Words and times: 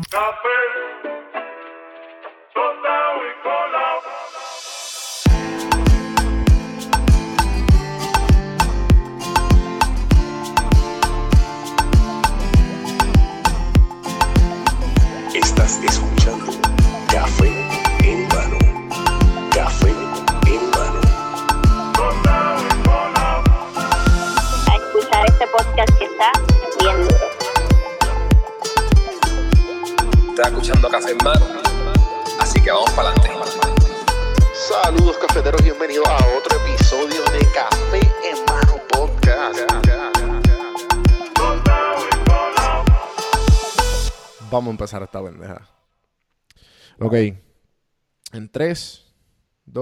Estás 0.00 0.34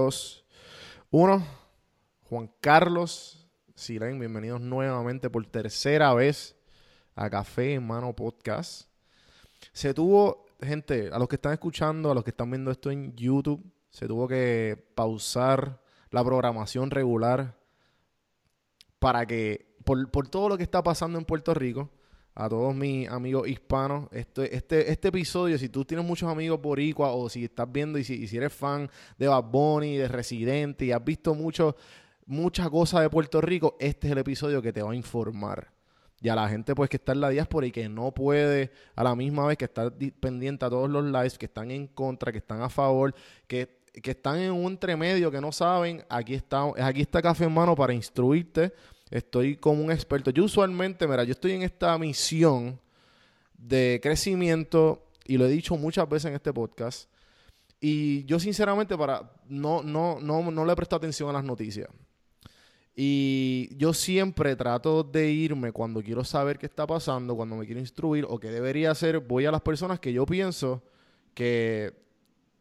2, 0.09 0.45
1. 1.11 1.47
Juan 2.23 2.51
Carlos 2.61 3.47
Silén, 3.75 4.17
bienvenidos 4.17 4.59
nuevamente 4.59 5.29
por 5.29 5.45
tercera 5.45 6.15
vez 6.15 6.55
a 7.13 7.29
Café 7.29 7.75
en 7.75 7.85
Mano 7.85 8.15
Podcast. 8.15 8.89
Se 9.71 9.93
tuvo, 9.93 10.47
gente, 10.63 11.11
a 11.13 11.19
los 11.19 11.27
que 11.27 11.35
están 11.35 11.53
escuchando, 11.53 12.09
a 12.09 12.15
los 12.15 12.23
que 12.23 12.31
están 12.31 12.49
viendo 12.49 12.71
esto 12.71 12.89
en 12.89 13.15
YouTube, 13.15 13.63
se 13.91 14.07
tuvo 14.07 14.27
que 14.27 14.83
pausar 14.95 15.79
la 16.09 16.23
programación 16.23 16.89
regular 16.89 17.55
para 18.97 19.27
que, 19.27 19.75
por, 19.85 20.09
por 20.09 20.27
todo 20.27 20.49
lo 20.49 20.57
que 20.57 20.63
está 20.63 20.81
pasando 20.81 21.19
en 21.19 21.25
Puerto 21.25 21.53
Rico, 21.53 21.91
a 22.41 22.47
todos 22.47 22.73
mis 22.73 23.09
amigos 23.09 23.49
hispanos, 23.49 24.07
este, 24.13 24.55
este, 24.55 24.89
este 24.89 25.09
episodio, 25.09 25.57
si 25.57 25.67
tú 25.67 25.83
tienes 25.83 26.05
muchos 26.05 26.29
amigos 26.31 26.61
boricuas 26.61 27.11
o 27.13 27.27
si 27.27 27.43
estás 27.43 27.69
viendo 27.69 27.99
y 27.99 28.05
si, 28.05 28.27
si 28.27 28.37
eres 28.37 28.53
fan 28.53 28.89
de 29.17 29.27
Bad 29.27 29.43
Bunny, 29.43 29.97
de 29.97 30.07
Residente 30.07 30.85
y 30.85 30.93
has 30.93 31.03
visto 31.03 31.35
mucho, 31.35 31.75
muchas 32.25 32.69
cosas 32.69 33.01
de 33.01 33.09
Puerto 33.09 33.41
Rico, 33.41 33.75
este 33.77 34.07
es 34.07 34.13
el 34.13 34.19
episodio 34.19 34.61
que 34.61 34.71
te 34.71 34.81
va 34.81 34.91
a 34.91 34.95
informar. 34.95 35.69
Y 36.21 36.29
a 36.29 36.35
la 36.35 36.47
gente 36.47 36.75
pues 36.75 36.89
que 36.89 36.95
está 36.95 37.11
en 37.11 37.19
la 37.21 37.29
diáspora 37.29 37.67
y 37.67 37.71
que 37.71 37.89
no 37.89 38.13
puede 38.13 38.71
a 38.95 39.03
la 39.03 39.15
misma 39.15 39.45
vez 39.45 39.57
que 39.57 39.65
estar 39.65 39.97
di- 39.97 40.11
pendiente 40.11 40.65
a 40.65 40.69
todos 40.69 40.89
los 40.89 41.03
lives, 41.03 41.37
que 41.37 41.47
están 41.47 41.71
en 41.71 41.87
contra, 41.87 42.31
que 42.31 42.37
están 42.37 42.61
a 42.61 42.69
favor, 42.69 43.13
que, 43.47 43.81
que 44.01 44.11
están 44.11 44.39
en 44.39 44.51
un 44.53 44.71
entremedio, 44.71 45.29
que 45.29 45.41
no 45.41 45.51
saben, 45.51 46.05
aquí 46.09 46.35
está, 46.35 46.71
aquí 46.81 47.01
está 47.01 47.21
Café 47.21 47.43
en 47.45 47.53
Mano 47.53 47.75
para 47.75 47.93
instruirte. 47.93 48.71
Estoy 49.09 49.55
como 49.55 49.83
un 49.83 49.91
experto. 49.91 50.31
Yo 50.31 50.43
usualmente, 50.43 51.07
mira, 51.07 51.23
yo 51.23 51.31
estoy 51.31 51.53
en 51.53 51.63
esta 51.63 51.97
misión 51.97 52.79
de 53.57 53.99
crecimiento 54.01 55.05
y 55.25 55.37
lo 55.37 55.45
he 55.45 55.49
dicho 55.49 55.75
muchas 55.77 56.07
veces 56.07 56.29
en 56.29 56.35
este 56.35 56.53
podcast. 56.53 57.09
Y 57.81 58.25
yo 58.25 58.39
sinceramente 58.39 58.97
para 58.97 59.31
no, 59.47 59.81
no, 59.81 60.19
no, 60.19 60.51
no 60.51 60.65
le 60.65 60.75
presto 60.75 60.95
atención 60.95 61.29
a 61.29 61.33
las 61.33 61.43
noticias. 61.43 61.87
Y 62.95 63.69
yo 63.77 63.93
siempre 63.93 64.55
trato 64.57 65.03
de 65.03 65.31
irme 65.31 65.71
cuando 65.71 66.01
quiero 66.01 66.23
saber 66.25 66.59
qué 66.59 66.65
está 66.65 66.85
pasando, 66.85 67.35
cuando 67.35 67.55
me 67.55 67.65
quiero 67.65 67.79
instruir 67.79 68.25
o 68.27 68.39
qué 68.39 68.51
debería 68.51 68.91
hacer, 68.91 69.19
voy 69.19 69.45
a 69.45 69.51
las 69.51 69.61
personas 69.61 70.01
que 70.01 70.11
yo 70.11 70.25
pienso 70.25 70.83
que, 71.33 71.93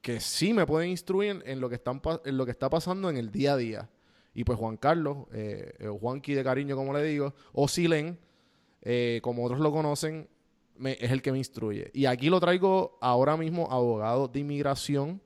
que 0.00 0.21
sí 0.21 0.55
me 0.55 0.65
pueden 0.65 0.91
instruir 0.91 1.43
en 1.44 1.61
lo 1.61 1.69
que, 1.69 1.75
están, 1.75 2.00
en 2.25 2.37
lo 2.37 2.44
que 2.44 2.53
está 2.53 2.71
pasando 2.71 3.11
en 3.11 3.17
el 3.17 3.33
día 3.33 3.55
a 3.55 3.56
día. 3.56 3.91
Y 4.34 4.44
pues 4.44 4.59
Juan 4.59 4.77
Carlos, 4.77 5.27
eh, 5.33 5.72
eh, 5.81 5.89
Juanqui 5.89 6.34
de 6.34 6.44
cariño 6.44 6.77
como 6.77 6.93
le 6.93 7.03
digo, 7.03 7.34
o 7.53 7.66
Silen, 7.69 8.19
eh, 8.83 9.19
como 9.22 9.44
otros 9.44 9.61
lo 9.61 9.72
conocen, 9.72 10.28
me- 10.77 10.97
es 11.00 11.11
el 11.11 11.22
que 11.22 11.33
me 11.33 11.39
instruye. 11.39 11.91
Y 11.93 12.06
aquí 12.06 12.31
lo 12.31 12.38
traigo 12.38 12.99
ahora 13.00 13.37
mismo 13.37 13.69
abogado 13.71 14.28
de 14.28 14.41
inmigración 14.41 15.21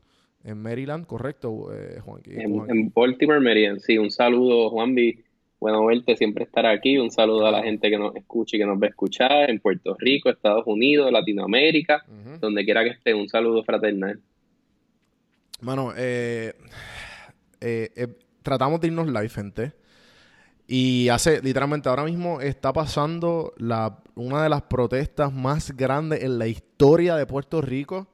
en 0.44 0.62
Maryland, 0.62 1.06
¿correcto, 1.06 1.68
eh, 1.74 2.00
Juanqui? 2.00 2.32
En, 2.36 2.54
Juanqui? 2.54 2.72
en 2.72 2.92
Baltimore, 2.94 3.41
Maryland, 3.41 3.80
sí, 3.80 3.98
un 3.98 4.10
saludo, 4.10 4.70
Juanvi. 4.70 5.18
Bueno 5.60 5.84
verte, 5.86 6.16
siempre 6.16 6.42
estar 6.42 6.66
aquí. 6.66 6.98
Un 6.98 7.12
saludo 7.12 7.46
a 7.46 7.52
la 7.52 7.62
gente 7.62 7.88
que 7.88 7.96
nos 7.96 8.16
escucha 8.16 8.56
y 8.56 8.58
que 8.58 8.66
nos 8.66 8.82
va 8.82 8.86
a 8.86 8.88
escuchar 8.88 9.48
en 9.48 9.60
Puerto 9.60 9.94
Rico, 9.96 10.28
Estados 10.28 10.64
Unidos, 10.66 11.12
Latinoamérica, 11.12 12.04
donde 12.41 12.64
quiera 12.64 12.82
que 12.82 12.91
esté. 12.91 13.14
Un 13.14 13.28
saludo 13.28 13.62
fraternal. 13.62 14.20
Mano, 15.60 15.92
eh, 15.96 16.54
tratamos 18.42 18.80
de 18.80 18.88
irnos 18.88 19.06
live, 19.06 19.28
gente. 19.28 19.72
Y 20.66 21.08
hace, 21.08 21.42
literalmente, 21.42 21.88
ahora 21.88 22.04
mismo 22.04 22.41
está 22.41 22.72
pasando 22.72 23.53
la, 23.56 23.98
una 24.14 24.42
de 24.42 24.48
las 24.48 24.62
protestas 24.62 25.32
más 25.32 25.76
grandes 25.76 26.22
en 26.22 26.38
la 26.38 26.47
historia 26.47 27.16
de 27.16 27.26
Puerto 27.26 27.60
Rico. 27.60 28.08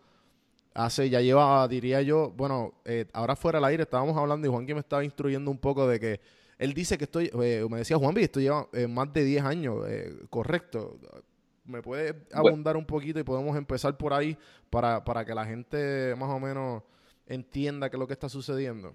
Hace, 0.74 1.10
ya 1.10 1.20
lleva, 1.20 1.66
diría 1.68 2.02
yo, 2.02 2.32
bueno, 2.36 2.74
eh, 2.84 3.06
ahora 3.12 3.36
fuera 3.36 3.58
del 3.58 3.64
aire 3.66 3.82
estábamos 3.82 4.16
hablando 4.16 4.46
y 4.46 4.50
Juanqui 4.50 4.74
me 4.74 4.80
estaba 4.80 5.04
instruyendo 5.04 5.50
un 5.50 5.58
poco 5.58 5.88
de 5.88 5.98
que 5.98 6.20
él 6.58 6.74
dice 6.74 6.98
que 6.98 7.04
estoy, 7.04 7.30
eh, 7.40 7.66
me 7.70 7.78
decía 7.78 7.96
Juanvi, 7.96 8.22
esto 8.22 8.40
lleva 8.40 8.68
eh, 8.72 8.88
más 8.88 9.12
de 9.12 9.24
10 9.24 9.44
años, 9.44 9.84
eh, 9.88 10.12
correcto. 10.28 10.98
¿Me 11.64 11.82
puede 11.82 12.26
abundar 12.32 12.76
un 12.76 12.84
poquito 12.84 13.20
y 13.20 13.22
podemos 13.22 13.56
empezar 13.56 13.96
por 13.96 14.12
ahí 14.12 14.36
para, 14.68 15.04
para 15.04 15.24
que 15.24 15.34
la 15.34 15.44
gente 15.44 16.14
más 16.18 16.30
o 16.30 16.40
menos 16.40 16.82
entienda 17.26 17.88
qué 17.88 17.96
es 17.96 18.00
lo 18.00 18.06
que 18.06 18.14
está 18.14 18.28
sucediendo? 18.28 18.92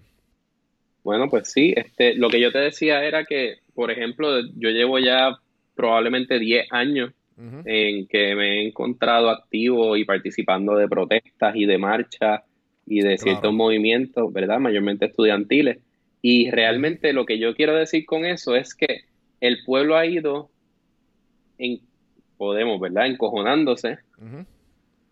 Bueno, 1.04 1.28
pues 1.28 1.52
sí, 1.52 1.74
este, 1.76 2.14
lo 2.14 2.30
que 2.30 2.40
yo 2.40 2.50
te 2.50 2.58
decía 2.58 3.04
era 3.04 3.24
que, 3.24 3.58
por 3.74 3.90
ejemplo, 3.90 4.40
yo 4.56 4.70
llevo 4.70 4.98
ya 4.98 5.38
probablemente 5.74 6.38
10 6.38 6.72
años 6.72 7.12
en 7.36 8.06
que 8.06 8.34
me 8.36 8.60
he 8.60 8.68
encontrado 8.68 9.28
activo 9.28 9.96
y 9.96 10.04
participando 10.04 10.76
de 10.76 10.88
protestas 10.88 11.54
y 11.56 11.66
de 11.66 11.78
marchas 11.78 12.42
y 12.86 13.00
de 13.00 13.18
ciertos 13.18 13.52
movimientos, 13.52 14.32
¿verdad? 14.32 14.60
Mayormente 14.60 15.06
estudiantiles. 15.06 15.78
Y 16.22 16.50
realmente 16.50 17.12
lo 17.12 17.26
que 17.26 17.38
yo 17.38 17.54
quiero 17.54 17.74
decir 17.74 18.06
con 18.06 18.24
eso 18.24 18.54
es 18.54 18.74
que 18.74 19.02
el 19.40 19.64
pueblo 19.64 19.96
ha 19.96 20.06
ido, 20.06 20.48
en, 21.58 21.80
podemos, 22.38 22.80
¿verdad? 22.80 23.06
Encojonándose 23.06 23.98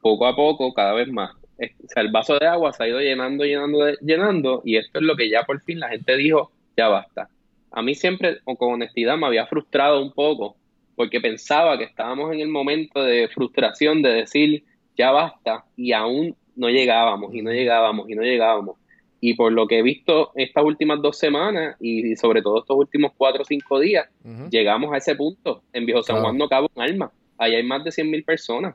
poco 0.00 0.26
a 0.26 0.34
poco, 0.36 0.72
cada 0.72 0.94
vez 0.94 1.08
más. 1.08 1.32
O 1.58 1.88
sea, 1.88 2.02
el 2.02 2.10
vaso 2.10 2.38
de 2.38 2.46
agua 2.46 2.72
se 2.72 2.82
ha 2.82 2.88
ido 2.88 3.00
llenando, 3.00 3.44
llenando, 3.44 3.92
llenando, 4.00 4.62
y 4.64 4.76
esto 4.76 4.98
es 4.98 5.04
lo 5.04 5.16
que 5.16 5.28
ya 5.28 5.44
por 5.44 5.60
fin 5.60 5.80
la 5.80 5.88
gente 5.88 6.16
dijo, 6.16 6.50
ya 6.76 6.88
basta. 6.88 7.28
A 7.70 7.82
mí 7.82 7.94
siempre, 7.94 8.38
o 8.44 8.56
con 8.56 8.74
honestidad, 8.74 9.16
me 9.16 9.26
había 9.26 9.46
frustrado 9.46 10.02
un 10.02 10.12
poco, 10.12 10.56
porque 10.96 11.20
pensaba 11.20 11.78
que 11.78 11.84
estábamos 11.84 12.32
en 12.32 12.40
el 12.40 12.48
momento 12.48 13.02
de 13.02 13.28
frustración 13.28 14.02
de 14.02 14.10
decir, 14.10 14.64
ya 14.96 15.10
basta, 15.10 15.64
y 15.76 15.92
aún 15.92 16.36
no 16.56 16.68
llegábamos, 16.68 17.34
y 17.34 17.42
no 17.42 17.52
llegábamos, 17.52 18.10
y 18.10 18.14
no 18.14 18.22
llegábamos. 18.22 18.76
Y 19.20 19.34
por 19.34 19.52
lo 19.52 19.68
que 19.68 19.78
he 19.78 19.82
visto 19.82 20.32
estas 20.34 20.64
últimas 20.64 21.00
dos 21.00 21.16
semanas, 21.16 21.76
y 21.80 22.16
sobre 22.16 22.42
todo 22.42 22.58
estos 22.58 22.76
últimos 22.76 23.12
cuatro 23.16 23.42
o 23.42 23.44
cinco 23.44 23.78
días, 23.78 24.08
llegamos 24.50 24.92
a 24.92 24.96
ese 24.96 25.14
punto. 25.14 25.62
En 25.72 25.86
Viejo 25.86 26.02
San. 26.02 26.20
Juan 26.20 26.36
no 26.36 26.48
cabe 26.48 26.66
un 26.74 26.82
alma. 26.82 27.12
Ahí 27.38 27.54
hay 27.54 27.62
más 27.62 27.84
de 27.84 27.90
100.000 27.90 28.24
personas. 28.24 28.74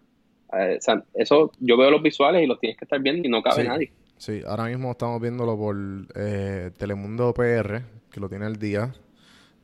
Eh, 0.53 0.77
o 0.77 0.81
sea, 0.81 1.03
eso 1.13 1.51
yo 1.59 1.77
veo 1.77 1.91
los 1.91 2.01
visuales 2.01 2.43
y 2.43 2.47
los 2.47 2.59
tienes 2.59 2.77
que 2.77 2.85
estar 2.85 2.99
viendo 3.01 3.27
y 3.27 3.31
no 3.31 3.41
cabe 3.43 3.63
Sí. 3.63 3.67
nadie. 3.67 3.91
Sí, 4.17 4.41
ahora 4.47 4.65
mismo 4.65 4.91
estamos 4.91 5.21
viéndolo 5.21 5.57
por 5.57 5.75
eh, 6.15 6.71
Telemundo 6.77 7.33
PR, 7.33 7.83
que 8.09 8.19
lo 8.19 8.27
tiene 8.29 8.45
al 8.45 8.55
día. 8.57 8.93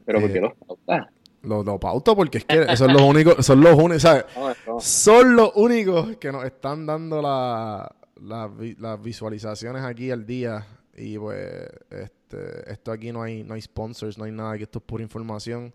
Pero 0.05 0.19
Eh, 0.19 0.21
porque 0.21 0.41
los 0.41 0.53
pautas. 0.55 1.07
Lo, 1.41 1.63
lo 1.63 1.79
pauto 1.79 2.15
porque 2.15 2.37
es 2.39 2.45
que 2.45 2.77
son 2.77 2.93
los 2.93 3.01
únicos, 3.01 3.45
son 3.45 3.61
los 3.61 3.73
únicos, 3.75 4.01
¿sabes? 4.03 4.25
No, 4.35 4.49
no. 4.75 4.79
Son 4.79 5.35
los 5.35 5.51
únicos 5.55 6.15
que 6.17 6.31
nos 6.31 6.45
están 6.45 6.85
dando 6.85 7.21
la- 7.21 7.93
las 8.21 9.01
visualizaciones 9.01 9.83
aquí 9.83 10.11
al 10.11 10.25
día. 10.25 10.65
Y 10.95 11.17
pues, 11.17 11.67
este, 11.89 12.71
esto 12.71 12.91
aquí 12.91 13.11
no 13.11 13.23
hay, 13.23 13.43
no 13.43 13.55
hay 13.55 13.61
sponsors, 13.61 14.17
no 14.17 14.23
hay 14.25 14.31
nada, 14.31 14.55
que 14.57 14.63
esto 14.63 14.79
es 14.79 14.85
pura 14.85 15.03
información. 15.03 15.73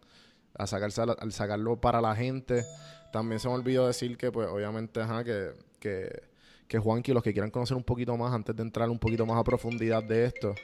A 0.55 0.66
sacarse, 0.66 1.02
al, 1.02 1.14
al 1.19 1.32
sacarlo 1.32 1.81
para 1.81 2.00
la 2.00 2.14
gente. 2.16 2.64
También 3.12 3.40
se 3.40 3.49
me 3.49 3.55
olvidó 3.55 3.87
decir 3.87 4.16
que, 4.16 4.31
pues, 4.31 4.49
obviamente, 4.49 5.00
ajá, 5.00 5.25
que, 5.25 5.52
que, 5.81 6.22
que 6.66 6.78
Juanqui, 6.78 7.12
los 7.12 7.22
que 7.22 7.32
quieran 7.32 7.50
conocer 7.50 7.76
un 7.76 7.84
poquito 7.84 8.16
más, 8.16 8.32
antes 8.34 8.55
de 8.55 8.62
entrar 8.62 8.90
un 8.90 8.99
poquito 8.99 9.25
más 9.26 9.38
a 9.38 9.44
profundidad 9.44 10.02
de 10.02 10.26
esto, 10.26 10.55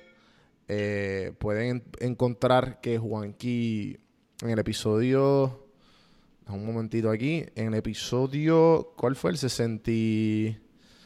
eh, 0.69 1.32
pueden 1.38 1.82
en- 2.00 2.11
encontrar 2.11 2.81
que 2.81 2.99
Juanqui 2.99 3.99
en 4.43 4.50
el 4.50 4.58
episodio 4.58 5.61
un 6.49 6.67
momentito 6.67 7.11
aquí. 7.11 7.44
En 7.55 7.69
el 7.69 7.75
episodio, 7.75 8.93
¿cuál 8.96 9.17
fue? 9.17 9.31
El 9.31 9.38
60 9.38 9.91
y- 9.91 10.58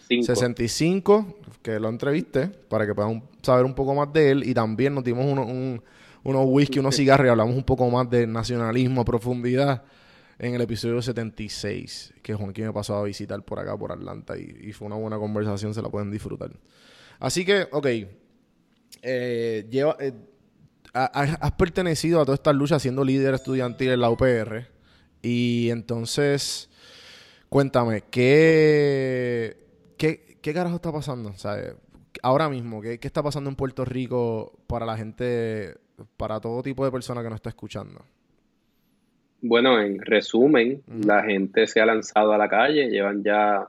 Cinco. 0.09 0.27
65, 0.27 1.39
que 1.63 1.79
lo 1.79 1.89
entrevisté, 1.91 2.49
para 2.49 2.87
que 2.87 2.95
puedan 2.95 3.23
saber 3.43 3.65
un 3.65 3.75
poco 3.75 3.95
más 3.95 4.13
de 4.13 4.31
él. 4.33 4.43
Y 4.49 4.55
también 4.55 4.95
nos 4.95 5.05
dimos 5.05 5.25
uno- 5.27 5.45
un- 5.47 5.81
unos 6.25 6.45
whisky, 6.49 6.79
unos 6.81 6.97
cigarros 6.97 7.27
y 7.27 7.31
hablamos 7.31 7.55
un 7.55 7.63
poco 7.63 7.89
más 7.91 8.09
de 8.11 8.27
nacionalismo 8.27 9.03
a 9.03 9.05
profundidad 9.05 9.83
en 10.39 10.55
el 10.55 10.61
episodio 10.61 11.03
76, 11.03 12.15
que 12.23 12.35
Juanquín 12.35 12.67
me 12.67 12.73
pasó 12.73 12.97
a 12.97 13.03
visitar 13.05 13.43
por 13.45 13.59
acá, 13.59 13.77
por 13.77 13.91
Atlanta, 13.93 14.37
y, 14.39 14.73
fue 14.73 14.87
una 14.87 14.97
buena 14.97 15.19
conversación, 15.19 15.75
se 15.75 15.83
la 15.83 15.89
pueden 15.89 16.11
disfrutar. 16.11 16.51
Así 17.19 17.45
que, 17.45 17.67
ok, 17.73 17.87
eh, 19.03 19.67
lleva, 19.71 19.97
eh, 20.01 20.13
ha- 20.95 21.11
ha- 21.13 21.39
has 21.41 21.53
pertenecido 21.53 22.21
a 22.21 22.25
todas 22.25 22.39
estas 22.39 22.55
luchas 22.55 22.83
siendo 22.83 23.05
líder 23.05 23.35
estudiantil 23.35 23.91
en 23.91 24.01
la 24.01 24.11
UPR, 24.11 24.67
y 25.23 25.71
entonces, 25.71 26.71
cuéntame, 27.49 28.03
¿qué, 28.11 29.57
qué, 29.97 30.39
qué 30.41 30.55
carajo 30.55 30.77
está 30.77 30.93
pasando? 30.93 31.33
Sea, 31.35 31.75
ahora 32.23 32.49
mismo, 32.49 32.81
¿qué, 32.81 33.01
¿qué 33.01 33.09
está 33.09 33.23
pasando 33.23 33.51
en 33.51 33.57
Puerto 33.57 33.85
Rico 33.85 34.57
para 34.69 34.87
la 34.87 34.97
gente, 34.97 35.77
para 36.17 36.41
todo 36.41 36.63
tipo 36.63 36.85
de 36.85 36.93
personas 36.93 37.25
que 37.25 37.31
nos 37.31 37.37
está 37.39 37.49
escuchando? 37.51 38.05
Bueno, 39.41 39.81
en 39.81 40.01
resumen, 40.01 40.83
la 41.05 41.23
gente 41.23 41.67
se 41.67 41.81
ha 41.81 41.87
lanzado 41.87 42.33
a 42.33 42.39
la 42.39 42.49
calle, 42.49 42.91
llevan 42.91 43.23
ya 43.23 43.69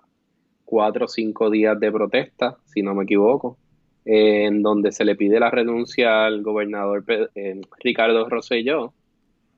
cuatro 0.66 1.06
o 1.06 1.08
cinco 1.08 1.50
días 1.50 1.80
de 1.80 1.92
protesta, 1.92 2.58
si 2.66 2.82
no 2.82 2.96
me 2.96 3.04
equivoco, 3.04 3.58
en 4.04 4.64
donde 4.64 4.92
se 4.92 5.06
le 5.06 5.16
pide 5.16 5.40
la 5.40 5.52
renuncia 5.52 6.26
al 6.26 6.42
gobernador 6.42 7.04
eh, 7.36 7.62
Ricardo 7.80 8.28
Rosselló. 8.28 8.94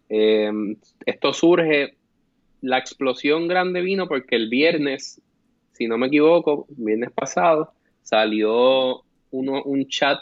Eh, 0.10 0.52
esto 1.06 1.34
surge, 1.34 1.96
la 2.62 2.78
explosión 2.78 3.48
grande 3.48 3.81
vino 3.81 4.08
porque 4.08 4.36
el 4.36 4.50
viernes, 4.50 5.22
si 5.72 5.88
no 5.88 5.98
me 5.98 6.08
equivoco, 6.08 6.66
viernes 6.69 7.12
pasado, 7.12 7.72
salió 8.02 9.04
uno, 9.31 9.63
un 9.63 9.88
chat 9.88 10.19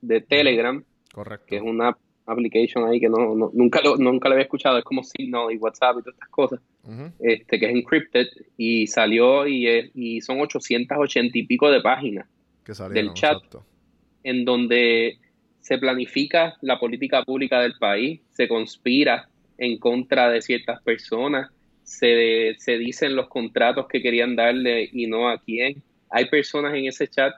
de 0.00 0.20
Telegram 0.20 0.82
Correcto. 1.12 1.46
que 1.48 1.56
es 1.56 1.62
una 1.62 1.96
application 2.26 2.88
ahí 2.88 3.00
que 3.00 3.08
no, 3.08 3.34
no- 3.34 3.50
nunca, 3.52 3.80
lo, 3.82 3.96
nunca 3.96 4.28
lo 4.28 4.34
había 4.34 4.44
escuchado, 4.44 4.78
es 4.78 4.84
como 4.84 5.02
Signal 5.04 5.52
y 5.52 5.56
WhatsApp 5.58 5.96
y 5.98 6.02
todas 6.02 6.14
estas 6.14 6.28
cosas, 6.30 6.60
este, 7.20 7.58
que 7.58 7.66
es 7.66 7.72
encrypted 7.74 8.26
y 8.56 8.86
salió 8.86 9.46
y, 9.46 9.66
es- 9.66 9.90
y 9.94 10.20
son 10.20 10.40
880 10.40 11.38
y 11.38 11.42
pico 11.46 11.70
de 11.70 11.80
páginas 11.80 12.26
que 12.64 12.74
salieron, 12.74 13.06
del 13.06 13.14
chat. 13.14 13.36
exacto. 13.36 13.64
en 14.22 14.44
donde 14.44 15.18
se 15.60 15.78
planifica 15.78 16.56
la 16.62 16.78
política 16.78 17.22
pública 17.24 17.60
del 17.60 17.74
país, 17.78 18.20
se 18.32 18.48
conspira 18.48 19.28
en 19.58 19.78
contra 19.78 20.30
de 20.30 20.42
ciertas 20.42 20.82
personas, 20.82 21.50
se, 21.82 22.54
se 22.58 22.78
dicen 22.78 23.14
los 23.16 23.28
contratos 23.28 23.86
que 23.88 24.00
querían 24.02 24.34
darle 24.36 24.88
y 24.92 25.06
no 25.06 25.28
a 25.28 25.38
quién. 25.38 25.82
Hay 26.10 26.26
personas 26.26 26.74
en 26.74 26.86
ese 26.86 27.06
chat 27.08 27.34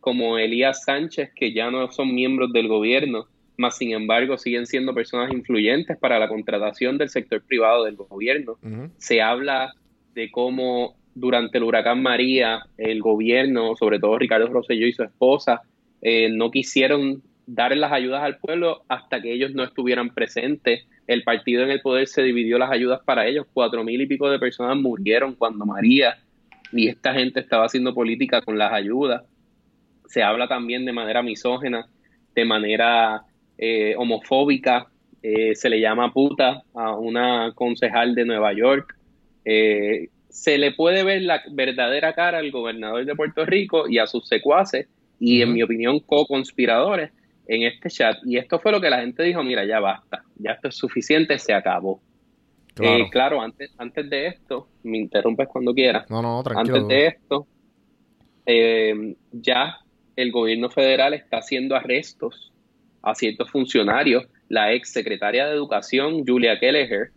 como 0.00 0.38
Elías 0.38 0.84
Sánchez 0.84 1.30
que 1.34 1.52
ya 1.52 1.70
no 1.70 1.90
son 1.92 2.14
miembros 2.14 2.52
del 2.52 2.68
gobierno, 2.68 3.26
mas 3.56 3.76
sin 3.76 3.92
embargo 3.92 4.36
siguen 4.36 4.66
siendo 4.66 4.94
personas 4.94 5.32
influyentes 5.32 5.96
para 5.96 6.18
la 6.18 6.28
contratación 6.28 6.98
del 6.98 7.08
sector 7.08 7.42
privado 7.42 7.84
del 7.84 7.96
gobierno 7.96 8.58
se 8.98 9.22
habla 9.22 9.74
de 10.14 10.30
cómo 10.30 10.96
durante 11.14 11.58
el 11.58 11.64
huracán 11.64 12.02
María 12.02 12.66
el 12.76 13.00
gobierno, 13.00 13.76
sobre 13.76 13.98
todo 13.98 14.18
Ricardo 14.18 14.48
Rosselló 14.48 14.86
y 14.86 14.92
su 14.92 15.02
esposa, 15.02 15.62
eh, 16.02 16.28
no 16.28 16.50
quisieron 16.50 17.22
dar 17.46 17.76
las 17.76 17.92
ayudas 17.92 18.22
al 18.22 18.38
pueblo 18.38 18.82
hasta 18.88 19.20
que 19.20 19.32
ellos 19.32 19.54
no 19.54 19.62
estuvieran 19.62 20.10
presentes. 20.10 20.86
El 21.06 21.22
partido 21.22 21.62
en 21.62 21.70
el 21.70 21.80
poder 21.80 22.08
se 22.08 22.22
dividió 22.22 22.58
las 22.58 22.70
ayudas 22.70 23.00
para 23.04 23.26
ellos. 23.26 23.46
Cuatro 23.52 23.84
mil 23.84 24.00
y 24.00 24.06
pico 24.06 24.30
de 24.30 24.38
personas 24.38 24.76
murieron 24.76 25.34
cuando 25.34 25.66
María 25.66 26.18
y 26.72 26.88
esta 26.88 27.14
gente 27.14 27.40
estaba 27.40 27.66
haciendo 27.66 27.94
política 27.94 28.40
con 28.40 28.58
las 28.58 28.72
ayudas. 28.72 29.22
Se 30.06 30.22
habla 30.22 30.48
también 30.48 30.84
de 30.84 30.92
manera 30.92 31.22
misógena, 31.22 31.86
de 32.34 32.44
manera 32.44 33.22
eh, 33.58 33.94
homofóbica. 33.96 34.88
Eh, 35.22 35.54
se 35.54 35.70
le 35.70 35.80
llama 35.80 36.12
puta 36.12 36.62
a 36.74 36.96
una 36.96 37.52
concejal 37.54 38.14
de 38.14 38.26
Nueva 38.26 38.52
York. 38.52 38.94
Eh, 39.44 40.08
se 40.28 40.58
le 40.58 40.72
puede 40.72 41.04
ver 41.04 41.22
la 41.22 41.42
verdadera 41.50 42.12
cara 42.12 42.38
al 42.38 42.50
gobernador 42.50 43.04
de 43.04 43.14
Puerto 43.14 43.46
Rico 43.46 43.88
y 43.88 43.98
a 43.98 44.06
sus 44.06 44.28
secuaces 44.28 44.88
y, 45.20 45.40
en 45.42 45.52
mi 45.52 45.62
opinión, 45.62 46.00
co-conspiradores 46.00 47.12
en 47.46 47.62
este 47.62 47.88
chat. 47.88 48.18
Y 48.24 48.36
esto 48.36 48.58
fue 48.58 48.72
lo 48.72 48.80
que 48.80 48.90
la 48.90 49.00
gente 49.00 49.22
dijo, 49.22 49.42
mira, 49.42 49.64
ya 49.64 49.80
basta, 49.80 50.24
ya 50.36 50.52
esto 50.52 50.68
es 50.68 50.76
suficiente, 50.76 51.38
se 51.38 51.54
acabó. 51.54 52.00
Claro. 52.74 53.04
Eh, 53.04 53.08
claro, 53.10 53.40
antes, 53.40 53.72
antes 53.78 54.10
de 54.10 54.26
esto, 54.26 54.68
me 54.82 54.98
interrumpes 54.98 55.46
cuando 55.48 55.72
quieras. 55.72 56.10
no, 56.10 56.20
no, 56.20 56.42
tranquilo. 56.42 56.78
Antes 56.78 56.88
de 56.88 57.06
esto, 57.06 57.46
eh, 58.44 59.14
ya 59.30 59.78
el 60.16 60.32
gobierno 60.32 60.68
federal 60.68 61.14
está 61.14 61.38
haciendo 61.38 61.76
arrestos 61.76 62.52
a 63.04 63.14
ciertos 63.14 63.50
funcionarios. 63.50 64.24
La 64.48 64.72
ex 64.72 64.92
secretaria 64.92 65.46
de 65.46 65.54
Educación, 65.54 66.24
Julia 66.26 66.58
Kelleher, 66.58 67.10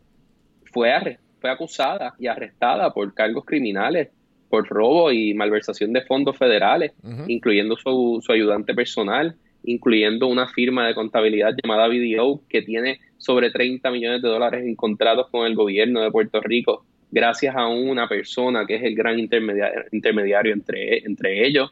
fue, 0.72 1.18
fue 1.40 1.50
acusada 1.50 2.14
y 2.20 2.28
arrestada 2.28 2.94
por 2.94 3.14
cargos 3.14 3.46
criminales, 3.46 4.10
por 4.50 4.68
robo 4.68 5.12
y 5.12 5.34
malversación 5.34 5.92
de 5.94 6.02
fondos 6.02 6.38
federales, 6.38 6.94
incluyendo 7.28 7.76
su, 7.76 8.20
su 8.26 8.32
ayudante 8.32 8.74
personal, 8.74 9.36
incluyendo 9.64 10.28
una 10.28 10.48
firma 10.48 10.88
de 10.88 10.96
contabilidad 10.96 11.54
llamada 11.62 11.88
BDO 11.88 12.42
que 12.48 12.62
tiene 12.62 13.00
sobre 13.18 13.52
30 13.52 13.90
millones 13.92 14.22
de 14.22 14.30
dólares 14.30 14.66
en 14.66 14.76
contratos 14.76 15.28
con 15.30 15.46
el 15.46 15.56
gobierno 15.56 16.02
de 16.02 16.12
Puerto 16.12 16.40
Rico, 16.42 16.86
gracias 17.12 17.56
a 17.56 17.68
una 17.68 18.08
persona 18.08 18.66
que 18.66 18.76
es 18.76 18.84
el 18.84 18.96
gran 18.96 19.20
intermediario, 19.20 19.84
intermediario 19.92 20.54
entre, 20.54 21.00
entre 21.00 21.46
ellos. 21.46 21.72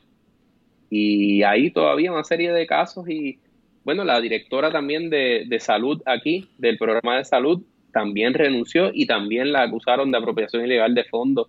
Y 0.89 1.43
hay 1.43 1.71
todavía 1.71 2.11
una 2.11 2.23
serie 2.23 2.51
de 2.51 2.67
casos 2.67 3.09
y, 3.09 3.39
bueno, 3.85 4.03
la 4.03 4.19
directora 4.19 4.71
también 4.71 5.09
de, 5.09 5.45
de 5.47 5.59
salud 5.59 6.01
aquí, 6.05 6.49
del 6.57 6.77
programa 6.77 7.17
de 7.17 7.25
salud, 7.25 7.63
también 7.95 8.33
renunció 8.33 8.91
y 8.93 9.05
también 9.07 9.53
la 9.53 9.63
acusaron 9.63 10.11
de 10.11 10.17
apropiación 10.17 10.65
ilegal 10.65 10.93
de 10.93 11.05
fondos. 11.05 11.47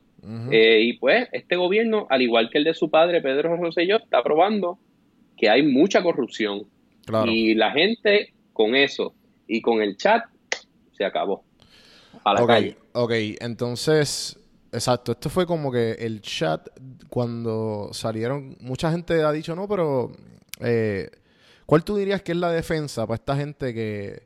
Eh, 0.52 0.80
y 0.82 0.92
pues 0.94 1.28
este 1.32 1.56
gobierno, 1.56 2.06
al 2.08 2.22
igual 2.22 2.50
que 2.50 2.58
el 2.58 2.64
de 2.64 2.74
su 2.74 2.88
padre, 2.88 3.20
Pedro 3.20 3.56
Rosselló, 3.56 3.96
está 3.96 4.22
probando 4.22 4.78
que 5.36 5.48
hay 5.48 5.64
mucha 5.64 6.04
corrupción. 6.04 6.62
claro. 7.04 7.30
Y 7.30 7.54
la 7.54 7.72
gente 7.72 8.32
con 8.52 8.76
eso 8.76 9.12
y 9.48 9.60
con 9.60 9.82
el 9.82 9.96
chat 9.96 10.24
se 10.92 11.04
acabó. 11.04 11.42
A 12.24 12.34
la 12.34 12.46
calle. 12.46 12.76
ok, 12.92 13.12
entonces, 13.40 14.38
exacto, 14.72 15.12
esto 15.12 15.28
fue 15.30 15.46
como 15.46 15.72
que 15.72 15.92
el 15.92 16.20
chat 16.20 16.68
cuando 17.08 17.90
salieron, 17.92 18.56
mucha 18.60 18.92
gente 18.92 19.22
ha 19.22 19.32
dicho, 19.32 19.56
no, 19.56 19.66
pero 19.66 20.12
eh, 20.60 21.08
¿cuál 21.66 21.84
tú 21.84 21.96
dirías 21.96 22.22
que 22.22 22.32
es 22.32 22.38
la 22.38 22.50
defensa 22.50 23.06
para 23.06 23.16
esta 23.16 23.36
gente 23.36 23.74
que, 23.74 24.22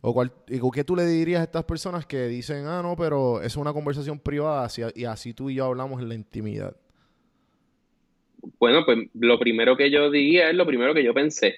o 0.00 0.12
cuál, 0.12 0.32
y 0.48 0.58
qué 0.72 0.84
tú 0.84 0.96
le 0.96 1.04
dirías 1.06 1.40
a 1.40 1.44
estas 1.44 1.64
personas 1.64 2.06
que 2.06 2.26
dicen, 2.26 2.66
ah, 2.66 2.82
no, 2.82 2.96
pero 2.96 3.42
es 3.42 3.56
una 3.56 3.72
conversación 3.72 4.18
privada 4.18 4.64
así- 4.64 4.82
y 4.94 5.04
así 5.04 5.34
tú 5.34 5.50
y 5.50 5.54
yo 5.56 5.64
hablamos 5.66 6.00
en 6.02 6.08
la 6.08 6.14
intimidad? 6.14 6.74
Bueno, 8.58 8.84
pues 8.84 8.98
lo 9.14 9.38
primero 9.38 9.76
que 9.76 9.90
yo 9.90 10.10
diría 10.10 10.50
es 10.50 10.56
lo 10.56 10.66
primero 10.66 10.94
que 10.94 11.04
yo 11.04 11.14
pensé. 11.14 11.56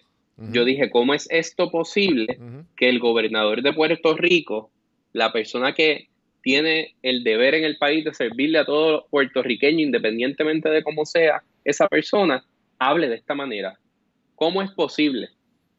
Yo 0.52 0.64
dije, 0.64 0.88
¿cómo 0.88 1.12
es 1.12 1.28
esto 1.30 1.70
posible 1.70 2.38
que 2.74 2.88
el 2.88 2.98
gobernador 2.98 3.60
de 3.60 3.74
Puerto 3.74 4.16
Rico, 4.16 4.70
la 5.12 5.32
persona 5.32 5.74
que 5.74 6.08
tiene 6.40 6.94
el 7.02 7.22
deber 7.24 7.54
en 7.54 7.64
el 7.64 7.76
país 7.76 8.06
de 8.06 8.14
servirle 8.14 8.58
a 8.58 8.64
todo 8.64 9.06
puertorriqueño, 9.10 9.80
independientemente 9.80 10.70
de 10.70 10.82
cómo 10.82 11.04
sea 11.04 11.42
esa 11.62 11.88
persona, 11.88 12.42
hable 12.78 13.10
de 13.10 13.16
esta 13.16 13.34
manera? 13.34 13.78
¿Cómo 14.40 14.62
es 14.62 14.70
posible? 14.70 15.28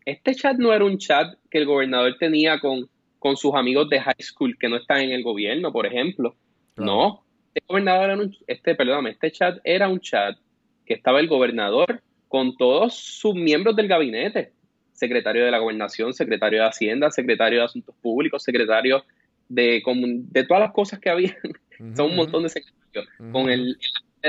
Este 0.06 0.36
chat 0.36 0.56
no 0.58 0.72
era 0.72 0.86
un 0.86 1.00
chat 1.00 1.36
que 1.50 1.58
el 1.58 1.66
gobernador 1.66 2.16
tenía 2.20 2.60
con, 2.60 2.88
con 3.18 3.36
sus 3.36 3.56
amigos 3.56 3.90
de 3.90 4.00
high 4.00 4.22
school 4.22 4.56
que 4.56 4.70
no 4.70 4.76
están 4.76 5.00
en 5.00 5.14
el 5.14 5.24
gobierno, 5.24 5.72
por 5.72 5.88
ejemplo. 5.88 6.36
Claro. 6.76 6.92
No, 6.92 7.24
este 7.56 7.66
gobernador 7.68 8.12
era 8.12 8.22
un, 8.22 8.38
este, 8.46 8.76
perdóname, 8.76 9.10
este 9.10 9.32
chat 9.32 9.58
era 9.64 9.90
un 9.90 10.00
chat 10.00 10.38
que 10.86 10.94
estaba 10.94 11.20
el 11.20 11.28
gobernador 11.28 12.04
con 12.28 12.56
todos 12.56 12.94
sus 12.94 13.34
miembros 13.34 13.76
del 13.76 13.88
gabinete, 13.88 14.54
secretario 14.94 15.44
de 15.44 15.50
la 15.50 15.58
gobernación, 15.58 16.14
secretario 16.14 16.62
de 16.62 16.68
Hacienda, 16.68 17.10
secretario 17.10 17.58
de 17.58 17.66
Asuntos 17.66 17.96
Públicos, 18.00 18.44
secretario 18.44 19.04
de, 19.50 19.82
de 19.84 20.44
todas 20.44 20.62
las 20.62 20.72
cosas 20.72 21.00
que 21.00 21.10
había, 21.10 21.36
son 21.96 22.12
un 22.12 22.16
montón 22.16 22.44
de 22.44 22.50
secretarios, 22.50 23.08
con 23.32 23.50
el, 23.50 23.70
el 23.70 23.78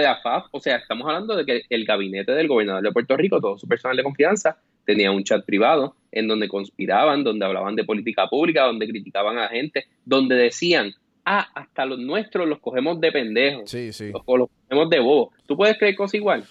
de 0.00 0.08
o 0.50 0.60
sea, 0.60 0.76
estamos 0.76 1.06
hablando 1.06 1.36
de 1.36 1.44
que 1.44 1.62
el 1.68 1.84
gabinete 1.84 2.32
del 2.32 2.48
gobernador 2.48 2.82
de 2.82 2.92
Puerto 2.92 3.16
Rico, 3.16 3.40
todo 3.40 3.58
su 3.58 3.68
personal 3.68 3.96
de 3.96 4.02
confianza, 4.02 4.58
tenía 4.84 5.10
un 5.10 5.24
chat 5.24 5.44
privado 5.44 5.96
en 6.10 6.28
donde 6.28 6.48
conspiraban, 6.48 7.24
donde 7.24 7.44
hablaban 7.46 7.76
de 7.76 7.84
política 7.84 8.28
pública, 8.28 8.64
donde 8.64 8.88
criticaban 8.88 9.38
a 9.38 9.48
gente, 9.48 9.86
donde 10.04 10.36
decían, 10.36 10.92
ah, 11.24 11.48
hasta 11.54 11.84
los 11.84 11.98
nuestros 11.98 12.48
los 12.48 12.58
cogemos 12.60 13.00
de 13.00 13.12
pendejos 13.12 13.70
Sí, 13.70 13.92
sí. 13.92 14.10
o 14.12 14.36
los 14.36 14.48
ponemos 14.68 14.90
de 14.90 15.00
bobo. 15.00 15.32
¿Tú 15.46 15.56
puedes 15.56 15.78
creer 15.78 15.94
cosas 15.94 16.14
igual? 16.14 16.44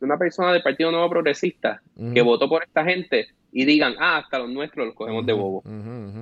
Una 0.00 0.16
persona 0.16 0.52
del 0.52 0.62
Partido 0.62 0.92
Nuevo 0.92 1.10
Progresista 1.10 1.82
que 2.14 2.22
votó 2.22 2.48
por 2.48 2.62
esta 2.62 2.84
gente 2.84 3.28
y 3.52 3.64
digan, 3.64 3.94
ah, 3.98 4.18
hasta 4.18 4.38
los 4.38 4.50
nuestros 4.50 4.86
los 4.86 4.94
cogemos 4.94 5.24
de 5.26 5.32
bobo. 5.32 5.62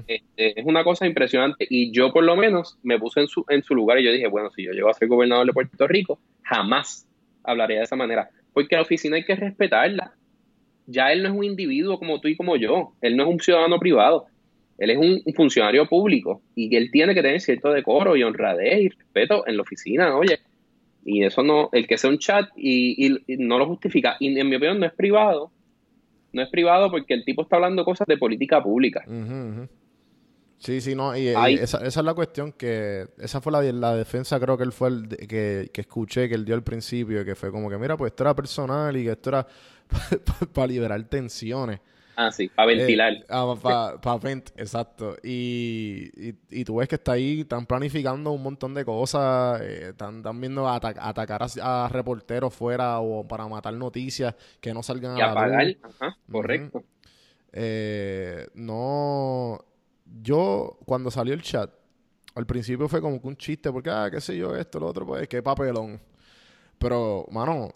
Este, 0.06 0.60
es 0.60 0.64
una 0.66 0.84
cosa 0.84 1.06
impresionante 1.06 1.66
y 1.68 1.90
yo 1.92 2.12
por 2.12 2.24
lo 2.24 2.36
menos 2.36 2.78
me 2.82 2.98
puse 2.98 3.20
en 3.20 3.28
su, 3.28 3.44
en 3.48 3.62
su 3.62 3.74
lugar 3.74 3.98
y 3.98 4.04
yo 4.04 4.12
dije, 4.12 4.28
bueno, 4.28 4.50
si 4.50 4.62
yo 4.64 4.72
llego 4.72 4.88
a 4.88 4.94
ser 4.94 5.08
gobernador 5.08 5.46
de 5.46 5.52
Puerto 5.52 5.86
Rico, 5.88 6.18
jamás 6.42 7.06
hablaría 7.42 7.78
de 7.78 7.84
esa 7.84 7.96
manera, 7.96 8.28
porque 8.52 8.76
la 8.76 8.82
oficina 8.82 9.16
hay 9.16 9.24
que 9.24 9.34
respetarla. 9.36 10.14
ya 10.86 11.12
él 11.12 11.22
no 11.22 11.28
es 11.30 11.34
un 11.34 11.44
individuo 11.44 11.98
como 11.98 12.20
tú 12.20 12.28
y 12.28 12.36
como 12.36 12.56
yo, 12.56 12.92
él 13.00 13.16
no 13.16 13.24
es 13.24 13.28
un 13.30 13.40
ciudadano 13.40 13.78
privado, 13.80 14.26
él 14.78 14.90
es 14.90 14.98
un, 14.98 15.20
un 15.24 15.34
funcionario 15.34 15.86
público 15.88 16.42
y 16.54 16.74
él 16.76 16.90
tiene 16.92 17.14
que 17.14 17.22
tener 17.22 17.40
cierto 17.40 17.72
decoro 17.72 18.14
y 18.16 18.22
honradez 18.22 18.80
y 18.82 18.88
respeto 18.90 19.46
en 19.48 19.56
la 19.56 19.62
oficina, 19.62 20.16
oye. 20.16 20.38
Y 21.08 21.22
eso 21.24 21.42
no, 21.44 21.68
el 21.72 21.86
que 21.86 21.98
sea 21.98 22.10
un 22.10 22.18
chat 22.18 22.48
y, 22.56 23.06
y- 23.06 23.22
y 23.26 23.36
no 23.36 23.58
lo 23.58 23.66
justifica. 23.66 24.16
Y 24.18 24.38
en 24.38 24.48
mi 24.48 24.56
opinión 24.56 24.80
no 24.80 24.86
es 24.86 24.92
privado, 24.92 25.52
no 26.36 26.42
es 26.42 26.48
privado 26.50 26.90
porque 26.90 27.14
el 27.14 27.24
tipo 27.24 27.42
está 27.42 27.56
hablando 27.56 27.84
cosas 27.84 28.06
de 28.06 28.16
política 28.16 28.62
pública. 28.62 29.02
Sí, 30.58 30.80
sí, 30.80 30.94
no, 30.94 31.16
y, 31.16 31.28
esa, 31.28 31.78
esa 31.78 32.00
es 32.00 32.04
la 32.04 32.14
cuestión 32.14 32.52
que, 32.52 33.06
esa 33.18 33.40
fue 33.40 33.52
la, 33.52 33.62
la 33.62 33.94
defensa, 33.94 34.40
creo 34.40 34.56
que 34.56 34.64
él 34.64 34.72
fue 34.72 34.88
el 34.88 35.08
de- 35.08 35.16
que, 35.26 35.70
que 35.72 35.80
escuché, 35.82 36.28
que 36.28 36.34
él 36.34 36.44
dio 36.46 36.54
al 36.54 36.62
principio, 36.62 37.24
que 37.24 37.34
fue 37.34 37.50
como 37.50 37.68
que, 37.68 37.76
mira, 37.76 37.96
pues 37.96 38.12
esto 38.12 38.24
era 38.24 38.34
personal 38.34 38.96
y 38.96 39.04
que 39.04 39.10
esto 39.10 39.30
era 39.30 39.46
para 40.54 40.66
liberar 40.66 41.02
tensiones. 41.04 41.80
Ah, 42.18 42.32
sí, 42.32 42.48
para 42.48 42.68
ventilar. 42.68 43.12
para 43.26 44.16
vent, 44.18 44.50
exacto. 44.56 45.16
Y, 45.22 46.10
y, 46.16 46.34
y 46.50 46.64
tú 46.64 46.76
ves 46.76 46.88
que 46.88 46.94
está 46.94 47.12
ahí, 47.12 47.40
están 47.42 47.66
planificando 47.66 48.32
un 48.32 48.42
montón 48.42 48.72
de 48.72 48.84
cosas, 48.86 49.60
eh, 49.60 49.88
están, 49.90 50.18
están 50.18 50.40
viendo 50.40 50.66
ata- 50.66 50.94
atacar 50.96 51.42
a, 51.42 51.84
a 51.84 51.88
reporteros 51.88 52.54
fuera 52.54 53.00
o 53.00 53.26
para 53.28 53.46
matar 53.48 53.74
noticias 53.74 54.34
que 54.60 54.72
no 54.72 54.82
salgan 54.82 55.18
y 55.18 55.20
a 55.20 55.26
la 55.26 55.32
apagar, 55.32 55.76
ajá, 55.82 56.16
correcto. 56.32 56.84
Eh, 57.52 58.46
no. 58.54 59.58
Yo, 60.22 60.78
cuando 60.86 61.10
salió 61.10 61.34
el 61.34 61.42
chat, 61.42 61.70
al 62.34 62.46
principio 62.46 62.88
fue 62.88 63.00
como 63.00 63.20
que 63.20 63.28
un 63.28 63.36
chiste, 63.36 63.70
porque, 63.72 63.90
ah, 63.90 64.08
qué 64.10 64.20
sé 64.20 64.36
yo, 64.36 64.56
esto, 64.56 64.78
lo 64.80 64.86
otro, 64.86 65.06
pues, 65.06 65.28
qué 65.28 65.42
papelón. 65.42 66.00
Pero, 66.78 67.26
mano, 67.30 67.72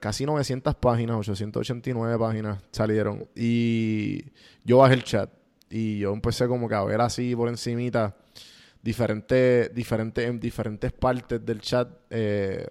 casi 0.00 0.24
900 0.24 0.74
páginas, 0.76 1.16
889 1.16 2.18
páginas 2.18 2.62
salieron. 2.70 3.28
Y 3.34 4.24
yo 4.64 4.78
bajé 4.78 4.94
el 4.94 5.04
chat. 5.04 5.30
Y 5.70 5.98
yo 5.98 6.12
empecé 6.12 6.46
como 6.46 6.68
que 6.68 6.74
a 6.74 6.84
ver 6.84 7.00
así 7.00 7.34
por 7.34 7.48
encimita 7.48 8.16
diferentes, 8.80 9.74
diferentes, 9.74 10.28
en 10.28 10.38
diferentes 10.38 10.92
partes 10.92 11.44
del 11.44 11.60
chat. 11.60 11.88
eh, 12.10 12.66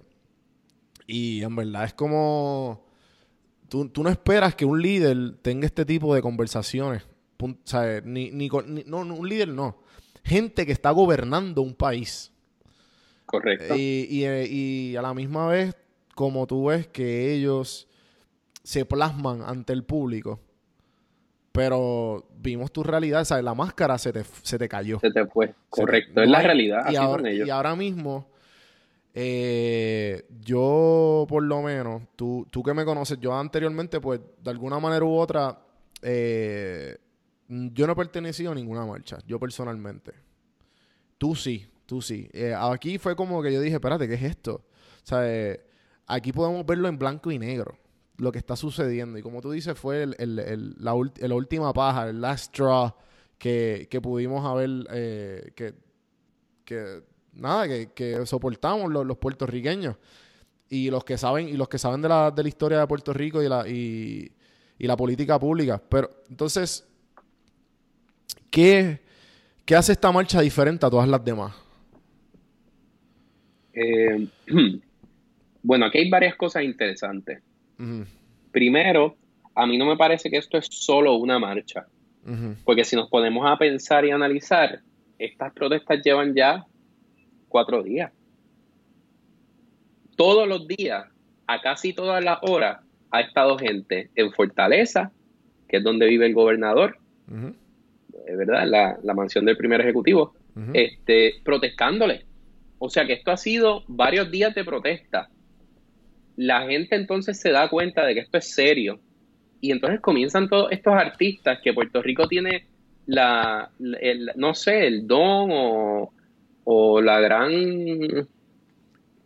y 1.07 1.43
en 1.43 1.55
verdad 1.55 1.85
es 1.85 1.93
como... 1.93 2.85
Tú, 3.69 3.89
tú 3.89 4.03
no 4.03 4.09
esperas 4.09 4.55
que 4.55 4.65
un 4.65 4.81
líder 4.81 5.37
tenga 5.41 5.65
este 5.65 5.85
tipo 5.85 6.13
de 6.13 6.21
conversaciones. 6.21 7.03
Ni, 8.03 8.31
ni 8.31 8.49
no, 8.85 8.99
un 8.99 9.27
líder 9.27 9.49
no. 9.49 9.79
Gente 10.23 10.65
que 10.65 10.71
está 10.71 10.91
gobernando 10.91 11.61
un 11.61 11.73
país. 11.73 12.31
Correcto. 13.33 13.75
Y, 13.75 14.07
y, 14.11 14.25
eh, 14.25 14.45
y 14.47 14.95
a 14.95 15.01
la 15.01 15.15
misma 15.15 15.47
vez, 15.47 15.75
como 16.13 16.45
tú 16.45 16.65
ves 16.67 16.85
que 16.87 17.33
ellos 17.33 17.87
se 18.63 18.85
plasman 18.85 19.41
ante 19.41 19.73
el 19.73 19.83
público, 19.83 20.39
pero 21.51 22.27
vimos 22.37 22.71
tu 22.71 22.83
realidad, 22.83 23.25
¿sabes? 23.25 23.43
La 23.43 23.55
máscara 23.55 23.97
se 23.97 24.13
te, 24.13 24.23
se 24.43 24.59
te 24.59 24.69
cayó. 24.69 24.99
Se 24.99 25.09
te 25.09 25.25
fue. 25.25 25.47
Te- 25.47 25.53
Correcto. 25.69 26.11
no 26.15 26.21
es 26.23 26.29
la 26.29 26.37
hay- 26.39 26.45
realidad. 26.45 26.77
Y 26.85 26.87
Así 26.89 26.95
son 26.95 27.05
ahora, 27.05 27.29
ellos. 27.31 27.47
y 27.47 27.49
ahora 27.49 27.75
mismo, 27.75 28.27
eh, 29.15 30.25
yo 30.41 31.25
por 31.27 31.41
lo 31.43 31.61
menos, 31.63 32.03
tú, 32.15 32.45
tú 32.51 32.61
que 32.61 32.73
me 32.75 32.85
conoces, 32.85 33.19
yo 33.19 33.33
anteriormente, 33.37 33.99
pues 33.99 34.19
de 34.43 34.49
alguna 34.51 34.79
manera 34.79 35.05
u 35.05 35.15
otra, 35.15 35.59
eh, 36.03 36.97
yo 37.47 37.87
no 37.87 37.93
he 37.93 37.95
pertenecido 37.95 38.51
a 38.51 38.55
ninguna 38.55 38.85
marcha, 38.85 39.17
yo 39.27 39.39
personalmente. 39.39 40.11
Tú 41.17 41.35
sí, 41.35 41.65
tú 41.85 42.01
sí. 42.01 42.29
Eh, 42.33 42.55
aquí 42.57 42.97
fue 42.97 43.15
como 43.15 43.41
que 43.41 43.53
yo 43.53 43.61
dije, 43.61 43.75
espérate, 43.75 44.07
¿qué 44.07 44.15
es 44.15 44.23
esto? 44.23 44.55
O 44.55 45.05
sea, 45.05 45.27
eh, 45.29 45.65
aquí 46.07 46.31
podemos 46.31 46.65
verlo 46.65 46.87
en 46.87 46.97
blanco 46.97 47.31
y 47.31 47.39
negro, 47.39 47.77
lo 48.17 48.31
que 48.31 48.37
está 48.37 48.55
sucediendo. 48.55 49.17
Y 49.17 49.21
como 49.21 49.41
tú 49.41 49.51
dices, 49.51 49.77
fue 49.77 50.07
la, 50.07 50.93
última 50.93 51.73
paja, 51.73 52.09
el 52.09 52.21
last 52.21 52.45
straw 52.45 52.93
que, 53.37 53.99
pudimos 54.01 54.45
haber, 54.45 54.87
eh, 54.91 55.51
que, 55.55 57.03
nada, 57.33 57.67
que, 57.67 58.25
soportamos 58.25 58.91
los, 58.91 59.17
puertorriqueños. 59.17 59.97
Y 60.69 60.89
los 60.89 61.03
que 61.03 61.17
saben, 61.17 61.49
y 61.49 61.53
los 61.53 61.67
que 61.67 61.77
saben 61.77 62.01
de 62.01 62.09
la, 62.09 62.31
de 62.31 62.41
la 62.41 62.49
historia 62.49 62.79
de 62.79 62.87
Puerto 62.87 63.13
Rico 63.13 63.43
y 63.43 63.47
la, 64.87 64.97
política 64.97 65.37
pública. 65.37 65.81
Pero, 65.89 66.09
entonces, 66.29 66.87
¿qué, 68.49 69.01
¿qué 69.65 69.75
hace 69.75 69.91
esta 69.91 70.11
marcha 70.11 70.39
diferente 70.41 70.85
a 70.85 70.89
todas 70.89 71.07
las 71.07 71.23
demás? 71.23 71.62
Eh, 73.73 74.27
bueno, 75.63 75.85
aquí 75.85 75.99
hay 75.99 76.09
varias 76.09 76.35
cosas 76.35 76.63
interesantes. 76.63 77.41
Primero, 78.51 79.15
a 79.55 79.65
mí 79.65 79.77
no 79.77 79.85
me 79.85 79.97
parece 79.97 80.29
que 80.29 80.37
esto 80.37 80.57
es 80.57 80.67
solo 80.69 81.15
una 81.15 81.39
marcha, 81.39 81.85
porque 82.63 82.85
si 82.85 82.95
nos 82.95 83.09
ponemos 83.09 83.45
a 83.49 83.57
pensar 83.57 84.05
y 84.05 84.11
analizar, 84.11 84.81
estas 85.17 85.53
protestas 85.53 86.01
llevan 86.03 86.33
ya 86.33 86.65
cuatro 87.49 87.83
días. 87.83 88.11
Todos 90.15 90.47
los 90.47 90.67
días, 90.67 91.05
a 91.47 91.61
casi 91.61 91.93
todas 91.93 92.23
las 92.23 92.39
horas, 92.43 92.79
ha 93.11 93.21
estado 93.21 93.57
gente 93.57 94.09
en 94.15 94.31
Fortaleza, 94.31 95.11
que 95.67 95.77
es 95.77 95.83
donde 95.83 96.07
vive 96.07 96.25
el 96.25 96.33
gobernador, 96.33 96.97
ujú, 97.27 97.53
eh, 98.27 98.35
¿verdad? 98.35 98.67
La, 98.67 98.97
la 99.03 99.13
mansión 99.13 99.45
del 99.45 99.57
primer 99.57 99.81
ejecutivo, 99.81 100.33
este, 100.73 101.35
protestándole. 101.43 102.25
O 102.85 102.89
sea 102.89 103.05
que 103.07 103.13
esto 103.13 103.31
ha 103.31 103.37
sido 103.37 103.85
varios 103.87 104.29
días 104.29 104.53
de 104.53 104.65
protesta. 104.65 105.29
La 106.35 106.67
gente 106.67 106.97
entonces 106.97 107.39
se 107.39 107.49
da 107.51 107.69
cuenta 107.69 108.05
de 108.05 108.13
que 108.13 108.19
esto 108.19 108.37
es 108.37 108.53
serio. 108.53 108.99
Y 109.61 109.71
entonces 109.71 110.01
comienzan 110.01 110.49
todos 110.49 110.69
estos 110.69 110.93
artistas 110.93 111.59
que 111.63 111.71
Puerto 111.73 112.01
Rico 112.01 112.27
tiene 112.27 112.65
la, 113.05 113.69
el- 114.01 114.31
no 114.35 114.53
sé, 114.53 114.85
el 114.85 115.07
don 115.07 115.49
o, 115.53 116.13
o 116.65 117.01
la 117.01 117.21
gran, 117.21 117.49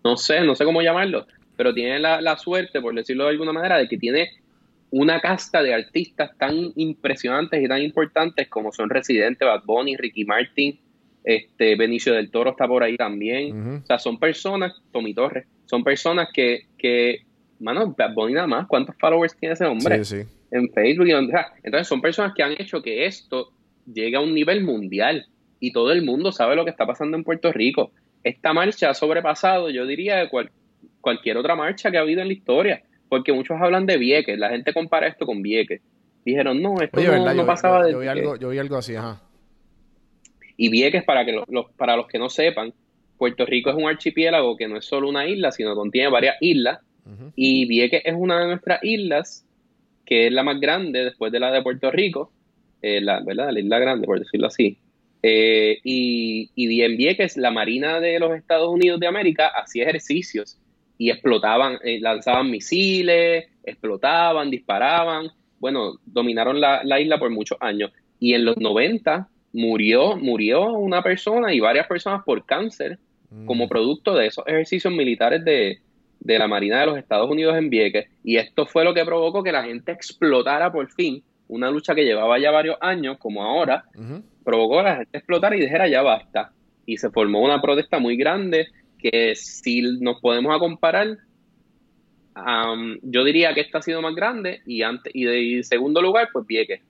no 0.04 0.18
sé, 0.18 0.42
no 0.42 0.54
sé 0.56 0.64
cómo 0.64 0.82
llamarlo, 0.84 1.26
pero 1.56 1.74
tiene 1.74 1.98
la, 2.00 2.22
la 2.22 2.38
suerte, 2.38 2.80
por 2.80 2.94
decirlo 2.94 3.24
de 3.26 3.32
alguna 3.32 3.54
manera, 3.54 3.78
de 3.78 3.88
que 3.88 3.98
tiene 3.98 4.30
una 4.92 5.20
casta 5.20 5.64
de 5.64 5.74
artistas 5.74 6.38
tan 6.38 6.72
impresionantes 6.76 7.62
y 7.64 7.68
tan 7.68 7.82
importantes 7.82 8.48
como 8.50 8.72
son 8.72 8.90
Residente, 8.90 9.46
Bad 9.46 9.64
Bunny, 9.66 9.98
Ricky 9.98 10.26
Martin, 10.26 10.80
este 11.24 11.76
Benicio 11.76 12.14
del 12.14 12.32
Toro 12.32 12.52
está 12.52 12.68
por 12.68 12.84
ahí 12.84 12.96
también. 12.98 13.80
O 13.84 13.86
sea, 13.86 14.00
son 14.00 14.18
personas, 14.20 14.74
Tommy 14.92 15.14
Torres, 15.14 15.46
son 15.66 15.84
personas 15.84 16.30
que, 16.34 16.62
que 16.78 17.20
mano, 17.60 17.94
Bad 17.98 18.14
Bunny 18.14 18.34
nada 18.34 18.48
más, 18.48 18.68
¿cuántos 18.68 18.96
followers 19.00 19.36
tiene 19.38 19.54
ese 19.54 19.66
hombre? 19.66 20.04
Sí, 20.04 20.22
sí. 20.24 20.28
en 20.52 20.70
Facebook. 20.72 21.08
y 21.08 21.12
donde- 21.12 21.32
sea, 21.34 21.48
entonces 21.64 21.88
son 21.88 22.00
personas 22.02 22.34
que 22.36 22.44
han 22.44 22.54
hecho 22.54 22.82
que 22.82 23.06
esto 23.06 23.52
llegue 23.92 24.16
a 24.16 24.22
un 24.22 24.34
nivel 24.34 24.64
mundial 24.64 25.26
y 25.60 25.72
todo 25.74 25.92
el 25.92 26.04
mundo 26.04 26.32
sabe 26.32 26.56
lo 26.56 26.64
que 26.64 26.72
está 26.72 26.86
pasando 26.86 27.18
en 27.18 27.24
Puerto 27.24 27.52
Rico. 27.52 27.92
Esta 28.24 28.54
marcha 28.54 28.90
ha 28.90 28.94
sobrepasado, 28.94 29.70
yo 29.70 29.86
diría, 29.86 30.30
cual- 30.30 30.52
cualquier 31.02 31.38
otra 31.38 31.56
marcha 31.56 31.92
que 31.92 31.98
ha 31.98 32.02
habido 32.02 32.22
en 32.22 32.28
la 32.28 32.34
historia, 32.34 32.82
porque 33.10 33.34
muchos 33.34 33.58
hablan 33.60 33.86
de 33.86 33.98
Vieques, 33.98 34.38
la 34.40 34.50
gente 34.50 34.74
compara 34.74 35.08
esto 35.08 35.26
con 35.26 35.42
Vieques. 35.42 35.82
Dijeron, 36.26 36.62
no, 36.62 36.76
esto 36.82 36.98
Oye, 37.00 37.08
no, 37.08 37.14
¿verdad? 37.14 37.34
no 37.36 37.42
Yo, 37.44 37.48
pasaba 37.48 37.82
yo- 37.90 37.98
de 38.00 38.04
vi 38.04 38.08
algo, 38.10 38.36
yo 38.36 38.50
vi 38.50 38.58
algo 38.58 38.76
así, 38.78 38.96
ajá. 38.96 39.22
Y 40.58 40.70
Vieques, 40.70 41.04
para, 41.04 41.24
que 41.26 41.32
lo- 41.34 41.70
para 41.78 41.96
los 41.96 42.08
que 42.08 42.18
no 42.20 42.30
sepan, 42.30 42.74
Puerto 43.18 43.46
Rico 43.46 43.70
es 43.70 43.76
un 43.76 43.88
archipiélago 43.88 44.58
que 44.58 44.68
no 44.68 44.78
es 44.78 44.86
solo 44.86 45.08
una 45.10 45.28
isla, 45.28 45.52
sino 45.52 45.76
contiene 45.76 46.10
varias 46.10 46.36
islas. 46.42 46.80
Y 47.36 47.66
Vieques 47.66 48.02
es 48.04 48.14
una 48.18 48.42
de 48.42 48.48
nuestras 48.48 48.84
islas, 48.84 49.46
que 50.06 50.28
es 50.28 50.34
la 50.34 50.44
más 50.44 50.60
grande 50.60 51.06
después 51.06 51.32
de 51.32 51.40
la 51.40 51.52
de 51.52 51.62
Puerto 51.62 51.90
Rico, 51.92 52.32
eh, 52.82 53.00
la, 53.02 53.22
¿verdad? 53.22 53.52
La 53.52 53.60
isla 53.60 53.80
grande, 53.80 54.06
por 54.06 54.20
decirlo 54.20 54.48
así. 54.48 54.78
Eh, 55.24 55.80
y, 55.84 56.50
y 56.56 56.82
en 56.82 56.96
Vieques, 56.98 57.38
la 57.38 57.50
Marina 57.52 58.00
de 58.00 58.20
los 58.20 58.36
Estados 58.36 58.70
Unidos 58.70 59.00
de 59.00 59.08
América 59.08 59.48
hacía 59.48 59.84
ejercicios 59.84 60.60
y 60.98 61.10
explotaban, 61.10 61.78
eh, 61.84 62.00
lanzaban 62.00 62.52
misiles, 62.52 63.46
explotaban, 63.64 64.50
disparaban. 64.52 65.30
Bueno, 65.60 65.94
dominaron 66.06 66.60
la, 66.62 66.82
la 66.84 67.00
isla 67.00 67.18
por 67.18 67.30
muchos 67.32 67.58
años. 67.62 67.92
Y 68.20 68.34
en 68.34 68.46
los 68.46 68.58
90 68.58 69.28
murió, 69.58 70.16
murió 70.16 70.72
una 70.74 71.02
persona 71.02 71.54
y 71.54 71.60
varias 71.60 71.88
personas 71.88 72.24
por 72.24 72.46
cáncer 72.46 73.00
como 73.46 73.66
Mm. 73.66 73.70
producto 73.70 74.16
de 74.16 74.28
esos 74.28 74.48
ejercicios 74.48 74.94
militares 74.94 75.44
de, 75.44 75.80
de 76.20 76.40
la 76.40 76.48
Marina 76.48 76.80
de 76.80 76.86
los 76.86 76.98
Estados 76.98 77.30
Unidos 77.30 77.58
en 77.58 77.70
Vieques. 77.70 78.08
Y 78.24 78.38
esto 78.38 78.66
fue 78.66 78.86
lo 78.86 78.94
que 78.94 79.04
provocó 79.04 79.44
que 79.44 79.52
la 79.52 79.64
gente 79.64 79.92
explotara 79.92 80.72
por 80.72 80.90
fin 80.94 81.24
una 81.50 81.72
lucha 81.72 81.96
que 81.96 82.06
llevaba 82.06 82.40
ya 82.40 82.52
varios 82.52 82.78
años, 82.82 83.18
como 83.18 83.44
ahora, 83.44 83.86
provocó 84.44 84.80
a 84.80 84.84
la 84.84 84.96
gente 84.98 85.18
explotar 85.18 85.56
y 85.56 85.62
dijera 85.62 85.88
ya 85.88 86.02
basta. 86.02 86.52
Y 86.86 86.98
se 86.98 87.10
formó 87.10 87.42
una 87.42 87.62
protesta 87.62 88.00
muy 88.00 88.16
grande 88.16 88.68
que 88.98 89.36
si 89.36 89.82
nos 90.00 90.22
podemos 90.22 90.58
comparar, 90.60 91.18
am, 92.36 93.00
yo 93.02 93.24
diría 93.24 93.54
que 93.54 93.62
esta 93.62 93.80
ha 93.80 93.82
sido 93.82 94.02
más 94.02 94.16
grande 94.16 94.62
y, 94.66 94.84
antes, 94.84 95.14
y 95.16 95.26
de 95.26 95.40
y 95.42 95.64
segundo 95.64 96.02
lugar, 96.02 96.30
pues 96.32 96.46
Vieques. 96.46 96.82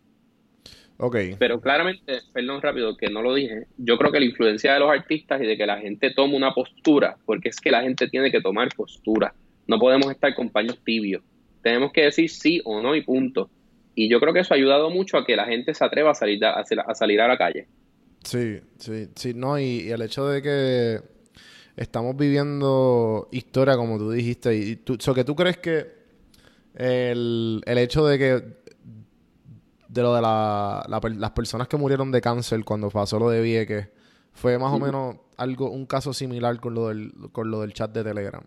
Ok. 0.97 1.15
Pero 1.37 1.61
claramente, 1.61 2.21
perdón 2.33 2.61
rápido 2.61 2.97
que 2.97 3.09
no 3.09 3.21
lo 3.21 3.33
dije, 3.35 3.67
yo 3.77 3.97
creo 3.97 4.11
que 4.11 4.19
la 4.19 4.25
influencia 4.25 4.73
de 4.73 4.79
los 4.79 4.89
artistas 4.89 5.41
y 5.41 5.45
de 5.45 5.57
que 5.57 5.65
la 5.65 5.79
gente 5.79 6.11
tome 6.11 6.35
una 6.35 6.53
postura, 6.53 7.17
porque 7.25 7.49
es 7.49 7.59
que 7.59 7.71
la 7.71 7.83
gente 7.83 8.07
tiene 8.07 8.31
que 8.31 8.41
tomar 8.41 8.69
postura. 8.75 9.33
No 9.67 9.79
podemos 9.79 10.09
estar 10.11 10.33
con 10.33 10.49
paños 10.49 10.79
tibios. 10.83 11.21
Tenemos 11.61 11.91
que 11.91 12.03
decir 12.03 12.29
sí 12.29 12.61
o 12.65 12.81
no 12.81 12.95
y 12.95 13.03
punto. 13.03 13.49
Y 13.93 14.09
yo 14.09 14.19
creo 14.19 14.33
que 14.33 14.39
eso 14.39 14.53
ha 14.53 14.57
ayudado 14.57 14.89
mucho 14.89 15.17
a 15.17 15.25
que 15.25 15.35
la 15.35 15.45
gente 15.45 15.73
se 15.73 15.83
atreva 15.83 16.11
a 16.11 16.15
salir 16.15 16.43
a, 16.45 16.61
a 16.61 16.95
salir 16.95 17.21
a 17.21 17.27
la 17.27 17.37
calle. 17.37 17.67
Sí, 18.23 18.59
sí, 18.77 19.07
sí, 19.15 19.33
no, 19.33 19.59
y, 19.59 19.81
y 19.81 19.89
el 19.89 20.01
hecho 20.01 20.27
de 20.27 20.41
que 20.41 20.99
estamos 21.75 22.17
viviendo 22.17 23.29
historia, 23.31 23.75
como 23.75 23.97
tú 23.97 24.11
dijiste, 24.11 24.55
y 24.55 24.75
tú, 24.77 24.97
so 24.99 25.13
que 25.13 25.23
tú 25.23 25.35
crees 25.35 25.57
que 25.57 25.85
el, 26.75 27.61
el 27.65 27.77
hecho 27.77 28.05
de 28.05 28.17
que 28.17 28.43
de 29.87 30.01
lo 30.01 30.13
de 30.15 30.21
la, 30.21 30.85
las 31.17 31.31
personas 31.31 31.67
que 31.67 31.77
murieron 31.77 32.11
de 32.11 32.21
cáncer 32.21 32.63
cuando 32.65 32.89
pasó 32.89 33.19
lo 33.19 33.29
de 33.29 33.41
Vieques 33.41 33.87
fue 34.33 34.57
más 34.59 34.71
o 34.73 34.79
menos 34.79 35.15
algo 35.37 35.69
un 35.71 35.85
caso 35.85 36.13
similar 36.13 36.59
con 36.59 36.73
lo 36.73 36.89
del 36.89 37.13
con 37.31 37.49
lo 37.49 37.61
del 37.61 37.73
chat 37.73 37.91
de 37.91 38.03
Telegram. 38.03 38.43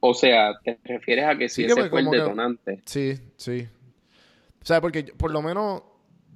O 0.00 0.14
sea, 0.14 0.58
te 0.64 0.78
refieres 0.84 1.26
a 1.26 1.36
que 1.36 1.48
si 1.48 1.56
Sí, 1.56 1.62
que 1.62 1.72
ese 1.72 1.80
pues 1.80 1.90
fue 1.90 2.00
el 2.00 2.10
que- 2.10 2.16
detonante. 2.16 2.82
Sí, 2.86 3.14
sí. 3.36 3.68
O 4.62 4.64
sea, 4.64 4.80
porque 4.80 5.04
por 5.04 5.30
lo 5.30 5.42
menos 5.42 5.82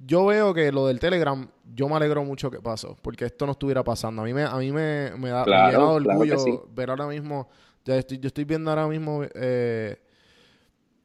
yo 0.05 0.25
veo 0.25 0.53
que 0.53 0.71
lo 0.71 0.87
del 0.87 0.99
Telegram, 0.99 1.47
yo 1.73 1.87
me 1.89 1.95
alegro 1.95 2.23
mucho 2.23 2.51
que 2.51 2.59
pasó, 2.59 2.95
porque 3.01 3.25
esto 3.25 3.45
no 3.45 3.53
estuviera 3.53 3.83
pasando. 3.83 4.21
A 4.21 4.25
mí 4.25 4.33
me, 4.33 4.43
a 4.43 4.55
mí 4.57 4.71
me, 4.71 5.11
me 5.17 5.29
da 5.29 5.39
me 5.39 5.45
Claro, 5.45 5.71
llena 5.71 5.93
de 5.93 6.03
claro 6.03 6.03
que 6.03 6.09
orgullo 6.33 6.39
sí. 6.39 6.59
ver 6.75 6.89
ahora 6.91 7.07
mismo, 7.07 7.49
ya 7.85 7.95
estoy, 7.95 8.19
yo 8.19 8.27
estoy 8.27 8.43
viendo 8.43 8.69
ahora 8.69 8.87
mismo 8.87 9.23
eh, 9.33 9.97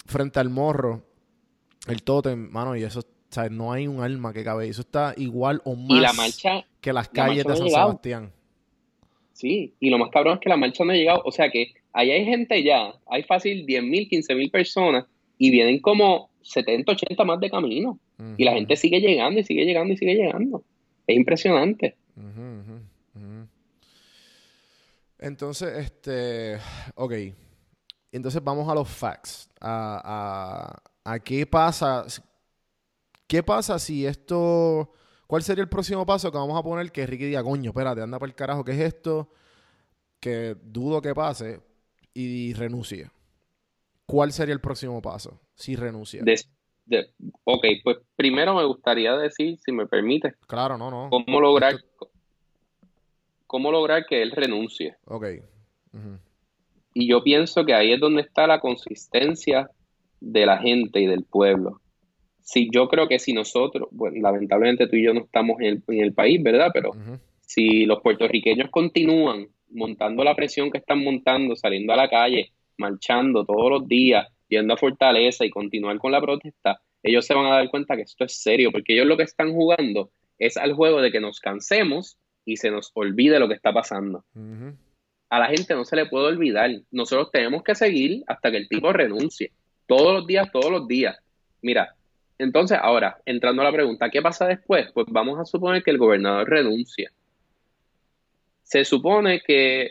frente 0.06 0.38
al 0.40 0.50
morro, 0.50 1.02
el 1.86 2.02
tótem, 2.02 2.50
mano, 2.50 2.76
y 2.76 2.82
eso, 2.82 3.00
o 3.00 3.04
sea, 3.28 3.48
no 3.48 3.72
hay 3.72 3.86
un 3.86 4.02
alma 4.02 4.32
que 4.32 4.44
cabe. 4.44 4.68
Eso 4.68 4.82
está 4.82 5.14
igual 5.16 5.60
o 5.64 5.76
más 5.76 5.98
Y 5.98 6.00
la 6.00 6.12
marcha, 6.12 6.64
que 6.80 6.92
las 6.92 7.06
la 7.08 7.12
calles 7.12 7.44
de 7.44 7.56
San. 7.56 7.68
Sebastián. 7.68 8.32
sí, 9.32 9.74
y 9.80 9.90
lo 9.90 9.98
más 9.98 10.10
cabrón 10.10 10.34
es 10.34 10.40
que 10.40 10.48
la 10.48 10.56
marcha 10.56 10.84
no 10.84 10.92
ha 10.92 10.96
llegado. 10.96 11.22
O 11.24 11.32
sea 11.32 11.50
que 11.50 11.72
ahí 11.92 12.10
hay 12.10 12.24
gente 12.24 12.62
ya, 12.62 12.94
hay 13.06 13.22
fácil 13.22 13.66
10.000, 13.66 14.10
15.000 14.10 14.50
personas 14.50 15.06
y 15.38 15.50
vienen 15.50 15.80
como 15.80 16.30
70, 16.42 16.92
80 16.92 17.24
más 17.24 17.40
de 17.40 17.50
camino. 17.50 17.98
Y 18.36 18.44
la 18.44 18.52
gente 18.52 18.76
sigue 18.76 19.00
llegando 19.00 19.40
y 19.40 19.44
sigue 19.44 19.64
llegando 19.64 19.94
y 19.94 19.96
sigue 19.96 20.14
llegando. 20.14 20.62
Es 21.06 21.16
impresionante. 21.16 21.96
Entonces, 25.18 25.78
este, 25.78 26.58
ok. 26.94 27.14
Entonces 28.12 28.42
vamos 28.42 28.68
a 28.68 28.74
los 28.74 28.88
facts. 28.88 29.48
A, 29.60 30.82
a, 31.12 31.18
qué 31.20 31.46
pasa. 31.46 32.04
¿Qué 33.26 33.42
pasa 33.42 33.78
si 33.78 34.06
esto... 34.06 34.92
¿Cuál 35.26 35.42
sería 35.44 35.62
el 35.62 35.68
próximo 35.68 36.04
paso 36.04 36.32
que 36.32 36.38
vamos 36.38 36.58
a 36.58 36.62
poner 36.64 36.90
que 36.90 37.06
Ricky 37.06 37.26
diga, 37.26 37.44
coño, 37.44 37.70
espérate, 37.70 38.02
anda 38.02 38.18
para 38.18 38.28
el 38.30 38.34
carajo, 38.34 38.64
¿qué 38.64 38.72
es 38.72 38.80
esto? 38.80 39.28
Que 40.18 40.56
dudo 40.60 41.00
que 41.00 41.14
pase 41.14 41.60
y 42.12 42.52
renuncie. 42.54 43.08
¿Cuál 44.06 44.32
sería 44.32 44.52
el 44.54 44.60
próximo 44.60 45.00
paso 45.00 45.40
si 45.54 45.76
renuncia? 45.76 46.24
De- 46.24 47.14
ok, 47.44 47.64
pues 47.84 47.98
primero 48.16 48.56
me 48.56 48.64
gustaría 48.64 49.16
decir, 49.16 49.56
si 49.64 49.70
me 49.70 49.86
permite, 49.86 50.34
Claro, 50.48 50.76
no, 50.76 50.90
no. 50.90 51.08
cómo 51.10 51.40
lograr, 51.40 51.74
Esto- 51.74 52.10
cómo 53.46 53.70
lograr 53.70 54.06
que 54.06 54.22
él 54.22 54.32
renuncie. 54.32 54.96
Ok. 55.04 55.26
Y 56.94 57.08
yo 57.08 57.22
pienso 57.22 57.64
que 57.64 57.74
ahí 57.74 57.92
es 57.92 58.00
donde 58.00 58.22
está 58.22 58.48
la 58.48 58.58
consistencia 58.58 59.70
de 60.20 60.46
la 60.46 60.58
gente 60.58 61.00
y 61.00 61.06
del 61.06 61.24
pueblo. 61.24 61.80
Si 62.42 62.68
yo 62.72 62.88
creo 62.88 63.08
que 63.08 63.18
si 63.18 63.32
nosotros, 63.32 63.88
bueno, 63.92 64.16
lamentablemente 64.20 64.86
tú 64.86 64.96
y 64.96 65.04
yo 65.04 65.14
no 65.14 65.20
estamos 65.20 65.60
en 65.60 65.66
el, 65.66 65.82
en 65.88 66.02
el 66.02 66.12
país, 66.12 66.42
¿verdad? 66.42 66.70
Pero 66.72 66.92
si 67.40 67.86
los 67.86 68.00
puertorriqueños 68.00 68.70
continúan 68.70 69.48
montando 69.70 70.24
la 70.24 70.34
presión 70.34 70.70
que 70.70 70.78
están 70.78 71.02
montando, 71.02 71.56
saliendo 71.56 71.92
a 71.92 71.96
la 71.96 72.08
calle, 72.08 72.52
marchando 72.76 73.44
todos 73.44 73.70
los 73.70 73.88
días, 73.88 74.26
yendo 74.48 74.74
a 74.74 74.76
Fortaleza 74.76 75.44
y 75.44 75.50
continuar 75.50 75.98
con 75.98 76.12
la 76.12 76.20
protesta, 76.20 76.80
ellos 77.02 77.24
se 77.24 77.34
van 77.34 77.46
a 77.46 77.56
dar 77.56 77.70
cuenta 77.70 77.96
que 77.96 78.02
esto 78.02 78.24
es 78.24 78.42
serio, 78.42 78.70
porque 78.72 78.94
ellos 78.94 79.06
lo 79.06 79.16
que 79.16 79.22
están 79.22 79.52
jugando 79.52 80.10
es 80.38 80.56
al 80.56 80.74
juego 80.74 81.00
de 81.00 81.12
que 81.12 81.20
nos 81.20 81.40
cansemos 81.40 82.18
y 82.44 82.56
se 82.56 82.70
nos 82.70 82.90
olvide 82.94 83.38
lo 83.38 83.48
que 83.48 83.54
está 83.54 83.72
pasando. 83.72 84.24
A 85.28 85.38
la 85.38 85.46
gente 85.46 85.74
no 85.74 85.84
se 85.84 85.96
le 85.96 86.06
puede 86.06 86.26
olvidar. 86.26 86.70
Nosotros 86.90 87.30
tenemos 87.30 87.62
que 87.62 87.74
seguir 87.74 88.24
hasta 88.26 88.50
que 88.50 88.56
el 88.56 88.68
tipo 88.68 88.92
renuncie. 88.92 89.52
Todos 89.90 90.14
los 90.14 90.26
días, 90.26 90.48
todos 90.52 90.70
los 90.70 90.86
días. 90.86 91.18
Mira, 91.62 91.96
entonces 92.38 92.78
ahora, 92.80 93.18
entrando 93.26 93.60
a 93.62 93.64
la 93.64 93.72
pregunta, 93.72 94.08
¿qué 94.08 94.22
pasa 94.22 94.46
después? 94.46 94.86
Pues 94.94 95.06
vamos 95.10 95.38
a 95.40 95.44
suponer 95.44 95.82
que 95.82 95.90
el 95.90 95.98
gobernador 95.98 96.48
renuncia. 96.48 97.10
Se 98.62 98.84
supone 98.84 99.40
que 99.40 99.90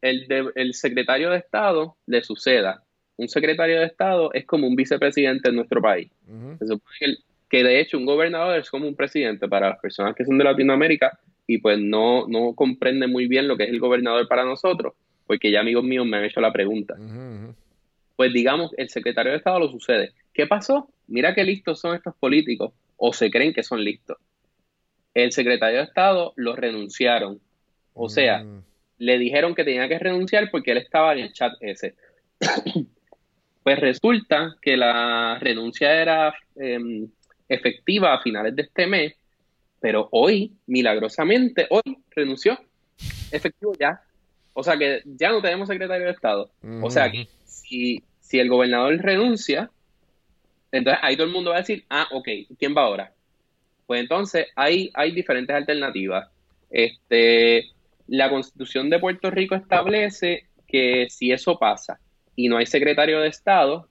el, 0.00 0.26
de- 0.26 0.50
el 0.54 0.72
secretario 0.72 1.30
de 1.30 1.36
Estado 1.36 1.96
le 2.06 2.22
suceda. 2.22 2.82
Un 3.18 3.28
secretario 3.28 3.78
de 3.80 3.84
Estado 3.86 4.32
es 4.32 4.46
como 4.46 4.66
un 4.66 4.74
vicepresidente 4.74 5.50
en 5.50 5.56
nuestro 5.56 5.82
país. 5.82 6.10
Se 6.58 6.66
supone 6.66 6.96
que, 6.98 7.04
el- 7.04 7.18
que 7.50 7.62
de 7.62 7.80
hecho 7.80 7.98
un 7.98 8.06
gobernador 8.06 8.58
es 8.58 8.70
como 8.70 8.88
un 8.88 8.94
presidente 8.96 9.46
para 9.48 9.68
las 9.68 9.80
personas 9.80 10.14
que 10.16 10.24
son 10.24 10.38
de 10.38 10.44
Latinoamérica 10.44 11.18
y 11.46 11.58
pues 11.58 11.78
no, 11.78 12.26
no 12.26 12.54
comprenden 12.54 13.10
muy 13.12 13.26
bien 13.26 13.48
lo 13.48 13.56
que 13.58 13.64
es 13.64 13.70
el 13.70 13.80
gobernador 13.80 14.26
para 14.28 14.44
nosotros, 14.44 14.94
porque 15.26 15.50
ya 15.50 15.60
amigos 15.60 15.84
míos 15.84 16.06
me 16.06 16.16
han 16.16 16.24
hecho 16.24 16.40
la 16.40 16.52
pregunta. 16.52 16.94
Pues 18.20 18.34
digamos, 18.34 18.72
el 18.76 18.90
secretario 18.90 19.32
de 19.32 19.38
Estado 19.38 19.58
lo 19.60 19.70
sucede. 19.70 20.12
¿Qué 20.34 20.46
pasó? 20.46 20.90
Mira 21.06 21.34
qué 21.34 21.42
listos 21.42 21.80
son 21.80 21.96
estos 21.96 22.14
políticos, 22.16 22.74
o 22.98 23.14
se 23.14 23.30
creen 23.30 23.54
que 23.54 23.62
son 23.62 23.82
listos. 23.82 24.18
El 25.14 25.32
secretario 25.32 25.78
de 25.78 25.84
Estado 25.84 26.34
lo 26.36 26.54
renunciaron. 26.54 27.40
O 27.94 28.10
sea, 28.10 28.44
Mm. 28.44 28.62
le 28.98 29.18
dijeron 29.18 29.54
que 29.54 29.64
tenía 29.64 29.88
que 29.88 29.98
renunciar 29.98 30.50
porque 30.50 30.72
él 30.72 30.76
estaba 30.76 31.14
en 31.14 31.20
el 31.20 31.32
chat 31.32 31.54
ese. 31.62 31.94
pues 33.62 33.78
resulta 33.78 34.54
que 34.60 34.76
la 34.76 35.38
renuncia 35.40 35.90
era 35.90 36.34
em, 36.56 37.08
efectiva 37.48 38.12
a 38.12 38.20
finales 38.20 38.54
de 38.54 38.64
este 38.64 38.86
mes, 38.86 39.14
pero 39.80 40.10
hoy, 40.12 40.52
milagrosamente, 40.66 41.68
hoy 41.70 41.96
renunció. 42.10 42.58
Efectivo 43.32 43.72
ya. 43.80 43.98
O 44.52 44.62
sea 44.62 44.76
que 44.76 45.00
ya 45.06 45.30
no 45.30 45.40
tenemos 45.40 45.68
secretario 45.68 46.04
de 46.04 46.12
Estado. 46.12 46.50
O 46.82 46.90
sea 46.90 47.10
que 47.10 47.26
si, 47.46 48.02
si 48.30 48.38
el 48.38 48.48
gobernador 48.48 48.96
renuncia, 48.98 49.72
entonces 50.70 51.00
ahí 51.02 51.16
todo 51.16 51.26
el 51.26 51.32
mundo 51.32 51.50
va 51.50 51.56
a 51.56 51.60
decir, 51.62 51.84
ah, 51.90 52.06
ok, 52.12 52.28
¿quién 52.56 52.76
va 52.76 52.82
ahora? 52.82 53.12
Pues 53.88 54.02
entonces 54.02 54.46
hay, 54.54 54.88
hay 54.94 55.10
diferentes 55.10 55.54
alternativas. 55.54 56.30
Este, 56.70 57.72
la 58.06 58.30
constitución 58.30 58.88
de 58.88 59.00
Puerto 59.00 59.32
Rico 59.32 59.56
establece 59.56 60.46
que 60.68 61.08
si 61.10 61.32
eso 61.32 61.58
pasa 61.58 61.98
y 62.36 62.46
no 62.46 62.56
hay 62.56 62.66
secretario 62.66 63.18
de 63.18 63.26
Estado, 63.26 63.88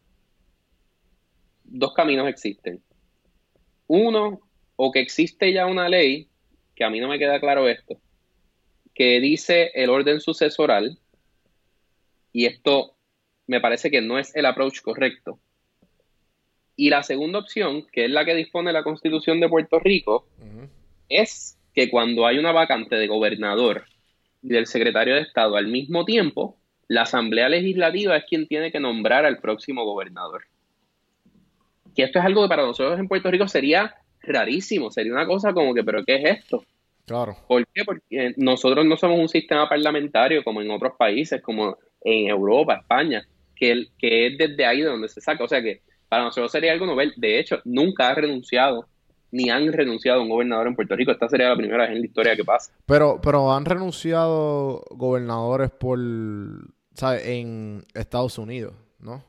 dos 1.65 1.93
caminos 1.93 2.30
existen. 2.30 2.82
Uno, 3.88 4.39
o 4.78 4.91
que 4.93 5.02
existe 5.02 5.52
ya 5.52 5.65
una 5.65 5.89
ley, 5.89 6.30
que 6.75 6.86
a 6.86 6.89
mí 6.89 7.02
no 7.02 7.10
me 7.10 7.19
queda 7.19 7.41
claro 7.41 7.67
esto, 7.67 7.99
que 8.95 9.19
dice 9.19 9.71
el 9.73 9.89
orden 9.89 10.21
sucesoral, 10.21 10.97
y 12.32 12.45
esto 12.45 12.95
me 13.49 13.59
parece 13.59 13.89
que 13.89 13.99
no 13.99 14.19
es 14.19 14.35
el 14.35 14.45
approach 14.45 14.81
correcto. 14.81 15.39
Y 16.75 16.91
la 16.91 17.01
segunda 17.01 17.39
opción, 17.39 17.83
que 17.91 18.05
es 18.05 18.12
la 18.12 18.23
que 18.23 18.35
dispone 18.35 18.71
la 18.71 18.83
Constitución 18.83 19.39
de 19.39 19.49
Puerto 19.49 19.79
Rico, 19.79 20.27
es 21.09 21.57
que 21.73 21.89
cuando 21.89 22.27
hay 22.27 22.38
una 22.38 22.51
vacante 22.51 22.95
de 22.95 23.07
gobernador 23.07 23.85
y 24.43 24.49
del 24.49 24.67
secretario 24.67 25.15
de 25.15 25.21
Estado 25.21 25.57
al 25.57 25.65
mismo 25.65 26.05
tiempo, 26.05 26.57
la 26.88 27.01
Asamblea 27.01 27.49
Legislativa 27.49 28.15
es 28.17 28.25
quien 28.25 28.47
tiene 28.47 28.71
que 28.71 28.79
nombrar 28.79 29.25
al 29.25 29.39
próximo 29.39 29.83
gobernador. 29.83 30.43
Que 31.95 32.03
esto 32.03 32.19
es 32.19 32.25
algo 32.25 32.43
que 32.43 32.49
para 32.49 32.67
nosotros 32.67 32.99
en 32.99 33.07
Puerto 33.07 33.31
Rico 33.31 33.47
sería 33.47 33.95
rarísimo, 34.21 34.91
sería 34.91 35.12
una 35.12 35.25
cosa 35.25 35.53
como 35.53 35.73
que, 35.73 35.83
pero 35.83 36.05
¿qué 36.05 36.17
es 36.17 36.38
esto? 36.38 36.63
Claro. 37.07 37.35
¿Por 37.47 37.65
qué? 37.65 37.83
Porque 37.83 38.35
nosotros 38.38 38.85
no 38.85 38.95
somos 38.95 39.17
un 39.17 39.27
sistema 39.27 39.67
parlamentario 39.67 40.43
como 40.43 40.62
en 40.62 40.69
otros 40.69 40.93
países, 40.95 41.41
como 41.41 41.79
en 42.01 42.27
Europa, 42.27 42.75
España, 42.75 43.25
que, 43.60 43.72
el- 43.72 43.91
que 43.98 44.28
es 44.28 44.38
desde 44.38 44.65
ahí 44.65 44.82
de 44.82 44.88
donde 44.88 45.10
se 45.10 45.22
saca. 45.22 45.43
O 45.43 45.48
sea 45.48 45.62
que 45.62 45.82
para 46.08 46.24
nosotros 46.24 46.52
sería 46.52 46.72
algo 46.72 46.86
novel. 46.86 47.13
De 47.17 47.39
hecho, 47.39 47.62
nunca 47.65 48.10
ha 48.10 48.15
renunciado, 48.15 48.88
ni 49.32 49.50
han 49.50 49.72
renunciado 49.72 50.19
a 50.22 50.24
un 50.24 50.30
gobernador 50.30 50.67
en 50.67 50.76
Puerto 50.76 50.95
Rico. 50.95 51.12
Esta 51.12 51.30
sería 51.30 51.50
la 51.50 51.58
primera 51.58 51.84
vez 51.84 51.91
en 51.91 52.02
la 52.02 52.08
historia 52.08 52.36
que 52.36 52.43
pasa. 52.45 52.74
Pero, 52.86 53.19
pero 53.22 53.52
han 53.54 53.65
renunciado 53.65 54.84
gobernadores 54.91 55.69
por, 55.72 56.00
¿sabes? 56.95 57.26
En 57.28 57.84
Estados 57.93 58.38
Unidos, 58.38 58.74
¿no? 59.00 59.24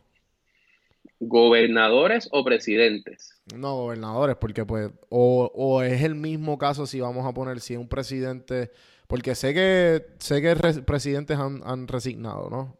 ¿Gobernadores 1.21 2.29
o 2.33 2.45
presidentes? 2.45 3.35
No, 3.55 3.75
gobernadores, 3.77 4.37
porque 4.37 4.65
pues, 4.65 4.91
o, 5.11 5.51
o 5.55 5.83
es 5.83 6.03
el 6.03 6.15
mismo 6.15 6.57
caso 6.57 6.87
si 6.87 7.01
vamos 7.01 7.27
a 7.27 7.35
poner 7.35 7.61
si 7.61 7.77
un 7.77 7.89
presidente, 7.89 8.71
porque 9.07 9.35
sé 9.35 9.53
que 9.53 10.07
sé 10.19 10.41
que 10.41 10.55
res- 10.55 10.81
presidentes 10.81 11.37
han, 11.39 11.61
han 11.65 11.89
resignado, 11.89 12.49
¿no? 12.49 12.80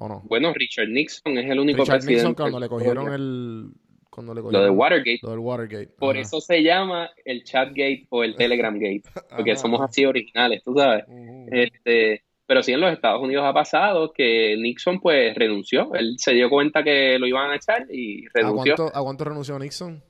¿O 0.00 0.08
no? 0.08 0.22
Bueno, 0.26 0.52
Richard 0.54 0.88
Nixon 0.88 1.38
es 1.38 1.50
el 1.50 1.58
único 1.58 1.82
Richard 1.82 1.96
presidente. 2.00 2.28
Nixon 2.28 2.34
cuando 2.34 2.60
le 2.60 2.68
cogieron 2.68 3.12
el, 3.12 3.68
cuando 4.10 4.32
le 4.34 4.40
Lo 4.40 4.46
de 4.48 4.52
cogieron 4.52 4.78
Watergate. 4.78 5.18
lo 5.22 5.30
del 5.30 5.38
Watergate. 5.40 5.86
Por 5.98 6.14
Ajá. 6.16 6.22
eso 6.22 6.40
se 6.40 6.62
llama 6.62 7.10
el 7.24 7.42
Chatgate 7.44 8.06
o 8.10 8.22
el 8.24 8.36
Telegram 8.36 8.74
Gate, 8.74 9.02
porque 9.36 9.52
Ajá. 9.52 9.60
somos 9.60 9.80
así 9.80 10.04
originales, 10.04 10.62
tú 10.64 10.74
sabes. 10.76 11.04
Este, 11.50 12.22
Pero 12.46 12.62
sí 12.62 12.72
en 12.72 12.80
los 12.80 12.92
Estados 12.92 13.20
Unidos 13.22 13.44
ha 13.44 13.52
pasado 13.52 14.12
que 14.12 14.56
Nixon 14.58 15.00
pues 15.00 15.34
renunció. 15.34 15.92
Él 15.94 16.14
se 16.18 16.32
dio 16.32 16.48
cuenta 16.48 16.82
que 16.84 17.18
lo 17.18 17.26
iban 17.26 17.50
a 17.50 17.56
echar 17.56 17.86
y 17.92 18.24
¿A 18.26 18.30
renunció. 18.34 18.74
cuánto, 18.76 18.96
¿A 18.96 19.02
cuánto 19.02 19.24
renunció 19.24 19.58
Nixon? 19.58 20.02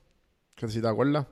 Que 0.55 0.67
si 0.67 0.81
te 0.81 0.87
acuerdas. 0.87 1.25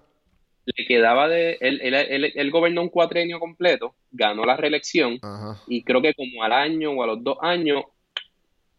Le 0.66 0.86
quedaba 0.86 1.30
de... 1.30 1.58
Él, 1.62 1.80
él, 1.82 1.94
él- 1.94 2.34
él 2.36 2.52
gobernó 2.52 2.82
un 2.82 2.90
cuatrenio 2.90 3.40
completo, 3.40 3.96
ganó 4.12 4.44
la 4.44 4.58
reelección 4.58 5.18
Ajá, 5.22 5.62
y 5.68 5.82
creo 5.84 6.02
que 6.02 6.14
como 6.14 6.44
al 6.44 6.52
año 6.52 6.92
o 6.92 7.04
a 7.04 7.08
los 7.08 7.24
dos 7.24 7.38
años 7.42 7.84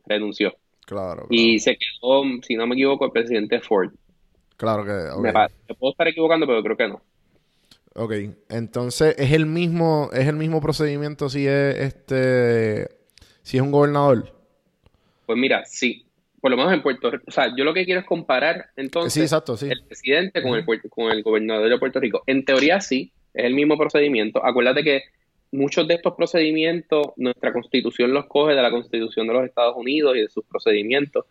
renunció. 0.09 0.51
claro. 0.87 1.23
Claro, 1.23 1.27
Y 1.31 1.59
se 1.59 1.77
quedó, 1.77 2.23
si 2.43 2.57
no 2.57 2.67
me 2.67 2.75
equivoco, 2.75 3.05
el 3.05 3.13
presidente 3.13 3.61
Ford. 3.61 3.91
claro 4.57 4.85
que. 4.85 4.91
ok. 4.91 5.23
Me, 5.23 5.33
puedo 5.75 5.93
estar 5.93 6.09
equivocando, 6.09 6.47
pero 6.47 6.63
creo 6.63 6.77
que 6.77 6.89
no. 6.89 7.03
Ok, 7.95 8.13
entonces 8.51 9.15
es 9.19 9.33
el 9.33 9.47
mismo, 9.47 10.11
es 10.13 10.27
el 10.29 10.37
mismo 10.37 10.61
procedimiento 10.61 11.29
si 11.29 11.47
es 11.47 11.77
este, 11.77 12.89
si 13.43 13.57
es 13.57 13.63
un 13.63 13.73
gobernador. 13.73 14.33
Pues 15.27 15.39
mira, 15.39 15.65
sí. 15.65 16.05
Por 16.41 16.53
lo 16.53 16.57
menos 16.57 16.73
en 16.73 16.83
Puerto 16.83 17.11
Rico. 17.11 17.25
O 17.27 17.31
sea, 17.33 17.53
yo 17.57 17.65
lo 17.65 17.75
que 17.75 17.85
quiero 17.85 18.01
es 18.01 18.07
comparar 18.07 18.67
entonces 18.77 19.13
sí, 19.13 19.21
exacto, 19.23 19.57
sí. 19.57 19.69
el 19.69 19.85
presidente 19.85 20.41
con 20.43 20.55
el, 20.55 20.65
con 20.89 21.11
el 21.11 21.23
gobernador 21.23 21.69
de 21.69 21.79
Puerto 21.79 21.99
Rico. 21.99 22.23
En 22.27 22.45
teoría 22.45 22.81
sí, 22.81 23.13
es 23.35 23.45
el 23.45 23.55
mismo 23.55 23.77
procedimiento. 23.77 24.45
Acuérdate 24.45 24.85
que 24.85 25.03
muchos 25.53 25.87
de 25.89 25.95
estos 25.95 26.15
procedimientos, 26.15 27.09
nuestra 27.17 27.53
constitución 27.53 28.13
los 28.13 28.27
coge 28.27 28.55
de 28.55 28.63
la 28.63 28.71
constitución 28.71 29.27
de 29.27 29.33
los 29.35 29.45
Estados 29.45 29.77
Unidos 29.77 30.17
y 30.17 30.21
de 30.21 30.29
sus 30.29 30.45
procedimientos. 30.45 31.25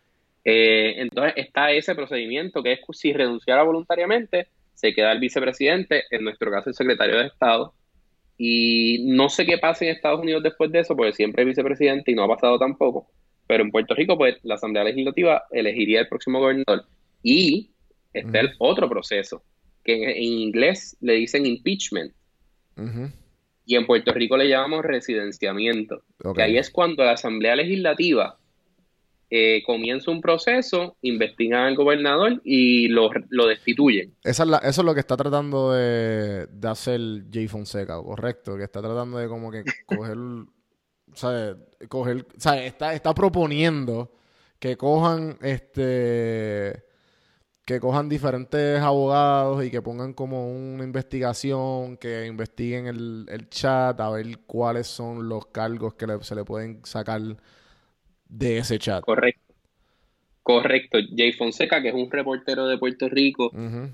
Eh, 0.43 1.01
entonces 1.01 1.33
está 1.35 1.71
ese 1.71 1.93
procedimiento 1.93 2.63
que 2.63 2.73
es 2.73 2.79
si 2.93 3.13
renunciara 3.13 3.63
voluntariamente, 3.63 4.47
se 4.73 4.93
queda 4.93 5.11
el 5.11 5.19
vicepresidente, 5.19 6.03
en 6.09 6.23
nuestro 6.23 6.51
caso 6.51 6.69
el 6.69 6.75
secretario 6.75 7.17
de 7.17 7.27
Estado. 7.27 7.73
Y 8.37 9.03
no 9.07 9.29
sé 9.29 9.45
qué 9.45 9.57
pasa 9.57 9.83
en 9.85 9.91
Estados 9.91 10.21
Unidos 10.21 10.43
después 10.43 10.71
de 10.71 10.79
eso, 10.79 10.95
porque 10.95 11.13
siempre 11.13 11.41
hay 11.41 11.47
vicepresidente 11.47 12.11
y 12.11 12.15
no 12.15 12.23
ha 12.23 12.27
pasado 12.27 12.59
tampoco. 12.59 13.07
Pero 13.47 13.63
en 13.63 13.71
Puerto 13.71 13.95
Rico, 13.95 14.17
pues 14.17 14.37
la 14.43 14.55
Asamblea 14.55 14.83
Legislativa 14.83 15.43
elegiría 15.51 16.01
el 16.01 16.07
próximo 16.07 16.39
gobernador. 16.39 16.85
Y 17.23 17.71
está 18.13 18.39
el 18.41 18.51
otro 18.59 18.87
proceso, 18.87 19.41
que 19.83 19.95
en, 19.95 20.09
en 20.09 20.23
inglés 20.23 20.95
le 21.01 21.13
dicen 21.13 21.45
impeachment. 21.45 22.13
Y 23.67 23.75
en 23.75 23.85
Puerto 23.85 24.11
Rico 24.13 24.35
le 24.37 24.47
llamamos 24.47 24.83
residenciamiento. 24.85 26.01
ok. 26.23 26.37
Que 26.37 26.41
ahí 26.41 26.57
es 26.57 26.71
cuando 26.71 27.03
la 27.03 27.11
Asamblea 27.11 27.55
Legislativa 27.55 28.37
eh, 29.29 29.61
comienza 29.65 30.09
un 30.09 30.21
proceso, 30.21 30.95
investigan 31.01 31.63
al 31.65 31.75
gobernador 31.75 32.39
y 32.45 32.87
lo, 32.87 33.09
lo 33.29 33.45
destituyen. 33.47 34.13
Esa 34.23 34.43
es 34.43 34.49
la- 34.49 34.57
eso 34.59 34.81
es 34.81 34.85
lo 34.85 34.93
que 34.93 35.01
está 35.01 35.17
tratando 35.17 35.73
de, 35.73 36.47
de 36.47 36.67
hacer 36.69 37.01
Jay 37.29 37.49
Fonseca, 37.49 38.01
correcto, 38.01 38.55
que 38.55 38.63
está 38.63 38.81
tratando 38.81 39.17
de 39.17 39.27
como 39.27 39.51
que 39.51 39.65
coger, 39.85 40.15
¿sabes? 41.13 41.57
Coger, 41.89 42.25
¿sabes? 42.37 42.67
Está, 42.67 42.93
está 42.93 43.13
proponiendo 43.13 44.13
que 44.59 44.77
cojan 44.77 45.37
este 45.41 46.83
que 47.67 47.81
cojan 47.81 48.07
diferentes 48.07 48.79
abogados 48.79 49.63
y 49.65 49.69
que 49.69 49.81
pongan 49.81 50.13
como 50.13 50.49
una 50.49 50.85
investigación, 50.85 51.97
que 51.97 52.25
investiguen 52.25 52.87
el, 52.87 53.25
el 53.29 53.49
chat 53.49 53.99
a 53.99 54.09
ver 54.09 54.39
cuáles 54.47 54.87
son 54.87 55.27
los 55.27 55.47
cargos 55.47 55.93
que 55.95 56.07
le- 56.07 56.23
se 56.23 56.33
le 56.33 56.45
pueden 56.45 56.85
sacar 56.85 57.21
de 58.29 58.57
ese 58.59 58.79
chat. 58.79 59.03
Correcto. 59.03 59.41
Correcto. 60.43 60.97
Jay 61.13 61.33
Fonseca, 61.33 61.81
que 61.81 61.89
es 61.89 61.93
un 61.93 62.09
reportero 62.09 62.67
de 62.67 62.77
Puerto 62.77 63.09
Rico, 63.09 63.51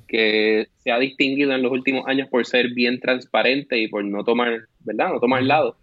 que 0.08 0.68
se 0.78 0.92
ha 0.92 1.00
distinguido 1.00 1.52
en 1.54 1.64
los 1.64 1.72
últimos 1.72 2.06
años 2.06 2.30
por 2.30 2.46
ser 2.46 2.76
bien 2.76 3.00
transparente 3.00 3.80
y 3.80 3.88
por 3.88 4.06
no 4.06 4.24
tomar, 4.24 4.68
¿verdad? 4.82 5.14
No 5.14 5.20
tomar 5.20 5.42
lado. 5.42 5.78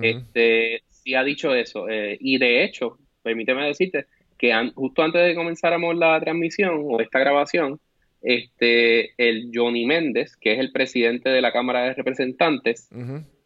Este, 0.00 0.84
sí 0.90 1.16
ha 1.16 1.24
dicho 1.24 1.52
eso. 1.56 1.88
eh, 1.88 2.18
y 2.20 2.38
de 2.38 2.62
hecho, 2.62 2.98
permíteme 3.24 3.66
decirte 3.66 4.06
que 4.42 4.52
an- 4.52 4.72
justo 4.74 5.02
antes 5.04 5.22
de 5.22 5.28
que 5.28 5.34
comenzáramos 5.36 5.96
la 5.96 6.18
transmisión 6.20 6.80
o 6.82 7.00
esta 7.00 7.20
grabación, 7.20 7.78
este, 8.20 9.12
el 9.16 9.50
Johnny 9.54 9.86
Méndez, 9.86 10.36
que 10.36 10.52
es 10.52 10.58
el 10.58 10.72
presidente 10.72 11.28
de 11.30 11.40
la 11.40 11.52
Cámara 11.52 11.84
de 11.84 11.94
Representantes, 11.94 12.88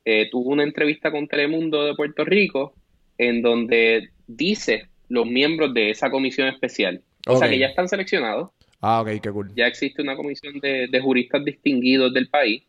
eh, 0.04 0.28
tuvo 0.30 0.50
una 0.50 0.62
entrevista 0.62 1.10
con 1.10 1.26
Telemundo 1.28 1.84
de 1.84 1.94
Puerto 1.94 2.24
Rico 2.24 2.74
en 3.18 3.42
donde 3.42 4.10
dice 4.26 4.86
los 5.08 5.26
miembros 5.26 5.74
de 5.74 5.90
esa 5.90 6.10
comisión 6.10 6.48
especial. 6.48 7.02
O 7.26 7.36
sea 7.36 7.48
que 7.48 7.58
ya 7.58 7.66
están 7.66 7.88
seleccionados, 7.88 8.50
Ah, 8.80 9.00
ok, 9.00 9.20
qué 9.22 9.30
cool. 9.30 9.50
ya 9.56 9.66
existe 9.66 10.00
una 10.02 10.16
comisión 10.16 10.60
de, 10.60 10.86
de 10.88 11.00
juristas 11.00 11.44
distinguidos 11.44 12.12
del 12.14 12.28
país. 12.28 12.62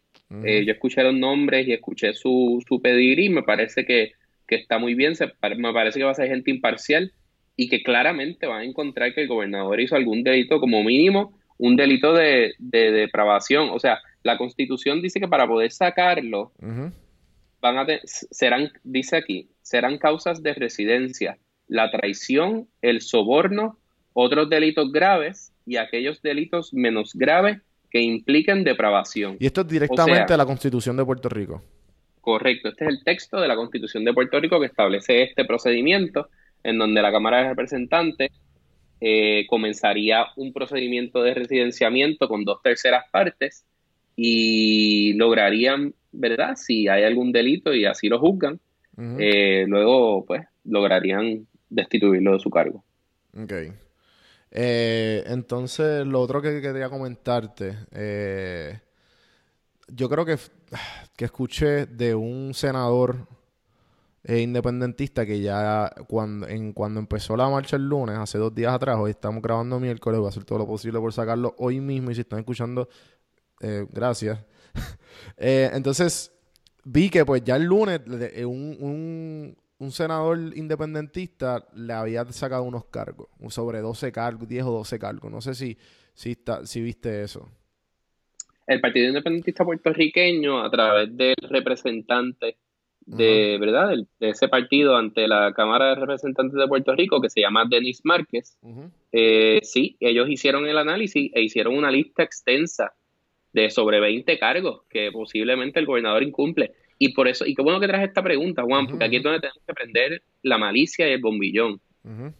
Eh, 0.43 0.65
yo 0.65 0.73
escuché 0.73 1.03
los 1.03 1.13
nombres 1.13 1.67
y 1.67 1.73
escuché 1.73 2.13
su, 2.13 2.61
su 2.67 2.81
pedigrí. 2.81 3.25
Y 3.25 3.29
me 3.29 3.43
parece 3.43 3.85
que, 3.85 4.13
que 4.47 4.55
está 4.55 4.79
muy 4.79 4.93
bien, 4.95 5.15
se 5.15 5.27
me 5.57 5.73
parece 5.73 5.99
que 5.99 6.05
va 6.05 6.11
a 6.11 6.15
ser 6.15 6.27
gente 6.29 6.49
imparcial 6.51 7.11
y 7.57 7.67
que 7.67 7.83
claramente 7.83 8.45
van 8.47 8.61
a 8.61 8.63
encontrar 8.63 9.13
que 9.13 9.23
el 9.23 9.27
gobernador 9.27 9.81
hizo 9.81 9.95
algún 9.97 10.23
delito, 10.23 10.59
como 10.61 10.81
mínimo, 10.83 11.37
un 11.57 11.75
delito 11.75 12.13
de, 12.13 12.53
de 12.59 12.91
depravación. 12.91 13.69
O 13.71 13.79
sea, 13.79 13.99
la 14.23 14.37
constitución 14.37 15.01
dice 15.01 15.19
que 15.19 15.27
para 15.27 15.47
poder 15.47 15.71
sacarlo, 15.71 16.51
van 17.61 17.77
a 17.77 17.85
te- 17.85 18.01
serán, 18.05 18.71
dice 18.83 19.17
aquí, 19.17 19.49
serán 19.63 19.97
causas 19.97 20.43
de 20.43 20.53
residencia, 20.53 21.37
la 21.67 21.89
traición, 21.91 22.67
el 22.81 23.01
soborno, 23.01 23.77
otros 24.13 24.49
delitos 24.49 24.91
graves 24.91 25.51
y 25.65 25.77
aquellos 25.77 26.21
delitos 26.21 26.73
menos 26.73 27.13
graves 27.15 27.59
que 27.89 28.01
impliquen 28.01 28.63
depravación. 28.63 29.37
Y 29.39 29.47
esto 29.47 29.61
es 29.61 29.67
directamente 29.67 30.21
O 30.23 30.27
sea- 30.27 30.35
a 30.35 30.37
la 30.37 30.45
Constitución 30.45 30.95
de 30.97 31.05
Puerto 31.05 31.27
Rico. 31.29 31.63
Correcto, 32.21 32.69
este 32.69 32.83
es 32.85 32.89
el 32.91 33.03
texto 33.03 33.39
de 33.39 33.47
la 33.47 33.55
Constitución 33.55 34.03
de 34.03 34.13
Puerto 34.13 34.39
Rico 34.39 34.59
que 34.59 34.65
establece 34.67 35.23
este 35.23 35.45
procedimiento 35.45 36.27
en 36.67 36.77
donde 36.77 37.01
la 37.01 37.13
Cámara 37.13 37.37
de 37.37 37.49
Representantes 37.49 38.29
eh, 38.99 39.45
comenzaría 39.47 40.25
un 40.35 40.51
procedimiento 40.51 41.23
de 41.23 41.33
residenciamiento 41.33 42.27
con 42.27 42.43
dos 42.43 42.61
terceras 42.61 43.05
partes 43.09 43.65
y 44.17 45.13
lograrían, 45.13 45.93
¿verdad? 46.11 46.55
Si 46.57 46.89
hay 46.89 47.03
algún 47.03 47.31
delito 47.31 47.73
y 47.73 47.85
así 47.85 48.09
lo 48.09 48.19
juzgan, 48.19 48.59
eh, 49.17 49.63
luego 49.67 50.25
pues 50.25 50.45
lograrían 50.65 51.47
destituirlo 51.69 52.33
de 52.33 52.39
su 52.39 52.49
cargo. 52.49 52.83
Ok. 53.41 53.53
Eh, 54.51 55.23
entonces, 55.27 56.05
lo 56.05 56.19
otro 56.19 56.41
que 56.41 56.59
quería 56.61 56.89
comentarte, 56.89 57.77
eh, 57.93 58.77
yo 59.87 60.09
creo 60.09 60.25
que, 60.25 60.35
que 61.15 61.25
escuché 61.25 61.85
de 61.85 62.13
un 62.13 62.53
senador 62.53 63.36
eh, 64.27 64.41
independentista 64.41 65.25
que 65.25 65.39
ya 65.39 65.89
cuando, 66.05 66.49
en, 66.49 66.73
cuando 66.73 66.99
empezó 66.99 67.37
la 67.37 67.49
marcha 67.49 67.77
el 67.77 67.87
lunes, 67.87 68.17
hace 68.17 68.37
dos 68.37 68.53
días 68.53 68.73
atrás, 68.73 68.97
hoy 68.99 69.11
estamos 69.11 69.41
grabando 69.41 69.79
miércoles, 69.79 70.19
voy 70.19 70.27
a 70.27 70.29
hacer 70.29 70.43
todo 70.43 70.59
lo 70.59 70.67
posible 70.67 70.99
por 70.99 71.13
sacarlo 71.13 71.55
hoy 71.59 71.79
mismo 71.79 72.11
y 72.11 72.15
si 72.15 72.21
están 72.21 72.39
escuchando, 72.39 72.89
eh, 73.61 73.85
gracias. 73.89 74.39
Eh, 75.35 75.69
entonces, 75.73 76.31
vi 76.83 77.09
que 77.09 77.25
pues 77.25 77.43
ya 77.43 77.55
el 77.55 77.63
lunes 77.63 78.01
eh, 78.33 78.45
un, 78.45 78.77
un, 78.79 79.57
un 79.79 79.91
senador 79.91 80.37
independentista 80.55 81.67
le 81.73 81.93
había 81.93 82.23
sacado 82.25 82.63
unos 82.63 82.85
cargos, 82.85 83.27
sobre 83.49 83.79
12 83.79 84.11
cargos, 84.11 84.47
10 84.47 84.63
o 84.65 84.71
12 84.71 84.99
cargos. 84.99 85.31
No 85.31 85.41
sé 85.41 85.55
si, 85.55 85.77
si, 86.13 86.31
está, 86.31 86.65
si 86.65 86.81
viste 86.81 87.23
eso. 87.23 87.49
El 88.67 88.79
Partido 88.79 89.07
Independentista 89.07 89.65
Puertorriqueño, 89.65 90.63
a 90.63 90.69
través 90.69 91.15
del 91.17 91.35
representante 91.49 92.57
de, 93.07 93.57
¿verdad? 93.59 93.89
Del- 93.89 94.07
de 94.19 94.29
ese 94.29 94.47
partido 94.49 94.95
ante 94.97 95.27
la 95.27 95.53
Cámara 95.53 95.89
de 95.89 95.95
Representantes 95.95 96.57
de 96.57 96.67
Puerto 96.67 96.93
Rico, 96.95 97.21
que 97.21 97.29
se 97.29 97.41
llama 97.41 97.65
Denis 97.69 98.01
Márquez, 98.03 98.57
eh, 99.11 99.59
sí, 99.63 99.95
ellos 99.99 100.29
hicieron 100.29 100.67
el 100.67 100.77
análisis 100.77 101.31
e 101.33 101.41
hicieron 101.41 101.75
una 101.75 101.89
lista 101.89 102.23
extensa 102.23 102.93
de 103.53 103.69
sobre 103.69 103.99
20 103.99 104.37
cargos 104.37 104.81
que 104.89 105.11
posiblemente 105.11 105.79
el 105.79 105.85
gobernador 105.85 106.21
incumple. 106.21 106.73
Y 106.99 107.13
por 107.13 107.27
eso, 107.27 107.45
y 107.45 107.55
qué 107.55 107.61
bueno 107.61 107.79
que 107.79 107.87
traes 107.87 108.07
esta 108.09 108.21
pregunta, 108.23 108.63
Juan, 108.63 108.87
porque 108.87 109.05
aquí 109.05 109.15
es 109.17 109.23
donde 109.23 109.39
tenemos 109.39 109.63
que 109.65 109.71
aprender 109.71 110.21
la 110.43 110.57
malicia 110.57 111.07
y 111.07 111.13
el 111.13 111.21
bombillón. 111.21 111.79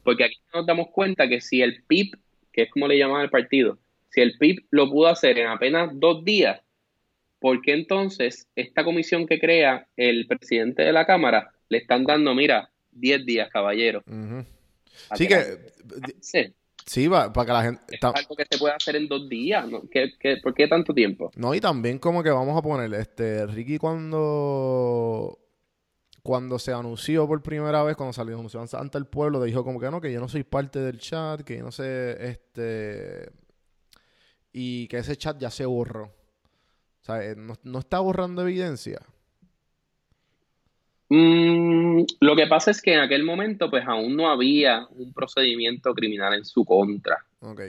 Porque 0.04 0.24
aquí 0.26 0.36
nos 0.54 0.66
damos 0.66 0.88
cuenta 0.90 1.28
que 1.28 1.42
si 1.42 1.62
el 1.62 1.84
PIB, 1.88 2.12
que 2.52 2.64
es 2.64 2.72
como 2.72 2.88
le 2.88 2.98
llaman 2.98 3.22
al 3.22 3.30
partido, 3.30 3.78
si 4.10 4.22
el 4.22 4.38
PIB 4.38 4.66
lo 4.72 4.90
pudo 4.90 5.08
hacer 5.08 5.38
en 5.40 5.48
apenas 5.48 5.92
dos 5.94 6.24
días, 6.26 6.62
¿por 7.40 7.62
qué 7.62 7.74
entonces 7.74 8.48
esta 8.56 8.84
comisión 8.84 9.26
que 9.28 9.40
crea 9.40 9.88
el 9.96 10.28
presidente 10.28 10.84
de 10.84 10.92
la 10.92 11.06
Cámara 11.06 11.52
le 11.70 11.78
están 11.80 12.04
dando, 12.06 12.34
mira, 12.34 12.72
10 12.92 13.26
días, 13.26 13.50
caballero? 13.52 14.04
¿A 15.10 15.16
Sí 15.18 15.28
que, 15.28 15.58
sí, 16.86 17.08
para 17.10 17.32
que 17.46 17.52
la 17.52 17.64
gente... 17.64 17.82
Es 17.96 18.04
algo 18.04 18.36
que 18.36 18.46
se 18.50 18.58
puede 18.58 18.74
hacer 18.74 18.96
en 18.96 19.08
dos 19.08 19.28
días. 19.30 19.68
¿no? 19.68 19.82
¿Qué- 19.90 20.14
qué- 20.20 20.38
por 20.38 20.54
qué 20.54 20.68
tanto 20.68 20.94
tiempo? 20.94 21.32
No, 21.36 21.54
y 21.54 21.60
también 21.60 22.00
como 22.00 22.24
que 22.24 22.30
vamos 22.30 22.58
a 22.58 22.62
poner, 22.62 22.94
este, 22.94 23.46
Ricky 23.48 23.78
cuando 23.78 25.38
cuando 26.24 26.60
se 26.60 26.74
anunció 26.74 27.26
por 27.26 27.42
primera 27.42 27.84
vez, 27.84 27.96
cuando 27.96 28.12
salió 28.12 28.36
anunció 28.36 28.62
ante 28.74 28.98
el 28.98 29.06
pueblo, 29.06 29.42
dijo 29.42 29.64
como 29.64 29.80
que 29.80 29.90
no, 29.90 30.02
que 30.02 30.12
yo 30.12 30.20
no 30.20 30.28
soy 30.28 30.44
parte 30.44 30.80
del 30.80 31.00
chat, 31.00 31.40
que 31.44 31.58
yo 31.58 31.64
no 31.64 31.72
sé, 31.72 32.18
este, 32.28 33.30
y 34.52 34.90
que 34.90 34.98
ese 34.98 35.16
chat 35.16 35.38
ya 35.40 35.50
se 35.50 35.66
borró. 35.66 36.12
O 37.08 37.10
sea, 37.14 37.24
eh, 37.24 37.36
no, 37.38 37.54
no 37.64 37.80
está 37.80 38.00
borrando 38.00 38.42
evidencia. 38.42 39.00
Mm, 41.10 42.02
lo 42.20 42.36
que 42.36 42.48
pasa 42.48 42.72
es 42.72 42.82
que 42.82 42.94
en 42.96 43.00
aquel 43.00 43.24
momento, 43.24 43.70
pues 43.70 43.86
aún 43.88 44.18
no 44.18 44.30
había 44.30 44.86
un 44.90 45.14
procedimiento 45.14 45.94
criminal 45.94 46.34
en 46.34 46.44
su 46.44 46.66
contra. 46.66 47.16
Ok. 47.40 47.62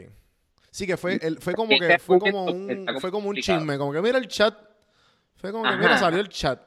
Sí, 0.73 0.89
que 0.89 0.97
fue, 0.97 1.21
el- 1.23 1.39
fue 1.39 1.55
como 1.55 1.79
que 1.79 1.99
fue 2.01 2.19
como 2.19 2.47
un, 2.47 2.87
fue 3.01 3.13
como 3.13 3.29
un 3.29 3.37
chisme, 3.37 3.79
como 3.79 3.93
que 3.93 4.03
mira 4.03 4.19
el 4.19 4.27
chat, 4.27 4.59
fue 5.37 5.53
como 5.53 5.63
que 5.63 5.69
Ajá. 5.71 5.79
mira 5.83 5.97
salió 5.99 6.19
el 6.21 6.29
chat, 6.29 6.61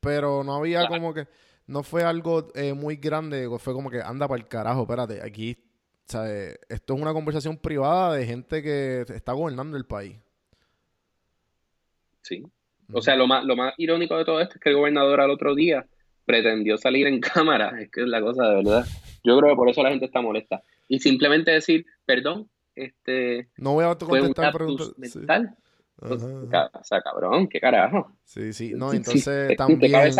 pero 0.00 0.42
no 0.42 0.54
había 0.54 0.80
Claro. 0.86 0.94
como 0.94 1.12
que, 1.12 1.28
no 1.66 1.82
fue 1.82 2.04
algo 2.04 2.48
eh, 2.54 2.72
muy 2.72 2.96
grande, 2.96 3.46
fue 3.58 3.74
como 3.74 3.90
que 3.90 4.00
anda 4.00 4.26
para 4.26 4.40
el 4.40 4.48
carajo, 4.48 4.82
espérate, 4.82 5.20
aquí, 5.22 5.58
¿sabes? 6.06 6.58
Esto 6.70 6.94
es 6.94 7.02
una 7.02 7.12
conversación 7.12 7.58
privada 7.58 8.14
de 8.14 8.24
gente 8.24 8.62
que 8.62 9.04
está 9.14 9.34
gobernando 9.34 9.76
el 9.76 9.84
país. 9.84 10.16
Sí. 12.28 12.42
O 12.92 13.02
sea, 13.02 13.16
lo 13.16 13.26
más, 13.26 13.44
lo 13.44 13.56
más 13.56 13.74
irónico 13.76 14.16
de 14.16 14.24
todo 14.24 14.40
esto 14.40 14.54
es 14.56 14.60
que 14.60 14.70
el 14.70 14.76
gobernador 14.76 15.20
al 15.20 15.30
otro 15.30 15.54
día 15.54 15.86
pretendió 16.24 16.76
salir 16.76 17.06
en 17.06 17.20
cámara. 17.20 17.80
Es 17.80 17.90
que 17.90 18.02
es 18.02 18.08
la 18.08 18.20
cosa 18.20 18.48
de 18.48 18.56
verdad. 18.56 18.86
Yo 19.24 19.38
creo 19.38 19.50
que 19.50 19.56
por 19.56 19.68
eso 19.68 19.82
la 19.82 19.90
gente 19.90 20.06
está 20.06 20.20
molesta. 20.20 20.62
Y 20.88 21.00
simplemente 21.00 21.50
decir, 21.50 21.86
perdón, 22.04 22.48
este 22.74 23.48
No 23.56 23.74
voy 23.74 23.84
a 23.84 23.96
contestar 23.96 24.52
preguntas. 24.52 24.94
mental. 24.96 25.56
O 26.00 26.84
sea, 26.84 27.00
cabrón, 27.02 27.48
qué 27.48 27.58
carajo. 27.58 28.12
Sí, 28.22 28.52
sí, 28.52 28.72
no, 28.72 28.92
entonces 28.92 29.48
¿qué 29.48 29.56
también 29.56 29.90
cabe, 29.90 30.12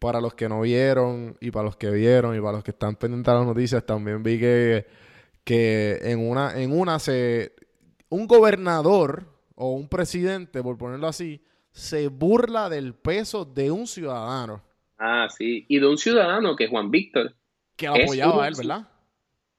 para 0.00 0.20
los 0.20 0.34
que 0.34 0.48
no 0.48 0.62
vieron 0.62 1.36
y 1.40 1.52
para 1.52 1.66
los 1.66 1.76
que 1.76 1.88
vieron 1.90 2.36
y 2.36 2.40
para 2.40 2.54
los 2.54 2.64
que 2.64 2.72
están 2.72 2.96
pendientes 2.96 3.32
de 3.32 3.38
las 3.38 3.46
noticias, 3.46 3.86
también 3.86 4.24
vi 4.24 4.40
que, 4.40 4.86
que 5.44 6.00
en 6.02 6.18
una, 6.18 6.60
en 6.60 6.76
una 6.76 6.98
se 6.98 7.52
un 8.08 8.26
gobernador 8.26 9.33
o 9.54 9.72
un 9.72 9.88
presidente, 9.88 10.62
por 10.62 10.76
ponerlo 10.78 11.06
así, 11.06 11.40
se 11.70 12.08
burla 12.08 12.68
del 12.68 12.94
peso 12.94 13.44
de 13.44 13.70
un 13.70 13.86
ciudadano 13.86 14.62
Ah, 14.96 15.28
sí. 15.28 15.66
Y 15.68 15.80
de 15.80 15.88
un 15.88 15.98
ciudadano 15.98 16.54
que 16.54 16.68
Juan 16.68 16.90
Víctor, 16.90 17.34
que 17.76 17.86
Es 17.86 18.04
apoyaba 18.04 18.36
un- 18.38 18.44
a 18.44 18.48
él, 18.48 18.54
¿verdad? 18.56 18.88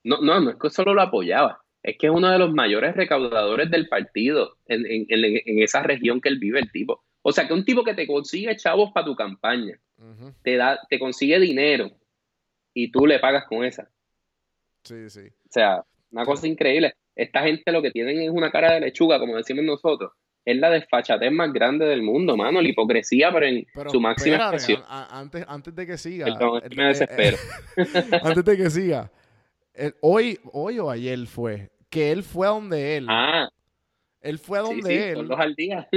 no, 0.04 0.22
no, 0.22 0.40
no 0.40 0.52
es 0.52 0.56
que 0.58 0.70
solo 0.70 0.94
lo 0.94 1.02
apoyaba, 1.02 1.62
es 1.84 1.98
que 1.98 2.08
es 2.08 2.14
uno 2.14 2.30
de 2.30 2.40
los 2.40 2.54
mayores 2.54 2.96
recaudadores 2.96 3.70
del 3.70 3.90
partido 3.90 4.58
en, 4.68 4.86
en- 4.86 5.06
en- 5.10 5.42
en 5.46 5.62
esa 5.64 5.84
región 5.84 6.22
que 6.22 6.30
él 6.30 6.40
vive, 6.40 6.60
el 6.62 6.72
tipo. 6.72 7.04
O 7.22 7.32
sea, 7.34 7.48
que 7.48 7.54
un 7.54 7.66
tipo 7.66 7.84
que 7.84 7.94
te 7.94 8.08
consigue 8.08 8.56
chavos 8.56 8.92
para 8.94 9.06
tu 9.06 9.16
campaña, 9.16 9.78
te 10.42 10.56
da, 10.56 10.80
te 10.90 11.00
consigue 11.00 11.40
dinero 11.40 11.92
y 12.74 12.92
tú 12.92 13.06
le 13.06 13.20
pagas 13.20 13.46
con 13.48 13.64
esa. 13.66 13.90
Sí, 14.84 15.10
sí. 15.10 15.22
O 15.28 15.50
sea, 15.52 15.84
una 16.12 16.24
cosa 16.26 16.48
increíble. 16.48 16.94
Esta 17.16 17.44
gente 17.44 17.72
lo 17.72 17.82
que 17.82 17.92
tienen 17.92 18.22
es 18.22 18.30
una 18.30 18.52
cara 18.52 18.74
de 18.74 18.82
lechuga, 18.82 19.20
como 19.20 19.36
decimos 19.38 19.64
nosotros. 19.64 20.12
Es 20.44 20.58
la 20.58 20.70
desfachatez 20.70 21.32
más 21.32 21.52
grande 21.52 21.86
del 21.86 22.04
mundo, 22.04 22.38
mano. 22.38 22.62
La 22.62 22.68
hipocresía, 22.70 23.32
pero 23.34 23.46
en 23.48 23.66
Pero 23.74 23.90
su 23.90 24.00
máxima 24.00 24.36
espérate, 24.36 24.56
expresión. 24.58 24.84
a- 24.88 25.04
a- 25.06 25.20
antes, 25.20 25.46
antes 25.48 25.74
de 25.76 25.88
que 25.88 25.98
siga, 25.98 26.26
Perdón, 26.26 26.62
que 26.62 26.68
eh, 26.68 26.70
me 26.76 26.84
eh, 26.84 26.88
desespero. 26.88 27.38
eh, 27.78 27.86
antes 28.22 28.46
de 28.46 28.58
que 28.58 28.70
siga, 28.70 29.12
el- 29.74 29.96
hoy, 30.02 30.40
hoy 30.52 30.78
o 30.80 30.90
ayer 30.92 31.26
fue 31.26 31.72
que 31.90 32.12
él 32.12 32.22
fue 32.22 32.46
a 32.46 32.52
donde 32.52 32.98
él, 32.98 33.06
Ah, 33.10 33.50
él 34.22 34.38
fue 34.38 34.60
a 34.60 34.62
donde 34.62 34.84
sí, 34.90 34.94
él 35.20 35.28
dos 35.28 35.40
al 35.40 35.56
día. 35.56 35.88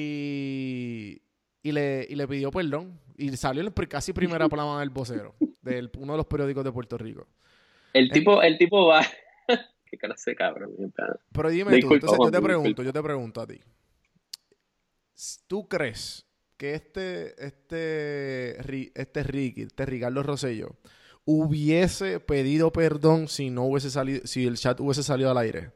y, 0.00 1.20
y, 1.62 1.72
le, 1.72 2.06
y 2.08 2.14
le 2.14 2.26
pidió 2.28 2.50
perdón. 2.50 2.98
Y 3.18 3.30
salió 3.36 3.70
pri- 3.70 3.86
casi 3.86 4.12
primera 4.12 4.48
plana 4.48 4.80
del 4.80 4.90
vocero, 4.90 5.34
de 5.62 5.88
uno 5.98 6.12
de 6.12 6.16
los 6.18 6.26
periódicos 6.26 6.62
de 6.64 6.72
Puerto 6.72 6.98
Rico. 6.98 7.26
El 7.94 8.10
tipo, 8.10 8.42
el 8.42 8.58
tipo 8.58 8.86
va. 8.86 9.00
Qué 9.88 9.96
clase 9.96 10.32
de 10.32 10.36
cabrón. 10.36 10.72
Pero 11.32 11.48
dime 11.48 11.72
Disculpa, 11.72 12.06
tú, 12.06 12.12
entonces 12.12 12.18
yo 12.24 12.40
te 12.40 12.44
pregunto, 12.44 12.82
yo 12.82 12.92
te 12.92 13.02
pregunto 13.02 13.40
a 13.40 13.46
ti. 13.46 13.60
¿Tú 15.46 15.68
crees 15.68 16.26
que 16.56 16.74
este, 16.74 17.44
este, 17.44 18.58
este 19.00 19.22
Ricky, 19.22 19.62
este 19.62 19.86
Ricardo 19.86 20.22
Rosello, 20.22 20.76
hubiese 21.24 22.20
pedido 22.20 22.72
perdón 22.72 23.28
si 23.28 23.50
no 23.50 23.64
hubiese 23.64 23.90
salido, 23.90 24.26
si 24.26 24.46
el 24.46 24.56
chat 24.56 24.80
hubiese 24.80 25.02
salido 25.02 25.30
al 25.30 25.38
aire? 25.38 25.70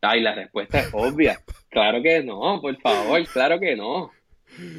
Ay, 0.00 0.20
la 0.20 0.34
respuesta 0.34 0.80
es 0.80 0.90
obvia. 0.92 1.40
Claro 1.68 2.02
que 2.02 2.22
no, 2.24 2.60
por 2.60 2.76
favor, 2.80 3.24
claro 3.28 3.60
que 3.60 3.76
no. 3.76 4.10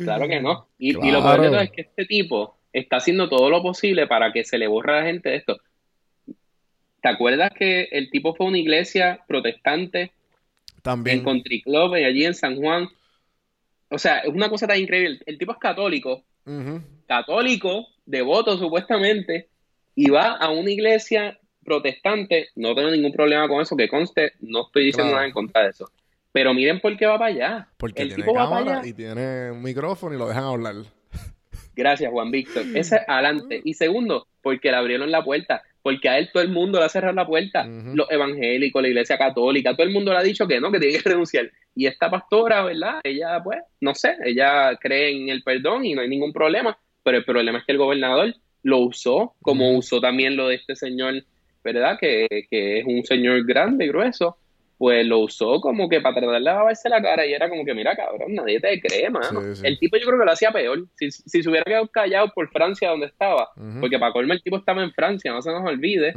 Claro 0.04 0.28
que 0.28 0.42
no. 0.42 0.68
Y, 0.78 0.90
y 0.90 1.12
lo 1.12 1.22
peor 1.24 1.42
de 1.42 1.48
todo 1.48 1.62
es 1.62 1.72
que 1.72 1.82
este 1.82 2.06
tipo 2.06 2.58
está 2.74 2.98
haciendo 2.98 3.30
todo 3.30 3.50
lo 3.50 3.62
posible 3.62 4.08
para 4.08 4.34
que 4.34 4.44
se 4.44 4.58
le 4.58 4.68
borre 4.68 4.94
a 4.94 5.00
la 5.02 5.06
gente 5.06 5.30
de 5.30 5.38
esto. 5.38 5.58
¿Te 7.04 7.10
acuerdas 7.10 7.52
que 7.54 7.90
el 7.92 8.10
tipo 8.10 8.34
fue 8.34 8.46
a 8.46 8.50
una 8.50 8.58
iglesia 8.58 9.20
protestante 9.28 10.02
en 10.04 10.82
También. 10.82 11.22
Country 11.24 11.62
Club 11.62 11.98
y 11.98 12.06
allí 12.06 12.24
en 12.24 12.34
San 12.34 12.56
Juan? 12.56 12.88
O 13.90 14.00
sea, 14.00 14.20
es 14.20 14.30
una 14.30 14.48
cosa 14.48 14.68
tan 14.68 14.80
increíble. 14.80 15.20
El 15.26 15.38
tipo 15.38 15.52
es 15.52 15.58
católico, 15.58 16.24
católico, 17.06 17.88
devoto 18.06 18.58
supuestamente, 18.58 19.50
y 19.96 20.10
va 20.10 20.32
a 20.38 20.50
una 20.50 20.72
iglesia 20.72 21.38
protestante. 21.66 22.48
No 22.56 22.74
tengo 22.74 22.90
ningún 22.90 23.12
problema 23.12 23.50
con 23.50 23.62
eso, 23.62 23.76
que 23.76 23.90
conste, 23.90 24.32
no 24.40 24.68
estoy 24.68 24.86
diciendo 24.86 25.10
Claro. 25.12 25.16
nada 25.18 25.28
en 25.28 25.34
contra 25.34 25.64
de 25.64 25.70
eso. 25.72 25.92
Pero 26.32 26.54
miren 26.54 26.80
por 26.80 26.96
qué 26.98 27.06
va 27.06 27.20
para 27.20 27.34
allá. 27.34 27.68
Porque 27.78 28.02
el 28.04 28.08
tiene 28.16 28.24
tipo 28.24 28.34
va 28.34 28.50
para 28.50 28.60
cámara 28.62 28.80
allá. 28.80 28.90
y 28.90 28.94
tiene 28.94 29.52
un 29.52 29.62
micrófono 29.62 30.16
y 30.16 30.18
lo 30.18 30.28
dejan 30.30 30.46
hablar. 30.46 30.76
Gracias, 31.76 32.10
Juan 32.12 32.32
Víctor. 32.32 32.64
Ese 32.74 32.96
es 32.96 33.02
adelante. 33.10 33.62
Y 33.64 33.74
segundo, 33.74 34.28
porque 34.42 34.72
le 34.72 34.78
abrieron 34.78 35.12
la 35.12 35.22
puerta. 35.24 35.64
Porque 35.84 36.10
a 36.10 36.18
él 36.18 36.30
todo 36.32 36.42
el 36.42 36.50
mundo 36.50 36.80
le 36.80 36.86
ha 36.86 36.90
cerrado 36.90 37.14
la 37.14 37.28
puerta. 37.28 37.66
Los 37.66 38.10
evangélicos, 38.10 38.82
la 38.82 38.88
iglesia 38.88 39.18
católica, 39.18 39.76
todo 39.76 39.86
el 39.86 39.94
mundo 39.94 40.14
le 40.14 40.18
ha 40.18 40.24
dicho 40.24 40.48
que 40.48 40.60
no, 40.60 40.72
que 40.72 40.80
tiene 40.80 40.98
que 40.98 41.10
renunciar. 41.10 41.52
Y 41.76 41.86
esta 41.86 42.10
pastora, 42.10 42.64
¿verdad? 42.64 43.02
Ella, 43.04 43.42
pues, 43.44 43.60
no 43.82 43.94
sé, 43.94 44.16
ella 44.24 44.76
cree 44.78 45.12
en 45.12 45.30
el 45.30 45.44
perdón 45.44 45.86
y 45.86 45.94
no 45.94 46.02
hay 46.02 46.08
ningún 46.08 46.32
problema. 46.32 46.78
Pero 47.04 47.18
el 47.18 47.26
problema 47.26 47.60
es 47.60 47.66
que 47.66 47.74
el 47.74 47.78
gobernador 47.78 48.34
lo 48.64 48.78
usó, 48.80 49.36
como 49.42 49.78
usó 49.78 50.00
también 50.00 50.38
lo 50.38 50.48
de 50.48 50.56
este 50.56 50.76
señor, 50.76 51.22
¿verdad? 51.64 51.98
Que, 52.00 52.48
que 52.50 52.80
es 52.80 52.86
un 52.86 53.04
señor 53.04 53.46
grande, 53.46 53.88
grueso. 53.88 54.38
Pues 54.84 55.06
lo 55.06 55.20
usó 55.20 55.62
como 55.62 55.88
que 55.88 56.02
para 56.02 56.16
tratar 56.16 56.34
de 56.34 56.40
lavarse 56.42 56.90
la 56.90 57.02
cara 57.02 57.26
y 57.26 57.32
era 57.32 57.48
como 57.48 57.64
que, 57.64 57.74
mira, 57.74 57.96
cabrón, 57.96 58.36
nadie 58.36 58.60
te 58.60 58.82
cree, 58.82 59.10
mano. 59.10 59.40
Sí, 59.42 59.56
sí. 59.62 59.62
El 59.66 59.80
tipo 59.80 59.96
yo 59.96 60.06
creo 60.06 60.20
que 60.20 60.26
lo 60.26 60.32
hacía 60.34 60.52
peor. 60.52 60.86
Si, 61.00 61.10
si 61.10 61.42
se 61.42 61.50
hubiera 61.50 61.64
quedado 61.64 61.88
callado 61.88 62.28
por 62.36 62.50
Francia 62.50 62.90
donde 62.90 63.06
estaba, 63.06 63.48
porque 63.80 63.98
para 63.98 64.12
colmo 64.12 64.34
el 64.34 64.44
tipo 64.44 64.58
estaba 64.58 64.84
en 64.84 64.92
Francia, 64.92 65.32
no 65.32 65.42
se 65.42 65.52
nos 65.52 65.64
olvide. 65.66 66.10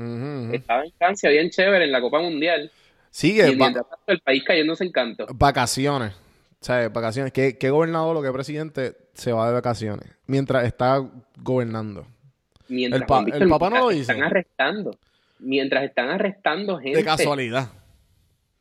Estaba 0.52 0.84
en 0.84 0.90
Francia 0.98 1.30
bien 1.30 1.48
chévere 1.50 1.84
en 1.84 1.92
la 1.92 2.00
Copa 2.00 2.18
Mundial. 2.20 2.72
Sigue, 3.08 3.48
Y 3.48 3.54
mientras 3.54 3.88
tanto 3.88 4.04
el 4.12 4.18
país 4.18 4.42
cayéndose 4.42 4.82
en 4.82 4.90
canto. 4.90 5.26
vacaciones. 5.32 6.12
O 6.60 6.64
sea, 6.64 6.88
vacaciones. 6.88 7.32
¿Qué, 7.32 7.56
qué 7.58 7.70
gobernador 7.70 8.16
o 8.16 8.22
qué 8.22 8.32
presidente 8.32 8.96
se 9.14 9.30
va 9.30 9.46
de 9.46 9.54
vacaciones 9.54 10.10
mientras 10.26 10.64
está 10.66 11.08
gobernando? 11.40 12.04
Mientras, 12.66 13.00
El 13.02 13.06
pa- 13.06 13.24
papá 13.48 13.70
no 13.70 13.78
lo 13.84 13.88
dice. 13.90 14.10
Están 14.10 14.24
arrestando. 14.24 14.98
Mientras 15.38 15.84
están 15.84 16.08
arrestando 16.10 16.78
gente 16.78 16.98
De 16.98 17.04
casualidad. 17.04 17.68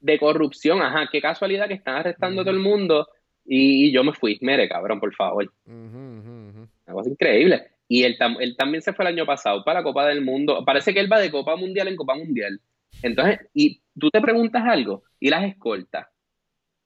De 0.05 0.19
corrupción. 0.19 0.81
Ajá, 0.81 1.09
qué 1.11 1.19
casualidad 1.21 1.67
que 1.67 1.73
están 1.73 1.95
arrestando 1.97 2.41
a 2.41 2.45
todo 2.45 2.53
el 2.53 2.59
mundo. 2.61 3.07
Y, 3.45 3.87
y 3.87 3.91
yo 3.91 4.03
me 4.03 4.13
fui. 4.13 4.37
Mere, 4.41 4.67
cabrón, 4.69 4.99
por 4.99 5.13
favor. 5.13 5.51
Ujú, 5.65 5.73
ujú. 5.75 6.67
Una 6.85 6.93
cosa 6.93 7.09
increíble. 7.09 7.67
Y 7.87 8.03
él, 8.03 8.17
tam- 8.17 8.37
él 8.39 8.55
también 8.57 8.81
se 8.81 8.93
fue 8.93 9.05
el 9.05 9.13
año 9.13 9.25
pasado 9.25 9.63
para 9.63 9.79
la 9.79 9.83
Copa 9.83 10.07
del 10.07 10.21
Mundo. 10.21 10.63
Parece 10.65 10.93
que 10.93 10.99
él 10.99 11.11
va 11.11 11.19
de 11.19 11.29
Copa 11.31 11.55
Mundial 11.55 11.87
en 11.87 11.95
Copa 11.95 12.15
Mundial. 12.15 12.59
Entonces, 13.03 13.39
y 13.53 13.81
tú 13.99 14.09
te 14.09 14.21
preguntas 14.21 14.63
algo, 14.65 15.03
y 15.19 15.29
las 15.29 15.43
escoltas 15.43 16.07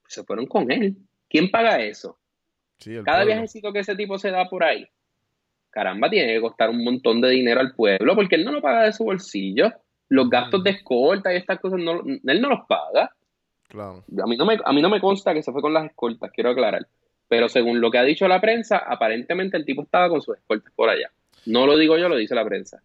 se 0.07 0.23
fueron 0.23 0.47
con 0.47 0.71
él. 0.71 0.97
¿Quién 1.29 1.51
paga 1.51 1.79
eso? 1.81 2.17
Sí, 2.79 2.91
Cada 3.05 3.19
pueblo. 3.19 3.25
viajecito 3.27 3.71
que 3.71 3.79
ese 3.79 3.95
tipo 3.95 4.17
se 4.17 4.31
da 4.31 4.49
por 4.49 4.63
ahí, 4.63 4.87
caramba, 5.69 6.09
tiene 6.09 6.33
que 6.33 6.41
costar 6.41 6.69
un 6.71 6.83
montón 6.83 7.21
de 7.21 7.29
dinero 7.29 7.59
al 7.59 7.73
pueblo, 7.75 8.15
porque 8.15 8.35
él 8.35 8.43
no 8.43 8.51
lo 8.51 8.61
paga 8.61 8.83
de 8.85 8.93
su 8.93 9.03
bolsillo. 9.03 9.71
Los 10.09 10.29
gastos 10.29 10.63
de 10.63 10.71
escolta 10.71 11.33
y 11.33 11.37
estas 11.37 11.59
cosas, 11.59 11.79
no, 11.79 12.01
él 12.01 12.41
no 12.41 12.49
los 12.49 12.65
paga. 12.67 13.15
Claro. 13.67 14.03
A 14.21 14.27
mí, 14.27 14.35
no 14.35 14.45
me, 14.45 14.57
a 14.63 14.73
mí 14.73 14.81
no 14.81 14.89
me 14.89 14.99
consta 14.99 15.33
que 15.33 15.43
se 15.43 15.51
fue 15.51 15.61
con 15.61 15.73
las 15.73 15.85
escoltas, 15.85 16.31
quiero 16.33 16.49
aclarar. 16.49 16.87
Pero 17.27 17.47
según 17.47 17.79
lo 17.79 17.91
que 17.91 17.99
ha 17.99 18.03
dicho 18.03 18.27
la 18.27 18.41
prensa, 18.41 18.77
aparentemente 18.77 19.55
el 19.55 19.65
tipo 19.65 19.83
estaba 19.83 20.09
con 20.09 20.21
sus 20.21 20.37
escoltas 20.37 20.73
por 20.75 20.89
allá. 20.89 21.11
No 21.45 21.67
lo 21.67 21.77
digo 21.77 21.97
yo, 21.97 22.09
lo 22.09 22.15
dice 22.15 22.33
la 22.33 22.43
prensa. 22.43 22.81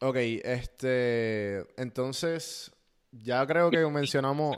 Ok, 0.00 0.16
este. 0.16 1.64
Entonces, 1.80 2.72
ya 3.12 3.46
creo 3.46 3.70
que 3.70 3.78
mencionamos. 3.86 4.56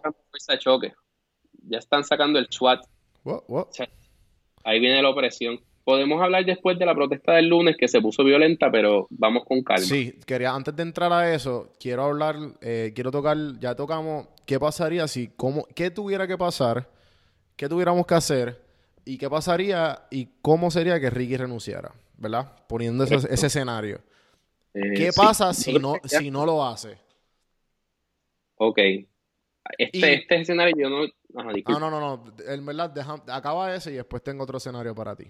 Choque. 0.59 0.95
Ya 1.69 1.79
están 1.79 2.05
sacando 2.05 2.39
el 2.39 2.47
SWAT. 2.51 2.87
What, 3.25 3.43
what? 3.49 3.67
Ahí 4.65 4.81
viene 4.81 5.03
la 5.03 5.11
opresión. 5.11 5.61
Podemos 5.87 6.21
hablar 6.21 6.45
después 6.45 6.77
de 6.81 6.85
la 6.85 6.97
protesta 6.97 7.35
del 7.35 7.47
lunes 7.47 7.77
que 7.79 7.87
se 7.87 8.01
puso 8.01 8.25
violenta, 8.25 8.73
pero 8.73 9.07
vamos 9.09 9.45
con 9.45 9.63
calma. 9.63 9.85
Sí, 9.87 10.19
quería, 10.27 10.53
antes 10.53 10.75
de 10.75 10.83
entrar 10.83 11.13
a 11.13 11.33
eso, 11.33 11.71
quiero 11.79 12.03
hablar, 12.03 12.35
eh, 12.61 12.91
quiero 12.93 13.13
tocar, 13.13 13.37
ya 13.61 13.77
tocamos, 13.77 14.27
¿qué 14.47 14.59
pasaría 14.59 15.07
si, 15.07 15.29
cómo, 15.29 15.65
qué 15.77 15.93
tuviera 15.93 16.27
que 16.27 16.37
pasar, 16.37 16.89
qué 17.55 17.69
tuviéramos 17.69 18.05
que 18.05 18.15
hacer 18.15 18.61
y 19.05 19.17
qué 19.17 19.31
pasaría 19.31 20.03
y 20.11 20.27
cómo 20.43 20.73
sería 20.73 20.99
que 20.99 21.09
Ricky 21.09 21.37
renunciara, 21.37 21.93
¿verdad? 22.17 22.51
Poniendo 22.67 23.05
ese, 23.05 23.33
escenario. 23.47 24.01
Eh, 24.75 24.93
¿Qué 24.97 25.13
sí. 25.13 25.17
pasa 25.17 25.55
si 25.55 25.75
no, 25.79 26.03
ya- 26.03 26.19
si 26.19 26.33
no 26.33 26.45
lo 26.45 26.67
hace? 26.67 26.99
Ok. 28.57 28.79
Este, 29.79 29.99
Y- 29.99 30.03
este 30.03 30.41
escenario 30.41 30.75
yo 30.77 30.91
no... 30.91 31.05
Ajá. 31.41 31.51
Ah, 31.67 31.79
no, 31.79 31.91
no, 31.91 32.01
no, 32.01 32.25
en 32.45 32.67
verdad, 32.67 32.91
deja- 32.91 33.23
acaba 33.29 33.73
ese 33.73 33.93
y 33.93 33.95
después 33.95 34.21
tengo 34.25 34.43
otro 34.43 34.59
escenario 34.59 34.93
para 34.93 35.15
ti. 35.15 35.27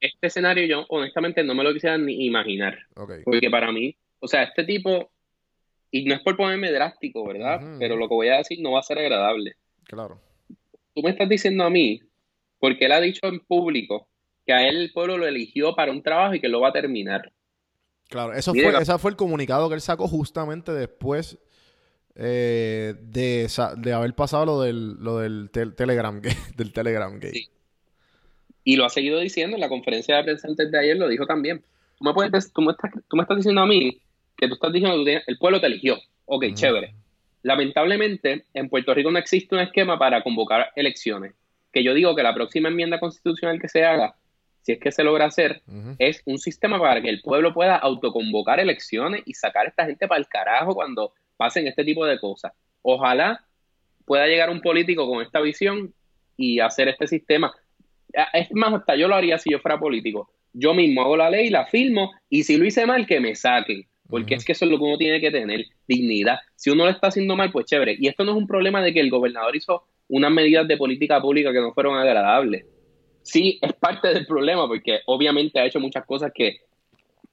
Este 0.00 0.26
escenario 0.28 0.64
yo 0.66 0.86
honestamente 0.88 1.44
no 1.44 1.54
me 1.54 1.62
lo 1.64 1.72
quisiera 1.72 1.98
ni 1.98 2.26
imaginar. 2.26 2.78
Porque 3.24 3.50
para 3.50 3.70
mí, 3.72 3.96
o 4.18 4.28
sea, 4.28 4.42
este 4.44 4.64
tipo, 4.64 5.10
y 5.90 6.04
no 6.04 6.14
es 6.14 6.20
por 6.22 6.36
ponerme 6.36 6.72
drástico, 6.72 7.26
¿verdad? 7.26 7.60
Pero 7.78 7.96
lo 7.96 8.08
que 8.08 8.14
voy 8.14 8.28
a 8.28 8.38
decir 8.38 8.60
no 8.60 8.72
va 8.72 8.80
a 8.80 8.84
ser 8.84 8.98
agradable. 8.98 9.54
Claro. 9.84 10.20
Tú 10.94 11.02
me 11.02 11.10
estás 11.10 11.28
diciendo 11.28 11.64
a 11.64 11.70
mí, 11.70 12.00
porque 12.58 12.86
él 12.86 12.92
ha 12.92 13.00
dicho 13.00 13.26
en 13.26 13.40
público 13.40 14.08
que 14.46 14.52
a 14.52 14.68
él 14.68 14.76
el 14.76 14.92
pueblo 14.92 15.18
lo 15.18 15.26
eligió 15.26 15.74
para 15.74 15.92
un 15.92 16.02
trabajo 16.02 16.34
y 16.34 16.40
que 16.40 16.48
lo 16.48 16.60
va 16.60 16.68
a 16.68 16.72
terminar. 16.72 17.32
Claro, 18.08 18.32
eso 18.32 18.52
fue, 18.52 18.80
ese 18.80 18.98
fue 18.98 19.12
el 19.12 19.16
comunicado 19.16 19.68
que 19.68 19.76
él 19.76 19.80
sacó 19.80 20.08
justamente 20.08 20.72
después 20.72 21.38
eh, 22.16 22.94
de, 23.00 23.92
haber 23.94 24.14
pasado 24.14 24.44
lo 24.46 24.60
del, 24.62 24.94
lo 25.02 25.18
del 25.18 25.50
tel- 25.50 25.74
Telegram, 25.74 26.20
Gate- 26.20 26.36
del 26.56 26.72
Telegram 26.72 27.12
Gate. 27.14 27.32
Sí. 27.32 27.48
Y 28.64 28.76
lo 28.76 28.84
ha 28.84 28.88
seguido 28.90 29.18
diciendo 29.20 29.56
en 29.56 29.60
la 29.60 29.68
conferencia 29.68 30.16
de 30.16 30.24
prensa 30.24 30.48
antes 30.48 30.70
de 30.70 30.78
ayer, 30.78 30.96
lo 30.96 31.08
dijo 31.08 31.26
también. 31.26 31.62
Tú 31.98 32.04
me, 32.04 32.12
puedes, 32.14 32.30
dec- 32.32 32.52
tú 32.54 32.62
me, 32.62 32.72
estás, 32.72 32.90
tú 33.08 33.16
me 33.16 33.22
estás 33.22 33.36
diciendo 33.38 33.60
a 33.62 33.66
mí 33.66 34.00
que 34.36 34.48
tú 34.48 34.54
estás 34.54 34.72
diciendo 34.72 35.04
que 35.04 35.22
el 35.26 35.38
pueblo 35.38 35.60
te 35.60 35.66
eligió. 35.66 35.98
Ok, 36.26 36.44
chévere. 36.54 36.94
Lamentablemente, 37.42 38.44
en 38.54 38.68
Puerto 38.68 38.94
Rico 38.94 39.10
no 39.10 39.18
existe 39.18 39.54
un 39.54 39.60
esquema 39.60 39.98
para 39.98 40.22
convocar 40.22 40.70
elecciones. 40.76 41.34
Que 41.72 41.82
yo 41.84 41.94
digo 41.94 42.14
que 42.14 42.22
la 42.22 42.34
próxima 42.34 42.68
enmienda 42.68 42.98
constitucional 43.00 43.60
que 43.60 43.68
se 43.68 43.84
haga, 43.84 44.14
si 44.62 44.72
es 44.72 44.78
que 44.78 44.92
se 44.92 45.02
logra 45.04 45.26
hacer, 45.26 45.62
es 45.98 46.22
un 46.26 46.38
sistema 46.38 46.78
para 46.78 47.00
que 47.00 47.08
el 47.08 47.22
pueblo 47.22 47.52
pueda 47.54 47.76
autoconvocar 47.76 48.60
elecciones 48.60 49.22
y 49.24 49.34
sacar 49.34 49.66
a 49.66 49.68
esta 49.70 49.86
gente 49.86 50.06
para 50.06 50.20
el 50.20 50.28
carajo 50.28 50.74
cuando 50.74 51.12
pasen 51.36 51.66
este 51.66 51.84
tipo 51.84 52.04
de 52.06 52.18
cosas. 52.20 52.52
Ojalá 52.82 53.44
pueda 54.04 54.26
llegar 54.26 54.50
un 54.50 54.60
político 54.60 55.08
con 55.08 55.22
esta 55.22 55.40
visión 55.40 55.92
y 56.36 56.60
hacer 56.60 56.88
este 56.88 57.06
sistema. 57.06 57.54
Ah, 58.16 58.28
Es 58.32 58.48
más, 58.52 58.72
hasta 58.74 58.96
yo 58.96 59.08
lo 59.08 59.14
haría 59.14 59.38
si 59.38 59.50
yo 59.50 59.58
fuera 59.58 59.78
político. 59.78 60.30
Yo 60.52 60.74
mismo 60.74 61.02
hago 61.02 61.16
la 61.16 61.30
ley, 61.30 61.48
la 61.48 61.66
firmo 61.66 62.10
y 62.28 62.42
si 62.42 62.56
lo 62.56 62.64
hice 62.64 62.86
mal, 62.86 63.06
que 63.06 63.20
me 63.20 63.34
saquen. 63.34 63.86
Porque 64.08 64.34
es 64.34 64.44
que 64.44 64.52
eso 64.52 64.64
es 64.64 64.70
lo 64.70 64.78
que 64.78 64.84
uno 64.84 64.98
tiene 64.98 65.20
que 65.20 65.30
tener, 65.30 65.66
dignidad. 65.86 66.38
Si 66.56 66.70
uno 66.70 66.84
lo 66.84 66.90
está 66.90 67.08
haciendo 67.08 67.36
mal, 67.36 67.52
pues 67.52 67.66
chévere. 67.66 67.96
Y 67.98 68.08
esto 68.08 68.24
no 68.24 68.32
es 68.32 68.36
un 68.36 68.48
problema 68.48 68.82
de 68.82 68.92
que 68.92 68.98
el 68.98 69.08
gobernador 69.08 69.54
hizo 69.54 69.84
unas 70.08 70.32
medidas 70.32 70.66
de 70.66 70.76
política 70.76 71.20
pública 71.20 71.52
que 71.52 71.60
no 71.60 71.72
fueron 71.72 71.96
agradables 71.96 72.64
sí 73.22 73.58
es 73.60 73.72
parte 73.74 74.08
del 74.08 74.26
problema 74.26 74.66
porque 74.66 75.00
obviamente 75.06 75.58
ha 75.60 75.66
hecho 75.66 75.80
muchas 75.80 76.04
cosas 76.04 76.32
que 76.34 76.58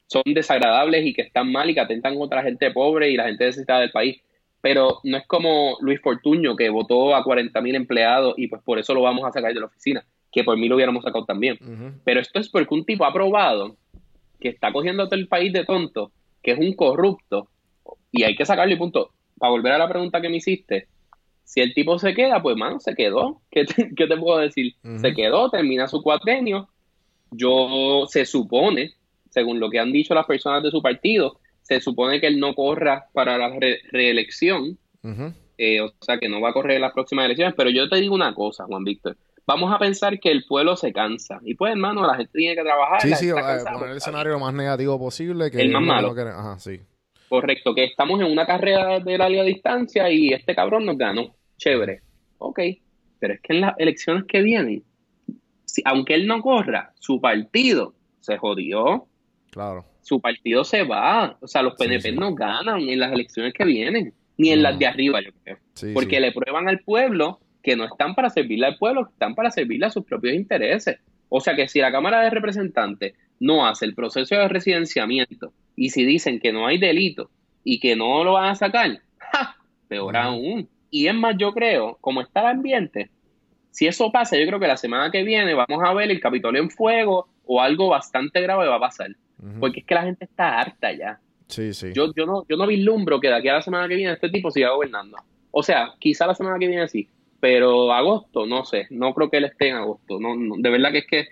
son 0.05 0.23
desagradables 0.25 1.05
y 1.05 1.13
que 1.13 1.23
están 1.23 1.51
mal 1.51 1.69
y 1.69 1.73
que 1.73 1.81
atentan 1.81 2.17
contra 2.17 2.37
la 2.37 2.43
gente 2.43 2.71
pobre 2.71 3.09
y 3.09 3.17
la 3.17 3.25
gente 3.25 3.45
necesitada 3.45 3.81
del 3.81 3.91
país. 3.91 4.21
Pero 4.61 4.99
no 5.03 5.17
es 5.17 5.27
como 5.27 5.77
Luis 5.81 6.01
Fortuño 6.01 6.55
que 6.55 6.69
votó 6.69 7.15
a 7.15 7.23
40 7.23 7.59
mil 7.61 7.75
empleados 7.75 8.33
y 8.37 8.47
pues 8.47 8.61
por 8.63 8.79
eso 8.79 8.93
lo 8.93 9.01
vamos 9.01 9.25
a 9.25 9.31
sacar 9.31 9.53
de 9.53 9.59
la 9.59 9.65
oficina, 9.67 10.05
que 10.37 10.43
por 10.43 10.55
mí 10.55 10.67
lo 10.67 10.75
hubiéramos 10.75 11.03
sacado 11.03 11.25
también. 11.25 11.57
Pero 12.03 12.19
esto 12.19 12.39
es 12.39 12.47
porque 12.47 12.75
un 12.75 12.85
tipo 12.85 13.05
ha 13.05 13.11
probado 13.11 13.75
que 14.39 14.49
está 14.49 14.71
cogiendo 14.71 15.05
todo 15.07 15.15
el 15.19 15.27
país 15.27 15.51
de 15.51 15.65
tonto, 15.65 16.11
que 16.43 16.51
es 16.51 16.59
un 16.59 16.73
corrupto, 16.73 17.47
y 18.11 18.21
hay 18.21 18.35
que 18.35 18.45
sacarlo 18.45 18.71
y 18.71 18.77
punto. 18.77 19.09
Para 19.39 19.49
volver 19.49 19.71
a 19.73 19.79
la 19.79 19.89
pregunta 19.89 20.21
que 20.21 20.29
me 20.29 20.37
hiciste, 20.37 20.87
si 21.43 21.61
el 21.61 21.73
tipo 21.73 21.97
se 21.97 22.13
queda, 22.13 22.39
pues 22.39 22.55
mano, 22.55 22.79
se 22.79 22.93
quedó. 22.93 23.41
¿Qué 23.49 23.65
te, 23.65 23.95
qué 23.95 24.05
te 24.05 24.15
puedo 24.15 24.37
decir? 24.37 24.75
Se 24.99 25.13
quedó, 25.15 25.49
termina 25.49 25.87
su 25.87 26.03
cuatrenio. 26.03 26.69
Yo 27.31 28.05
se 28.07 28.25
supone, 28.25 28.91
según 29.31 29.59
lo 29.59 29.71
que 29.71 29.79
han 29.79 29.91
dicho 29.91 30.13
las 30.13 30.27
personas 30.27 30.61
de 30.61 30.69
su 30.69 30.83
partido, 30.83 31.39
se 31.63 31.81
supone 31.81 32.21
que 32.21 32.27
él 32.27 32.39
no 32.39 32.53
corra 32.53 33.05
para 33.11 33.37
la 33.39 33.49
re- 33.49 33.79
reelección, 33.91 34.77
eh, 35.57 35.81
o 35.81 35.91
sea 36.01 36.19
que 36.19 36.29
no 36.29 36.39
va 36.41 36.49
a 36.49 36.53
correr 36.53 36.75
en 36.75 36.81
las 36.83 36.93
próximas 36.93 37.25
elecciones, 37.25 37.55
pero 37.57 37.69
yo 37.71 37.89
te 37.89 37.95
digo 37.97 38.13
una 38.13 38.33
cosa, 38.35 38.65
Juan 38.65 38.83
Víctor, 38.83 39.17
vamos 39.47 39.73
a 39.73 39.79
pensar 39.79 40.19
que 40.19 40.29
el 40.29 40.43
pueblo 40.45 40.75
se 40.75 40.91
cansa, 40.93 41.39
y 41.43 41.55
pues 41.55 41.71
hermano, 41.71 42.05
la 42.05 42.15
gente 42.15 42.31
tiene 42.33 42.55
que 42.55 42.61
trabajar, 42.63 43.01
Sí, 43.01 43.13
sí, 43.15 43.31
poner 43.31 43.89
el 43.91 43.97
escenario 43.97 44.33
lo 44.33 44.39
más 44.39 44.53
negativo 44.53 44.99
posible. 44.99 45.49
Que 45.49 45.61
El 45.61 45.71
más 45.71 45.81
que 45.81 45.87
malo. 45.87 46.13
quiere- 46.13 46.31
Ajá, 46.31 46.59
sí. 46.59 46.81
correcto, 47.29 47.73
que 47.73 47.85
estamos 47.85 48.19
en 48.21 48.27
una 48.27 48.45
carrera 48.45 48.99
de 48.99 49.17
larga 49.17 49.43
distancia 49.43 50.09
y 50.11 50.29
este 50.33 50.53
cabrón 50.53 50.85
nos 50.85 50.97
ganó, 50.97 51.33
chévere, 51.57 52.01
ok, 52.37 52.59
pero 53.19 53.33
es 53.33 53.41
que 53.41 53.53
en 53.53 53.61
las 53.61 53.73
elecciones 53.79 54.23
que 54.27 54.41
vienen, 54.41 54.83
si- 55.65 55.81
aunque 55.85 56.13
él 56.15 56.27
no 56.27 56.41
corra, 56.41 56.93
su 56.99 57.19
partido 57.19 57.93
se 58.19 58.37
jodió, 58.37 59.07
Claro. 59.51 59.85
su 60.01 60.19
partido 60.21 60.63
se 60.63 60.83
va, 60.83 61.37
o 61.41 61.47
sea, 61.47 61.61
los 61.63 61.75
PNP 61.75 62.09
sí. 62.11 62.15
no 62.15 62.33
ganan 62.35 62.81
en 62.81 62.99
las 62.99 63.11
elecciones 63.11 63.53
que 63.53 63.65
vienen, 63.65 64.13
ni 64.37 64.51
en 64.51 64.61
las 64.61 64.77
de 64.77 64.85
arriba, 64.87 65.19
yo 65.21 65.31
creo. 65.43 65.57
Sí, 65.73 65.91
porque 65.93 66.19
le 66.19 66.31
prueban 66.31 66.67
al 66.69 66.79
pueblo 66.79 67.39
que 67.67 67.75
no 67.75 67.83
están 67.83 68.15
para 68.15 68.29
servirle 68.29 68.65
al 68.65 68.77
pueblo, 68.77 69.07
que 69.07 69.11
están 69.11 69.35
para 69.35 69.51
servirle 69.51 69.87
a 69.87 69.89
sus 69.89 70.05
propios 70.05 70.33
intereses. 70.33 70.99
O 71.27 71.41
sea 71.41 71.53
que 71.53 71.67
si 71.67 71.81
la 71.81 71.91
Cámara 71.91 72.21
de 72.21 72.29
Representantes 72.29 73.13
no 73.41 73.67
hace 73.67 73.83
el 73.83 73.93
proceso 73.93 74.35
de 74.35 74.47
residenciamiento 74.47 75.51
y 75.75 75.89
si 75.89 76.05
dicen 76.05 76.39
que 76.39 76.53
no 76.53 76.65
hay 76.65 76.77
delito 76.77 77.29
y 77.65 77.81
que 77.81 77.97
no 77.97 78.23
lo 78.23 78.33
van 78.33 78.51
a 78.51 78.55
sacar, 78.55 79.01
¡ja! 79.17 79.57
peor 79.89 80.15
aún. 80.15 80.69
Y 80.89 81.07
es 81.07 81.13
más, 81.13 81.35
yo 81.37 81.51
creo, 81.51 81.97
como 81.99 82.21
está 82.21 82.39
el 82.39 82.57
ambiente, 82.57 83.09
si 83.69 83.85
eso 83.85 84.13
pasa, 84.13 84.37
yo 84.37 84.47
creo 84.47 84.61
que 84.61 84.67
la 84.67 84.77
semana 84.77 85.11
que 85.11 85.23
viene 85.23 85.53
vamos 85.53 85.83
a 85.83 85.93
ver 85.93 86.09
el 86.09 86.21
Capitolio 86.21 86.61
en 86.61 86.69
fuego 86.69 87.27
o 87.45 87.61
algo 87.61 87.89
bastante 87.89 88.39
grave 88.39 88.65
va 88.69 88.77
a 88.77 88.79
pasar. 88.79 89.09
Porque 89.59 89.81
es 89.81 89.85
que 89.85 89.93
la 89.93 90.03
gente 90.03 90.23
está 90.23 90.57
harta 90.57 90.93
ya. 90.93 91.19
Sí, 91.49 91.73
sí. 91.73 91.91
Yo, 91.93 92.13
yo, 92.15 92.25
no, 92.25 92.45
yo 92.47 92.55
no 92.55 92.65
vislumbro 92.65 93.19
que 93.19 93.27
de 93.27 93.35
aquí 93.35 93.49
a 93.49 93.55
la 93.55 93.61
semana 93.61 93.89
que 93.89 93.95
viene 93.95 94.13
este 94.13 94.29
tipo 94.29 94.51
siga 94.51 94.69
gobernando. 94.69 95.17
O 95.51 95.63
sea, 95.63 95.95
quizá 95.99 96.25
la 96.25 96.33
semana 96.33 96.57
que 96.59 96.67
viene 96.67 96.87
sí, 96.87 97.09
pero 97.39 97.91
agosto, 97.91 98.45
no 98.45 98.65
sé, 98.65 98.87
no 98.89 99.13
creo 99.13 99.29
que 99.29 99.37
él 99.37 99.45
esté 99.45 99.69
en 99.69 99.75
agosto. 99.75 100.19
No, 100.19 100.35
no, 100.35 100.55
de 100.57 100.69
verdad 100.69 100.91
que 100.91 100.97
es 100.99 101.07
que 101.07 101.25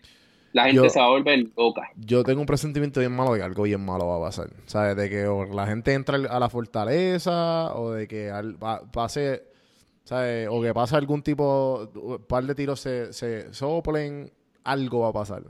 la 0.53 0.63
gente 0.65 0.77
Yo- 0.83 0.89
se 0.89 0.99
va 0.99 1.05
a 1.07 1.09
volver 1.09 1.47
loca. 1.57 1.89
Yo 1.97 2.23
tengo 2.23 2.39
un 2.41 2.45
presentimiento 2.45 2.99
bien 2.99 3.11
malo 3.15 3.33
de 3.33 3.39
que 3.39 3.45
algo 3.45 3.63
bien 3.63 3.83
malo 3.83 4.07
va 4.07 4.17
a 4.17 4.21
pasar. 4.29 4.49
¿Sabes? 4.65 4.95
De 4.95 5.09
que 5.09 5.27
o 5.27 5.45
la 5.45 5.67
gente 5.67 5.93
entra 5.93 6.15
a 6.17 6.39
la 6.39 6.49
fortaleza 6.49 7.73
o 7.75 7.91
de 7.91 8.07
que 8.07 8.29
al- 8.31 8.55
pa- 8.55 8.81
pase, 8.91 9.43
¿sabes? 10.03 10.47
O 10.49 10.61
que 10.61 10.73
pase 10.73 10.95
algún 10.95 11.21
tipo, 11.23 11.89
un 11.95 12.19
par 12.25 12.43
de 12.45 12.55
tiros 12.55 12.79
se, 12.79 13.11
se 13.11 13.53
soplen, 13.53 14.31
algo 14.63 15.01
va 15.01 15.09
a 15.09 15.13
pasar. 15.13 15.43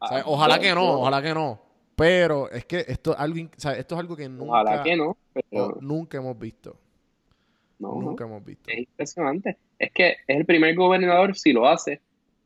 ¿Sabes? 0.00 0.24
Ah, 0.26 0.28
Ojalá 0.30 0.58
que 0.58 0.74
no, 0.74 1.00
ojalá 1.00 1.22
que 1.22 1.32
no. 1.34 1.60
Pero 1.94 2.50
es 2.50 2.64
que 2.66 2.84
esto 2.88 3.12
es 3.12 3.18
algo, 3.18 3.48
¿sabes? 3.56 3.78
Esto 3.78 3.94
es 3.94 4.00
algo 4.00 4.16
que 4.16 4.28
nunca, 4.28 4.44
Ojalá 4.52 4.82
que 4.82 4.96
no, 4.96 5.16
pero 5.32 5.68
no- 5.68 5.74
nunca 5.80 6.18
hemos 6.18 6.38
visto. 6.38 6.76
No, 7.78 7.94
no. 7.94 8.00
Nunca 8.02 8.24
hemos 8.24 8.44
visto. 8.44 8.70
Es 8.70 8.78
impresionante. 8.78 9.56
Es 9.78 9.92
que 9.92 10.08
es 10.26 10.36
el 10.38 10.46
primer 10.46 10.74
gobernador, 10.74 11.36
si 11.36 11.52
lo 11.52 11.66
hace, 11.68 12.00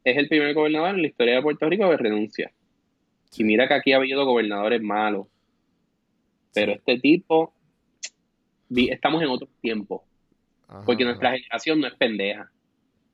es 0.04 0.16
el 0.16 0.28
primer 0.28 0.54
gobernador 0.54 0.90
en 0.94 1.02
la 1.02 1.08
historia 1.08 1.36
de 1.36 1.42
Puerto 1.42 1.68
Rico 1.68 1.88
que 1.90 1.96
renuncia. 1.96 2.50
Y 3.36 3.44
mira 3.44 3.68
que 3.68 3.74
aquí 3.74 3.92
ha 3.92 3.96
habido 3.96 4.24
gobernadores 4.24 4.82
malos. 4.82 5.26
Pero 6.52 6.72
Sí. 6.72 6.78
este 6.78 6.98
tipo, 6.98 7.54
estamos 8.74 9.22
en 9.22 9.28
otro 9.28 9.48
tiempo. 9.60 10.04
Ajá, 10.68 10.82
Porque 10.84 11.04
ajá. 11.04 11.10
nuestra 11.12 11.30
generación 11.32 11.80
no 11.80 11.86
es 11.86 11.94
pendeja. 11.94 12.50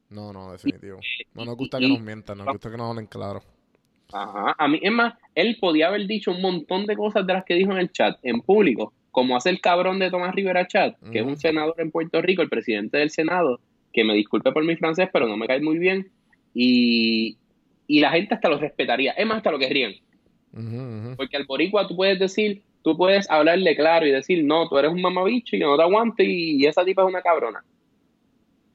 No, 0.09 0.33
no, 0.33 0.53
definitivo. 0.53 1.01
No 1.35 1.45
nos 1.45 1.57
gusta 1.57 1.79
que 1.79 1.89
nos 1.89 2.01
mientan, 2.01 2.39
nos 2.39 2.47
gusta 2.47 2.71
que 2.71 2.77
nos 2.77 2.91
hablen 2.91 3.07
claro. 3.07 3.43
Ajá. 4.13 4.55
A 4.57 4.69
mí, 4.69 4.79
es 4.83 4.93
más, 4.93 5.15
él 5.35 5.59
podía 5.61 5.89
haber 5.89 6.07
dicho 6.07 6.31
un 6.31 6.41
montón 6.41 6.87
de 6.87 6.97
cosas 6.97 7.27
de 7.27 7.33
las 7.33 7.45
que 7.45 7.55
dijo 7.55 7.73
en 7.73 7.79
el 7.79 7.91
chat, 7.91 8.17
en 8.23 8.41
público, 8.41 8.93
como 9.17 9.35
hace 9.35 9.49
el 9.49 9.63
cabrón 9.63 9.99
de 9.99 10.11
Tomás 10.11 10.35
Rivera 10.35 10.67
Chat, 10.67 10.95
que 11.11 11.21
es 11.21 11.25
un 11.25 11.39
senador 11.39 11.75
en 11.79 11.91
Puerto 11.91 12.21
Rico, 12.21 12.43
el 12.43 12.51
presidente 12.51 12.99
del 12.99 13.09
Senado, 13.09 13.61
que 13.91 14.05
me 14.05 14.13
disculpe 14.13 14.53
por 14.53 14.63
mi 14.63 14.77
francés, 14.77 15.09
pero 15.11 15.27
no 15.27 15.39
me 15.39 15.47
cae 15.47 15.59
muy 15.59 15.79
bien. 15.79 16.11
Y, 16.53 17.39
y 17.87 18.01
la 18.01 18.11
gente 18.11 18.35
hasta 18.35 18.51
lo 18.51 18.59
respetaría. 18.59 19.13
Es 19.13 19.25
más, 19.25 19.39
hasta 19.39 19.51
lo. 19.51 19.57
Ujú, 19.57 19.97
ujú. 20.53 21.17
Porque 21.17 21.39
al 21.39 21.47
boricua 21.47 21.89
tú 21.89 21.97
puedes 21.97 22.19
decir, 22.19 22.61
tú 22.85 22.95
puedes 22.95 23.31
hablarle 23.31 23.75
claro 23.75 24.07
y 24.07 24.11
decir, 24.11 24.45
no, 24.45 24.69
tú 24.69 24.77
eres 24.77 24.93
un 24.93 25.01
mamabicho 25.01 25.57
y 25.57 25.61
yo 25.61 25.69
no 25.69 25.79
te 25.79 25.85
aguanto 25.85 26.23
y, 26.23 26.63
y 26.63 26.67
esa 26.67 26.85
tipa 26.85 27.01
es 27.01 27.09
una 27.09 27.23
cabrona. 27.23 27.65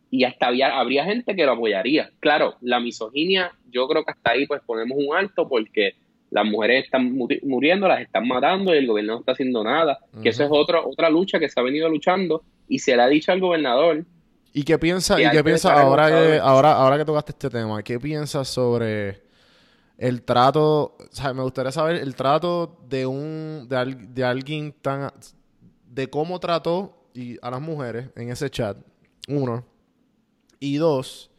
Y 0.10 0.24
hasta 0.24 0.48
había, 0.48 0.76
habría 0.80 1.06
gente 1.06 1.36
que 1.36 1.46
lo 1.46 1.52
apoyaría. 1.52 2.10
Claro, 2.20 2.56
la 2.62 2.80
misoginia, 2.80 3.52
yo 3.70 3.88
creo 3.88 4.04
que 4.04 4.10
hasta 4.14 4.32
ahí 4.32 4.48
pues 4.48 4.64
ponemos 4.66 4.98
un 4.98 5.16
alto 5.16 5.48
porque 5.48 5.94
las 6.32 6.46
mujeres 6.46 6.86
están 6.86 7.13
muri- 7.13 7.39
muriendo, 7.44 7.88
las 7.88 8.02
están 8.02 8.28
matando 8.28 8.74
y 8.74 8.78
el 8.80 8.88
gobierno 8.88 9.13
no 9.13 9.20
está 9.20 9.34
haciendo 9.34 9.63
nada. 9.63 10.00
Que 10.24 10.30
eso 10.30 10.44
es 10.44 10.50
otra, 10.52 10.82
otra 10.82 11.10
lucha 11.10 11.38
que 11.39 11.48
se 11.50 11.60
ha 11.60 11.63
venido 11.63 11.88
luchando 11.89 12.44
y 12.68 12.80
se 12.80 12.95
le 12.95 13.01
ha 13.03 13.08
dicho 13.08 13.32
al 13.32 13.39
gobernador 13.39 14.06
¿Y 14.53 14.64
qué 14.64 14.78
piensas 14.78 15.16
Que 15.18 15.24
y 15.24 15.30
qué 15.30 15.38
estar 15.51 15.78
ahora 15.78 16.10
que 16.10 16.39
ahora 16.39 16.72
ahora 16.74 16.97
que 16.97 17.06
tocaste 17.06 17.32
este 17.32 17.49
tema? 17.49 17.82
¿Qué 17.84 17.99
piensas 17.99 18.47
sobre 18.49 19.22
el 19.97 20.24
trato, 20.24 20.95
o 20.99 21.08
sea, 21.12 21.34
me 21.34 21.43
gustaría 21.43 21.72
saber 21.72 21.97
el 21.97 22.16
trato 22.16 22.80
de 22.89 23.06
un 23.06 23.68
de, 23.70 23.78
al- 23.78 24.14
de 24.14 24.24
alguien 24.24 24.74
tan 24.82 25.12
de 25.86 26.10
cómo 26.10 26.39
trató 26.39 27.08
y 27.14 27.38
a 27.41 27.51
las 27.51 27.62
mujeres 27.62 28.10
en 28.16 28.30
ese 28.32 28.49
chat, 28.49 28.78
uno, 29.28 29.64
y 30.60 30.78
dos, 30.78 31.30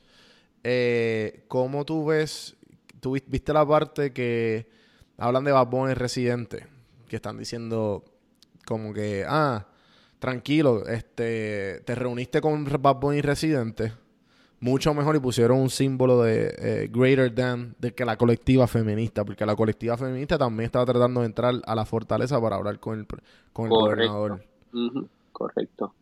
eh, 0.64 1.44
cómo 1.48 1.84
tú 1.84 2.06
ves, 2.06 2.56
tú 3.00 3.12
vis- 3.12 3.24
viste 3.26 3.52
la 3.52 3.66
parte 3.66 4.12
que 4.12 4.68
hablan 5.22 5.44
de 5.44 5.52
Bad 5.52 5.68
Bunny 5.68 5.94
residente, 5.94 6.66
que 7.08 7.16
están 7.16 7.38
diciendo 7.38 8.02
como 8.66 8.92
que, 8.92 9.24
ah, 9.26 9.66
tranquilo, 10.18 10.86
este, 10.86 11.80
te 11.84 11.94
reuniste 11.94 12.40
con 12.40 12.64
Bad 12.64 12.96
Bunny 12.96 13.20
residente, 13.20 13.92
mucho 14.58 14.94
mejor 14.94 15.14
y 15.14 15.20
pusieron 15.20 15.60
un 15.60 15.70
símbolo 15.70 16.22
de 16.22 16.54
eh, 16.58 16.88
greater 16.92 17.32
than 17.32 17.76
de 17.78 17.94
que 17.94 18.04
la 18.04 18.16
colectiva 18.16 18.66
feminista, 18.66 19.24
porque 19.24 19.46
la 19.46 19.54
colectiva 19.54 19.96
feminista 19.96 20.38
también 20.38 20.66
estaba 20.66 20.84
tratando 20.86 21.20
de 21.20 21.26
entrar 21.26 21.54
a 21.64 21.74
la 21.74 21.84
fortaleza 21.84 22.40
para 22.40 22.56
hablar 22.56 22.80
con 22.80 22.98
el, 22.98 23.06
con 23.52 23.66
el 23.66 23.70
Correcto. 23.70 24.12
gobernador. 24.12 24.44
Correcto. 25.30 25.94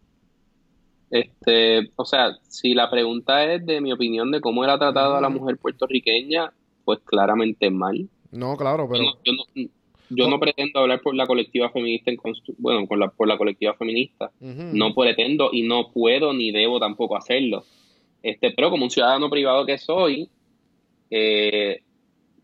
Este, 1.10 1.90
o 1.96 2.04
sea, 2.04 2.38
si 2.48 2.72
la 2.72 2.90
pregunta 2.90 3.44
es 3.44 3.66
de 3.66 3.80
mi 3.80 3.92
opinión 3.92 4.30
de 4.30 4.40
cómo 4.40 4.64
era 4.64 4.78
tratada 4.78 5.18
a 5.18 5.20
la 5.20 5.28
mujer 5.28 5.58
puertorriqueña, 5.58 6.52
pues 6.84 7.00
claramente 7.04 7.70
mal. 7.70 8.08
No, 8.32 8.56
claro, 8.56 8.88
pero... 8.90 9.02
Yo 9.24 9.32
no, 9.32 9.44
yo 9.54 9.62
no- 9.64 9.68
yo 10.12 10.28
no 10.28 10.40
pretendo 10.40 10.80
hablar 10.80 11.00
por 11.02 11.14
la 11.14 11.24
colectiva 11.24 11.70
feminista, 11.70 12.10
en 12.10 12.16
constru- 12.16 12.56
bueno, 12.58 12.84
con 12.88 12.98
la, 12.98 13.08
por 13.10 13.28
la 13.28 13.38
colectiva 13.38 13.74
feminista. 13.74 14.32
No 14.76 14.92
pretendo 14.92 15.50
y 15.52 15.62
no 15.62 15.92
puedo 15.92 16.32
ni 16.32 16.50
debo 16.50 16.80
tampoco 16.80 17.16
hacerlo. 17.16 17.64
Este, 18.22 18.50
pero 18.50 18.70
como 18.70 18.84
un 18.84 18.90
ciudadano 18.90 19.30
privado 19.30 19.64
que 19.64 19.78
soy, 19.78 20.28
eh, 21.10 21.82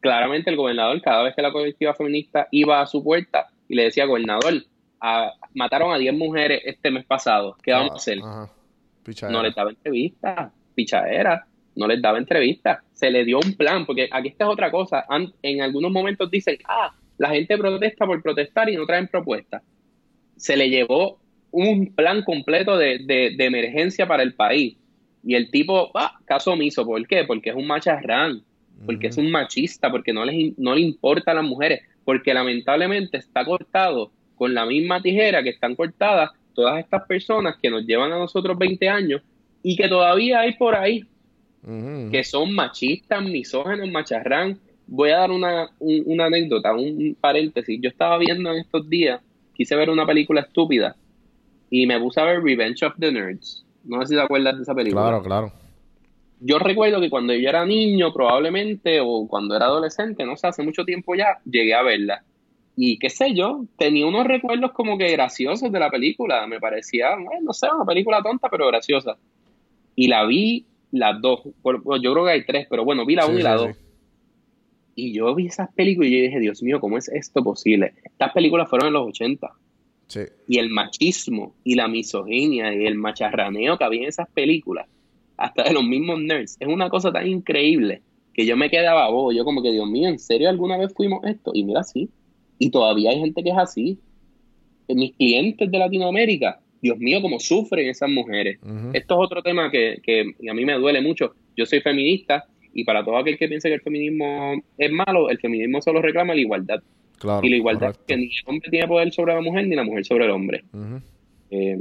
claramente 0.00 0.50
el 0.50 0.56
gobernador, 0.56 1.00
cada 1.02 1.22
vez 1.24 1.34
que 1.34 1.42
la 1.42 1.50
colectiva 1.52 1.92
feminista 1.94 2.46
iba 2.52 2.80
a 2.80 2.86
su 2.86 3.02
puerta 3.02 3.48
y 3.68 3.74
le 3.74 3.84
decía, 3.84 4.04
gobernador, 4.06 4.54
a- 5.00 5.32
mataron 5.54 5.92
a 5.92 5.98
10 5.98 6.14
mujeres 6.14 6.62
este 6.64 6.90
mes 6.92 7.04
pasado, 7.04 7.56
¿qué 7.62 7.72
vamos 7.72 7.92
a 7.92 7.96
hacer? 7.96 8.18
No 9.32 9.42
les 9.42 9.54
daba 9.54 9.70
entrevista, 9.70 10.52
pichadera, 10.74 11.46
no 11.76 11.86
les 11.86 12.02
daba 12.02 12.18
entrevista. 12.18 12.82
Se 12.92 13.10
le 13.10 13.24
dio 13.24 13.38
un 13.38 13.54
plan, 13.54 13.86
porque 13.86 14.08
aquí 14.10 14.28
esta 14.28 14.44
es 14.44 14.50
otra 14.50 14.70
cosa. 14.70 15.04
En 15.42 15.62
algunos 15.62 15.92
momentos 15.92 16.30
dicen, 16.30 16.56
ah, 16.68 16.92
la 17.18 17.28
gente 17.30 17.56
protesta 17.56 18.04
por 18.06 18.22
protestar 18.22 18.68
y 18.68 18.76
no 18.76 18.86
traen 18.86 19.06
propuestas. 19.08 19.62
Se 20.36 20.56
le 20.56 20.68
llevó 20.68 21.18
un 21.50 21.94
plan 21.94 22.22
completo 22.22 22.76
de, 22.76 22.98
de- 23.04 23.34
de 23.36 23.44
emergencia 23.44 24.06
para 24.06 24.22
el 24.22 24.34
país. 24.34 24.76
Y 25.24 25.34
el 25.34 25.50
tipo, 25.50 25.90
ah, 25.94 26.18
caso 26.24 26.52
omiso. 26.52 26.84
¿Por 26.84 27.06
qué? 27.06 27.24
Porque 27.24 27.50
es 27.50 27.56
un 27.56 27.66
macharrán, 27.66 28.42
porque 28.84 29.06
es 29.08 29.16
un 29.16 29.30
machista, 29.30 29.90
porque 29.90 30.12
no, 30.12 30.24
les, 30.24 30.56
no 30.58 30.74
le 30.74 30.80
importa 30.82 31.30
a 31.30 31.34
las 31.34 31.44
mujeres, 31.44 31.80
porque 32.04 32.34
lamentablemente 32.34 33.16
está 33.18 33.44
cortado 33.44 34.12
con 34.36 34.52
la 34.54 34.66
misma 34.66 35.00
tijera 35.00 35.42
que 35.42 35.48
están 35.50 35.74
cortadas 35.74 36.30
todas 36.54 36.78
estas 36.78 37.06
personas 37.06 37.56
que 37.60 37.70
nos 37.70 37.86
llevan 37.86 38.12
a 38.12 38.18
nosotros 38.18 38.56
20 38.58 38.88
años 38.88 39.22
y 39.62 39.76
que 39.76 39.88
todavía 39.88 40.40
hay 40.40 40.52
por 40.54 40.74
ahí 40.74 41.04
Que 42.12 42.22
son 42.24 42.54
machistas, 42.54 43.22
misógenos, 43.22 43.88
macharrán. 43.90 44.58
Voy 44.86 45.10
a 45.10 45.18
dar 45.18 45.30
una, 45.32 45.68
un- 45.80 46.02
una 46.06 46.26
anécdota, 46.26 46.72
un, 46.74 47.16
paréntesis. 47.20 47.80
Yo 47.82 47.88
estaba 47.88 48.18
viendo 48.18 48.52
en 48.52 48.58
estos 48.58 48.88
días, 48.88 49.20
quise 49.54 49.74
ver 49.74 49.90
una 49.90 50.06
película 50.06 50.42
estúpida 50.42 50.94
y 51.68 51.86
me 51.86 51.98
puse 51.98 52.20
a 52.20 52.24
ver 52.24 52.42
Revenge 52.42 52.84
of 52.84 52.94
the 52.98 53.10
Nerds. 53.10 53.64
No 53.84 54.00
sé 54.02 54.08
si 54.08 54.14
te 54.14 54.20
acuerdas 54.20 54.56
de 54.56 54.62
esa 54.62 54.74
película. 54.74 55.02
Claro, 55.02 55.22
claro. 55.22 55.52
Yo 56.38 56.58
recuerdo 56.58 57.00
que 57.00 57.10
cuando 57.10 57.32
yo 57.34 57.48
era 57.48 57.64
niño, 57.64 58.12
probablemente, 58.12 59.00
o 59.00 59.26
cuando 59.26 59.56
era 59.56 59.66
adolescente, 59.66 60.24
no 60.24 60.36
sé, 60.36 60.46
hace 60.48 60.62
mucho 60.62 60.84
tiempo 60.84 61.14
ya, 61.14 61.38
llegué 61.44 61.74
a 61.74 61.82
verla. 61.82 62.22
Y 62.76 62.98
qué 62.98 63.08
sé 63.08 63.34
yo, 63.34 63.64
tenía 63.78 64.06
unos 64.06 64.26
recuerdos 64.26 64.72
como 64.72 64.98
que 64.98 65.10
graciosos 65.10 65.72
de 65.72 65.80
la 65.80 65.90
película. 65.90 66.46
Me 66.46 66.60
parecía, 66.60 67.14
bueno, 67.14 67.40
no 67.46 67.52
sé, 67.54 67.66
una 67.74 67.86
película 67.86 68.22
tonta, 68.22 68.48
pero 68.50 68.66
graciosa. 68.66 69.16
Y 69.94 70.08
la 70.08 70.26
vi 70.26 70.66
las 70.92 71.20
dos. 71.20 71.40
Bueno, 71.62 71.82
yo 72.02 72.12
creo 72.12 72.24
que 72.24 72.30
hay 72.32 72.44
tres, 72.46 72.66
pero 72.70 72.84
bueno, 72.84 73.04
vi 73.06 73.14
la 73.14 73.22
Sí, 73.24 73.30
una 73.32 73.40
y 73.40 73.42
la 73.42 73.58
sí, 73.58 73.64
dos. 73.66 73.76
Y 74.94 75.12
yo 75.12 75.34
vi 75.34 75.46
esas 75.46 75.70
películas 75.74 76.10
y 76.10 76.16
yo 76.16 76.22
dije, 76.22 76.40
Dios 76.40 76.62
mío, 76.62 76.80
¿cómo 76.80 76.96
es 76.96 77.08
esto 77.08 77.42
posible? 77.44 77.92
Estas 78.04 78.32
películas 78.32 78.68
fueron 78.68 78.88
en 78.88 78.94
los 78.94 79.06
80 79.08 79.50
Sí. 80.08 80.20
y 80.48 80.58
el 80.58 80.70
machismo 80.70 81.54
y 81.64 81.74
la 81.74 81.88
misoginia 81.88 82.72
y 82.74 82.86
el 82.86 82.94
macharraneo 82.94 83.76
que 83.76 83.84
había 83.84 84.02
en 84.02 84.08
esas 84.08 84.28
películas, 84.30 84.86
hasta 85.36 85.64
de 85.64 85.72
los 85.74 85.84
mismos 85.84 86.20
nerds, 86.20 86.56
es 86.60 86.68
una 86.68 86.88
cosa 86.88 87.12
tan 87.12 87.26
increíble 87.26 88.02
que 88.32 88.46
yo 88.46 88.56
me 88.56 88.70
quedaba 88.70 89.08
bobo. 89.10 89.32
Yo 89.32 89.44
como 89.44 89.62
que, 89.62 89.72
Dios 89.72 89.88
mío, 89.88 90.08
¿en 90.08 90.18
serio 90.18 90.48
alguna 90.48 90.78
vez 90.78 90.94
fuimos 90.94 91.24
esto? 91.24 91.50
Y 91.54 91.64
mira, 91.64 91.82
sí. 91.82 92.08
Y 92.58 92.70
todavía 92.70 93.10
hay 93.10 93.18
gente 93.18 93.42
que 93.42 93.50
es 93.50 93.58
así. 93.58 93.98
Mis 94.88 95.12
clientes 95.16 95.70
de 95.70 95.78
Latinoamérica, 95.78 96.60
Dios 96.86 96.98
mío, 96.98 97.20
cómo 97.22 97.38
sufren 97.40 97.88
esas 97.88 98.08
mujeres. 98.10 98.58
Esto 98.92 99.14
es 99.14 99.20
otro 99.26 99.42
tema 99.42 99.70
que, 99.70 99.98
que 100.02 100.34
a 100.50 100.54
mí 100.54 100.64
me 100.64 100.74
duele 100.74 101.00
mucho. 101.00 101.34
Yo 101.56 101.66
soy 101.66 101.80
feminista 101.80 102.44
y 102.72 102.84
para 102.84 103.04
todo 103.04 103.16
aquel 103.18 103.36
que 103.38 103.48
piense 103.48 103.68
que 103.68 103.74
el 103.76 103.80
feminismo 103.80 104.54
es 104.78 104.90
malo, 104.92 105.30
el 105.30 105.38
feminismo 105.38 105.80
solo 105.82 106.00
reclama 106.02 106.34
la 106.34 106.40
igualdad. 106.40 106.80
Claro. 107.18 107.46
y 107.46 107.48
la 107.48 107.56
igualdad 107.56 107.92
correcto. 107.94 108.02
es 108.02 108.06
que 108.08 108.16
ni 108.18 108.24
el 108.26 108.42
hombre 108.44 108.70
tiene 108.70 108.86
poder 108.86 109.10
sobre 109.10 109.32
la 109.34 109.40
mujer 109.40 109.66
ni 109.66 109.74
la 109.74 109.84
mujer 109.84 110.04
sobre 110.04 110.26
el 110.26 110.30
hombre. 110.32 110.64
Eh, 111.50 111.78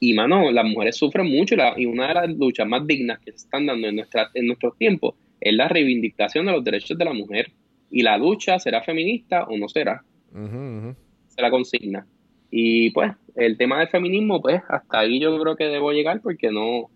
y 0.00 0.14
mano, 0.14 0.50
las 0.50 0.64
mujeres 0.64 0.96
sufren 0.96 1.26
mucho 1.30 1.54
y, 1.54 1.58
la- 1.58 1.74
y 1.76 1.84
una 1.84 2.08
de 2.08 2.14
las 2.14 2.30
luchas 2.30 2.66
más 2.66 2.86
dignas 2.86 3.18
que 3.18 3.32
se 3.32 3.36
están 3.44 3.66
dando 3.66 3.86
en, 3.88 3.96
nuestra, 3.96 4.30
en 4.32 4.46
nuestros 4.46 4.78
tiempos 4.78 5.14
es 5.40 5.52
la 5.52 5.68
reivindicación 5.68 6.46
de 6.46 6.52
los 6.52 6.64
derechos 6.64 6.96
de 6.96 7.04
la 7.04 7.12
mujer. 7.12 7.50
Y 7.90 8.02
la 8.02 8.16
lucha 8.16 8.58
será 8.58 8.82
feminista 8.82 9.44
o 9.44 9.58
no 9.58 9.68
será, 9.68 10.02
ujú. 10.32 10.94
será 11.28 11.50
consigna. 11.50 12.06
Y 12.50 12.90
pues, 12.90 13.12
el 13.36 13.56
tema 13.56 13.78
del 13.78 13.88
feminismo, 13.88 14.40
pues, 14.42 14.62
hasta 14.68 14.98
ahí 15.00 15.20
yo 15.20 15.38
creo 15.40 15.56
que 15.56 15.64
debo 15.64 15.92
llegar 15.92 16.20
porque 16.20 16.50
no, 16.50 16.90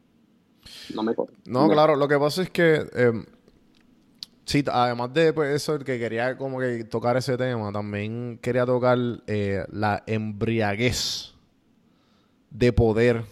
no 0.95 1.03
me... 1.03 1.15
No, 1.47 1.69
claro, 1.69 1.95
lo 1.97 2.09
que 2.09 2.19
pasa 2.19 2.43
es 2.43 2.51
que 2.51 2.83
eh, 2.95 3.13
sí, 4.45 4.65
además 4.67 5.15
de 5.15 5.33
pues, 5.33 5.55
eso 5.55 5.79
que 5.79 5.99
quería 5.99 6.37
como 6.37 6.59
que 6.59 6.85
tocar 6.85 7.17
ese 7.17 7.37
tema, 7.37 7.71
también 7.73 8.39
quería 8.43 8.67
tocar 8.67 8.99
eh, 9.27 9.65
la 9.71 10.03
embriaguez 10.07 11.35
de 12.51 12.73
poder 12.73 13.23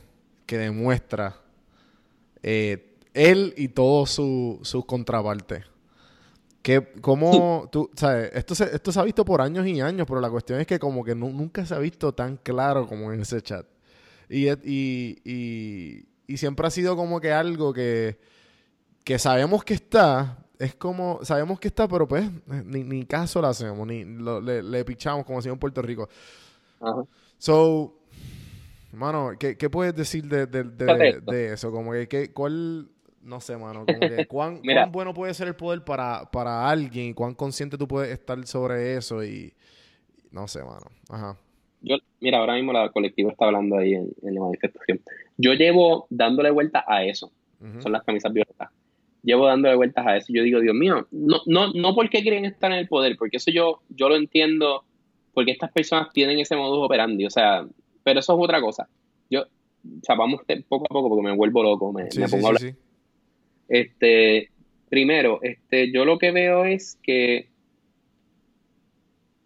que 0.46 0.58
demuestra 0.58 1.36
eh, 2.42 2.94
él 3.14 3.54
y 3.56 3.68
todos 3.68 4.10
su- 4.10 4.60
sus 4.62 4.84
contrapartes. 4.84 5.64
Que 6.62 6.92
como 7.00 7.68
tú, 7.72 7.90
sabes, 7.96 8.30
esto 8.34 8.54
se, 8.54 8.64
esto 8.74 8.92
se 8.92 9.00
ha 9.00 9.02
visto 9.02 9.24
por 9.24 9.40
años 9.40 9.66
y 9.66 9.80
años, 9.80 10.06
pero 10.06 10.20
la 10.20 10.30
cuestión 10.30 10.60
es 10.60 10.66
que 10.66 10.78
como 10.78 11.02
que 11.04 11.14
nu- 11.14 11.32
nunca 11.32 11.66
se 11.66 11.74
ha 11.74 11.78
visto 11.78 12.12
tan 12.14 12.36
claro 12.36 12.86
como 12.86 13.12
en 13.12 13.20
ese 13.20 13.40
chat. 13.42 13.66
Y, 14.28 14.48
y, 14.48 15.18
y, 15.24 16.06
y 16.26 16.36
siempre 16.36 16.66
ha 16.66 16.70
sido 16.70 16.94
como 16.96 17.20
que 17.20 17.32
algo 17.32 17.72
que, 17.72 18.16
que 19.04 19.18
sabemos 19.18 19.64
que 19.64 19.74
está, 19.74 20.38
es 20.58 20.76
como, 20.76 21.18
sabemos 21.24 21.58
que 21.58 21.66
está, 21.68 21.88
pero 21.88 22.06
pues 22.06 22.30
ni, 22.64 22.84
ni 22.84 23.04
caso 23.06 23.42
le 23.42 23.48
hacemos, 23.48 23.84
ni 23.86 24.04
lo- 24.04 24.40
le, 24.40 24.62
le 24.62 24.84
pichamos 24.84 25.26
como 25.26 25.38
decimos 25.38 25.56
en 25.56 25.60
Puerto 25.60 25.82
Rico. 25.82 26.08
Ajá. 26.80 27.02
So, 27.38 27.98
mano, 28.92 29.32
¿qué, 29.38 29.56
qué 29.56 29.68
puedes 29.68 29.94
decir 29.96 30.24
de, 30.28 30.46
de, 30.46 30.62
de- 30.62 30.86
de 31.26 31.52
eso? 31.54 31.72
Como 31.72 31.90
que- 32.08 32.30
¿cuál, 32.32 32.88
no 33.22 33.40
sé, 33.40 33.56
mano, 33.56 33.84
como 33.86 34.00
que 34.00 34.26
cuán, 34.26 34.60
Mira. 34.62 34.82
cuán 34.82 34.92
bueno 34.92 35.14
puede 35.14 35.34
ser 35.34 35.48
el 35.48 35.56
poder 35.56 35.84
para, 35.84 36.30
para 36.30 36.68
alguien 36.68 37.06
y 37.10 37.14
cuán 37.14 37.34
consciente 37.34 37.78
tú 37.78 37.86
puedes 37.88 38.10
estar 38.10 38.44
sobre 38.46 38.96
eso 38.96 39.24
y, 39.24 39.52
no 40.30 40.48
sé, 40.48 40.60
mano. 40.64 40.86
Ajá. 41.08 41.36
Yo, 41.80 41.96
mira, 42.20 42.38
ahora 42.38 42.54
mismo 42.54 42.72
la 42.72 42.90
colectiva 42.90 43.30
está 43.32 43.46
hablando 43.46 43.76
ahí 43.76 43.94
en, 43.94 44.08
en 44.22 44.34
la 44.34 44.40
manifestación. 44.40 45.00
Yo 45.36 45.52
llevo 45.54 46.06
dándole 46.10 46.50
vuelta 46.50 46.84
a 46.86 47.04
eso. 47.04 47.32
Son 47.80 47.92
las 47.92 48.02
camisas 48.02 48.32
violetas. 48.32 48.70
Llevo 49.22 49.46
dándole 49.46 49.76
vueltas 49.76 50.04
a 50.06 50.16
eso. 50.16 50.32
Yo 50.32 50.42
digo, 50.42 50.58
Dios 50.60 50.74
mío, 50.74 51.06
no, 51.12 51.38
no, 51.46 51.72
no 51.72 51.94
porque 51.94 52.22
quieren 52.22 52.44
estar 52.44 52.72
en 52.72 52.78
el 52.78 52.88
poder, 52.88 53.16
porque 53.16 53.36
eso 53.36 53.52
yo, 53.52 53.82
yo 53.88 54.08
lo 54.08 54.16
entiendo, 54.16 54.84
porque 55.32 55.52
estas 55.52 55.70
personas 55.70 56.12
tienen 56.12 56.40
ese 56.40 56.56
modus 56.56 56.84
operandi, 56.84 57.24
o 57.24 57.30
sea, 57.30 57.64
pero 58.02 58.18
eso 58.18 58.32
es 58.36 58.44
otra 58.44 58.60
cosa. 58.60 58.88
Yo, 59.30 59.42
o 59.42 60.04
sea, 60.04 60.16
vamos 60.16 60.40
poco 60.68 60.86
a 60.86 60.92
poco 60.92 61.08
porque 61.08 61.22
me 61.22 61.36
vuelvo 61.36 61.62
loco, 61.62 61.92
me, 61.92 62.10
Sí, 62.10 62.18
me 62.20 62.26
sí, 62.26 62.32
pongo 62.32 62.46
a 62.46 62.48
hablar. 62.48 62.62
sí. 62.62 62.74
Este, 63.72 64.50
primero, 64.90 65.38
este, 65.40 65.90
yo 65.90 66.04
lo 66.04 66.18
que 66.18 66.30
veo 66.30 66.66
es 66.66 66.98
que 67.02 67.48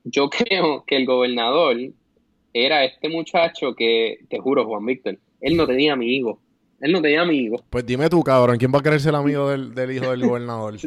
yo 0.02 0.28
creo 0.30 0.84
que 0.84 0.96
el 0.96 1.06
gobernador 1.06 1.76
era 2.52 2.84
este 2.84 3.08
muchacho 3.08 3.76
que, 3.76 4.18
te 4.28 4.40
juro, 4.40 4.66
Juan 4.66 4.84
Víctor, 4.84 5.18
él 5.40 5.56
no 5.56 5.64
tenía 5.64 5.92
amigos. 5.92 6.38
Él 6.80 6.90
no 6.90 7.00
tenía 7.00 7.22
amigos. 7.22 7.62
Pues 7.70 7.86
dime 7.86 8.10
tú, 8.10 8.22
cabrón, 8.24 8.58
¿quién 8.58 8.72
va 8.74 8.80
a 8.80 8.82
querer 8.82 9.00
ser 9.00 9.10
el 9.10 9.20
amigo 9.20 9.48
del, 9.48 9.74
del 9.74 9.92
hijo 9.92 10.10
del 10.10 10.26
gobernador? 10.26 10.74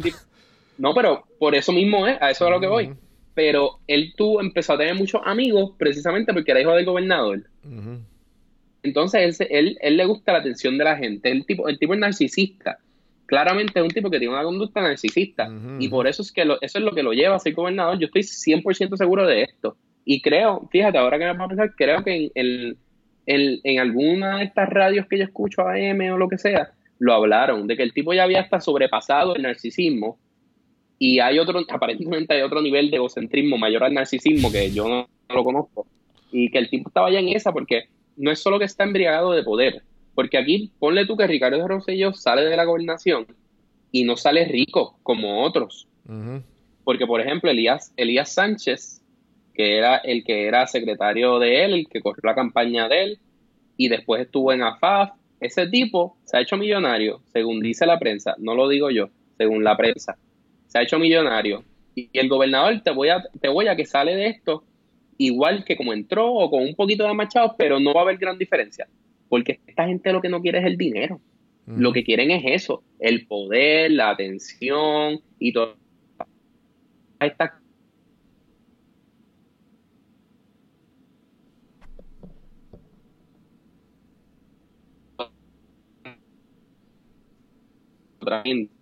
No, 0.78 0.94
pero 0.94 1.26
por 1.38 1.56
eso 1.56 1.74
mismo 1.74 2.08
es, 2.08 2.16
a 2.22 2.32
eso 2.32 2.46
es 2.46 2.52
a 2.52 2.54
lo 2.54 2.62
que 2.62 2.68
voy. 2.68 2.94
Pero 3.34 3.80
él 3.86 4.14
tuvo, 4.16 4.40
empezó 4.40 4.72
a 4.72 4.78
tener 4.78 4.96
muchos 4.96 5.20
amigos 5.26 5.74
precisamente 5.78 6.32
porque 6.32 6.52
era 6.52 6.62
hijo 6.62 6.74
del 6.74 6.86
gobernador. 6.86 7.44
Entonces 8.82 9.42
él, 9.42 9.48
él, 9.50 9.78
él 9.82 9.98
le 9.98 10.06
gusta 10.06 10.32
la 10.32 10.40
atención 10.40 10.78
de 10.78 10.86
la 10.86 10.96
gente. 10.96 11.30
El 11.32 11.46
tipo, 11.46 11.68
el 11.68 11.78
tipo 11.78 11.96
es 11.96 12.00
narcisista. 12.00 12.80
Claramente 13.30 13.80
es 13.80 13.84
un 13.84 13.90
tipo 13.92 14.10
que 14.10 14.20
tiene 14.20 14.34
una 14.34 14.44
conducta 14.44 14.82
narcisista. 14.82 15.48
Y 15.80 15.88
por 15.88 16.08
eso 16.08 16.22
es 16.24 16.32
que 16.32 16.44
lo- 16.46 16.60
eso 16.62 16.80
es 16.80 16.84
lo 16.84 16.92
que 16.92 17.04
lo 17.04 17.14
lleva 17.14 17.36
a 17.36 17.40
ser 17.40 17.54
gobernador. 17.54 17.98
Yo 18.00 18.08
estoy 18.08 18.24
100% 18.24 18.98
seguro 18.98 19.26
de 19.28 19.44
esto. 19.44 19.78
Y 20.04 20.22
creo, 20.22 20.68
fíjate, 20.72 20.98
ahora 20.98 21.20
que 21.20 21.26
me 21.26 21.32
pongo 21.34 21.44
a 21.46 21.48
pensar, 21.50 21.74
creo 21.78 22.04
que 22.04 22.16
en, 22.16 22.32
el- 22.36 22.78
en, 23.28 23.60
en 23.64 23.80
alguna 23.80 24.38
de 24.40 24.46
estas 24.46 24.68
radios 24.70 25.06
que 25.08 25.20
yo 25.20 25.24
escucho 25.24 25.62
AM 25.68 26.12
o 26.12 26.18
lo 26.18 26.28
que 26.28 26.38
sea, 26.40 26.72
lo 26.98 27.14
hablaron, 27.14 27.68
de 27.68 27.78
que 27.78 27.84
el 27.84 27.94
tipo 27.94 28.14
ya 28.14 28.24
había 28.24 28.42
hasta 28.42 28.60
sobrepasado 28.60 29.36
el 29.36 29.44
narcisismo 29.44 30.18
y 30.98 31.20
hay 31.20 31.40
otro, 31.40 31.62
aparentemente 31.70 32.34
hay 32.34 32.42
otro 32.42 32.62
nivel 32.62 32.90
de 32.90 32.98
egocentrismo 32.98 33.58
mayor 33.58 33.84
al 33.84 33.94
narcisismo 33.94 34.52
que 34.52 34.72
yo 34.72 34.88
no, 34.90 35.08
no 35.30 35.36
lo 35.36 35.44
conozco 35.44 35.86
y 36.32 36.50
que 36.52 36.58
el 36.58 36.70
tipo 36.70 36.90
estaba 36.90 37.10
ya 37.12 37.20
en 37.20 37.30
esa 37.30 37.54
porque 37.54 37.84
no 38.18 38.32
es 38.32 38.40
solo 38.40 38.60
que 38.60 38.66
está 38.66 38.84
embriagado 38.84 39.32
de 39.32 39.44
poder, 39.44 39.82
Porque 40.16 40.38
aquí, 40.38 40.72
ponle 40.80 41.06
tú 41.06 41.16
que 41.16 41.28
Ricardo 41.28 41.68
Rosselló 41.68 42.14
sale 42.14 42.44
de 42.44 42.58
la 42.58 42.66
gobernación 42.66 43.28
y 43.92 44.04
no 44.04 44.18
sale 44.18 44.46
rico 44.46 45.00
como 45.04 45.44
otros. 45.44 45.88
Porque, 46.84 47.06
por 47.06 47.22
ejemplo, 47.22 47.52
Elías, 47.52 47.94
Elías 47.96 48.34
Sánchez, 48.34 49.02
que 49.54 49.78
era 49.78 49.98
el 49.98 50.24
que 50.24 50.48
era 50.48 50.68
secretario 50.68 51.40
de 51.40 51.66
él, 51.66 51.74
el 51.74 51.88
que 51.88 52.02
corrió 52.02 52.22
la 52.24 52.36
campaña 52.36 52.88
de 52.88 53.04
él, 53.04 53.20
y 53.78 53.88
después 53.90 54.22
estuvo 54.22 54.52
en 54.52 54.64
AFAF, 54.64 55.12
ese 55.40 55.68
tipo 55.68 56.18
se 56.26 56.38
ha 56.38 56.42
hecho 56.42 56.58
millonario, 56.58 57.22
según 57.32 57.62
dice 57.62 57.86
la 57.86 58.00
prensa, 58.00 58.36
no 58.40 58.56
lo 58.56 58.68
digo 58.68 58.90
yo, 58.90 59.10
según 59.38 59.64
la 59.64 59.78
prensa, 59.78 60.18
se 60.68 60.80
ha 60.80 60.82
hecho 60.82 61.00
millonario. 61.00 61.64
Y 61.96 62.10
el 62.14 62.28
gobernador 62.28 62.82
te 62.84 62.92
voy 62.92 63.10
a, 63.10 63.24
te 63.40 63.48
voy 63.48 63.68
a 63.68 63.76
que 63.76 63.86
sale 63.86 64.16
de 64.16 64.28
esto 64.28 64.64
igual 65.18 65.66
que 65.66 65.76
como 65.76 65.94
entró 65.94 66.34
o 66.34 66.50
con 66.50 66.64
un 66.64 66.76
poquito 66.76 67.06
de 67.06 67.14
machado, 67.14 67.56
pero 67.58 67.80
no 67.80 67.94
va 67.94 68.02
a 68.02 68.04
haber 68.04 68.18
gran 68.18 68.38
diferencia. 68.38 68.88
Porque 69.30 69.60
esta 69.68 69.86
gente 69.86 70.12
lo 70.12 70.22
que 70.22 70.30
no 70.30 70.42
quiere 70.42 70.60
es 70.60 70.66
el 70.66 70.78
dinero. 70.78 71.22
Lo 71.68 71.94
que 71.94 72.04
quieren 72.04 72.32
es 72.32 72.44
eso, 72.46 72.84
el 72.98 73.28
poder, 73.28 73.92
la 73.92 74.10
atención 74.10 75.22
y 75.38 75.54
todo. 75.54 75.78
Esta 77.20 77.62
otra 88.20 88.42
gente. 88.44 88.74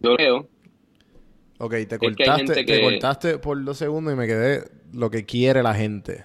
Yo 0.00 0.16
creo 0.16 0.48
Ok, 1.62 1.74
te 1.86 1.98
cortaste, 1.98 2.64
te 2.64 2.80
cortaste 2.80 3.38
por 3.38 3.62
dos 3.62 3.76
segundos 3.76 4.14
y 4.14 4.16
me 4.16 4.26
quedé 4.26 4.64
lo 4.94 5.10
que 5.10 5.26
quiere 5.26 5.62
la 5.62 5.74
gente. 5.74 6.24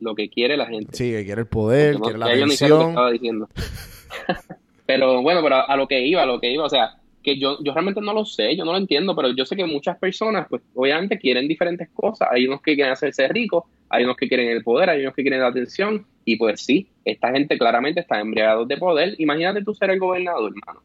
Lo 0.00 0.14
que 0.14 0.28
quiere 0.28 0.56
la 0.56 0.66
gente. 0.66 0.96
Sí, 0.96 1.10
que 1.10 1.24
quiere 1.24 1.42
el 1.42 1.46
poder, 1.46 1.94
Porque 1.98 2.14
quiere 2.14 2.18
no- 2.18 2.26
la 2.26 2.32
atención. 2.32 2.88
estaba 2.90 3.10
diciendo. 3.10 3.48
pero 4.86 5.22
bueno, 5.22 5.40
pero 5.42 5.56
a, 5.56 5.60
a 5.62 5.76
lo 5.76 5.86
que 5.88 6.04
iba, 6.06 6.22
a 6.22 6.26
lo 6.26 6.40
que 6.40 6.52
iba, 6.52 6.64
o 6.64 6.68
sea, 6.70 6.90
que 7.22 7.38
yo, 7.38 7.58
yo 7.62 7.72
realmente 7.72 8.00
no 8.00 8.12
lo 8.12 8.24
sé, 8.24 8.54
yo 8.56 8.64
no 8.64 8.70
lo 8.72 8.78
entiendo, 8.78 9.16
pero 9.16 9.30
yo 9.34 9.44
sé 9.44 9.56
que 9.56 9.64
muchas 9.66 9.98
personas, 9.98 10.46
pues 10.48 10.62
obviamente 10.74 11.18
quieren 11.18 11.48
diferentes 11.48 11.88
cosas. 11.92 12.28
Hay 12.30 12.46
unos 12.46 12.62
que 12.62 12.74
quieren 12.76 12.92
hacerse 12.92 13.26
ricos, 13.28 13.64
hay 13.88 14.04
unos 14.04 14.16
que 14.16 14.28
quieren 14.28 14.48
el 14.48 14.62
poder, 14.62 14.90
hay 14.90 15.00
unos 15.02 15.14
que 15.14 15.22
quieren 15.22 15.40
la 15.40 15.48
atención, 15.48 16.06
y 16.24 16.36
pues 16.36 16.60
sí, 16.60 16.86
esta 17.04 17.32
gente 17.32 17.58
claramente 17.58 18.00
está 18.00 18.20
embriagada 18.20 18.64
de 18.64 18.76
poder. 18.76 19.16
Imagínate 19.18 19.64
tú 19.64 19.74
ser 19.74 19.90
el 19.90 19.98
gobernador, 19.98 20.52
hermano. 20.56 20.82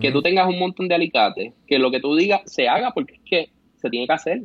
Que 0.00 0.10
tú 0.10 0.20
tengas 0.20 0.48
un 0.48 0.58
montón 0.58 0.88
de 0.88 0.96
alicates, 0.96 1.52
que 1.68 1.78
lo 1.78 1.92
que 1.92 2.00
tú 2.00 2.16
digas 2.16 2.40
se 2.46 2.66
haga 2.68 2.90
porque 2.92 3.14
es 3.14 3.20
que 3.24 3.50
se 3.76 3.88
tiene 3.88 4.08
que 4.08 4.12
hacer. 4.12 4.42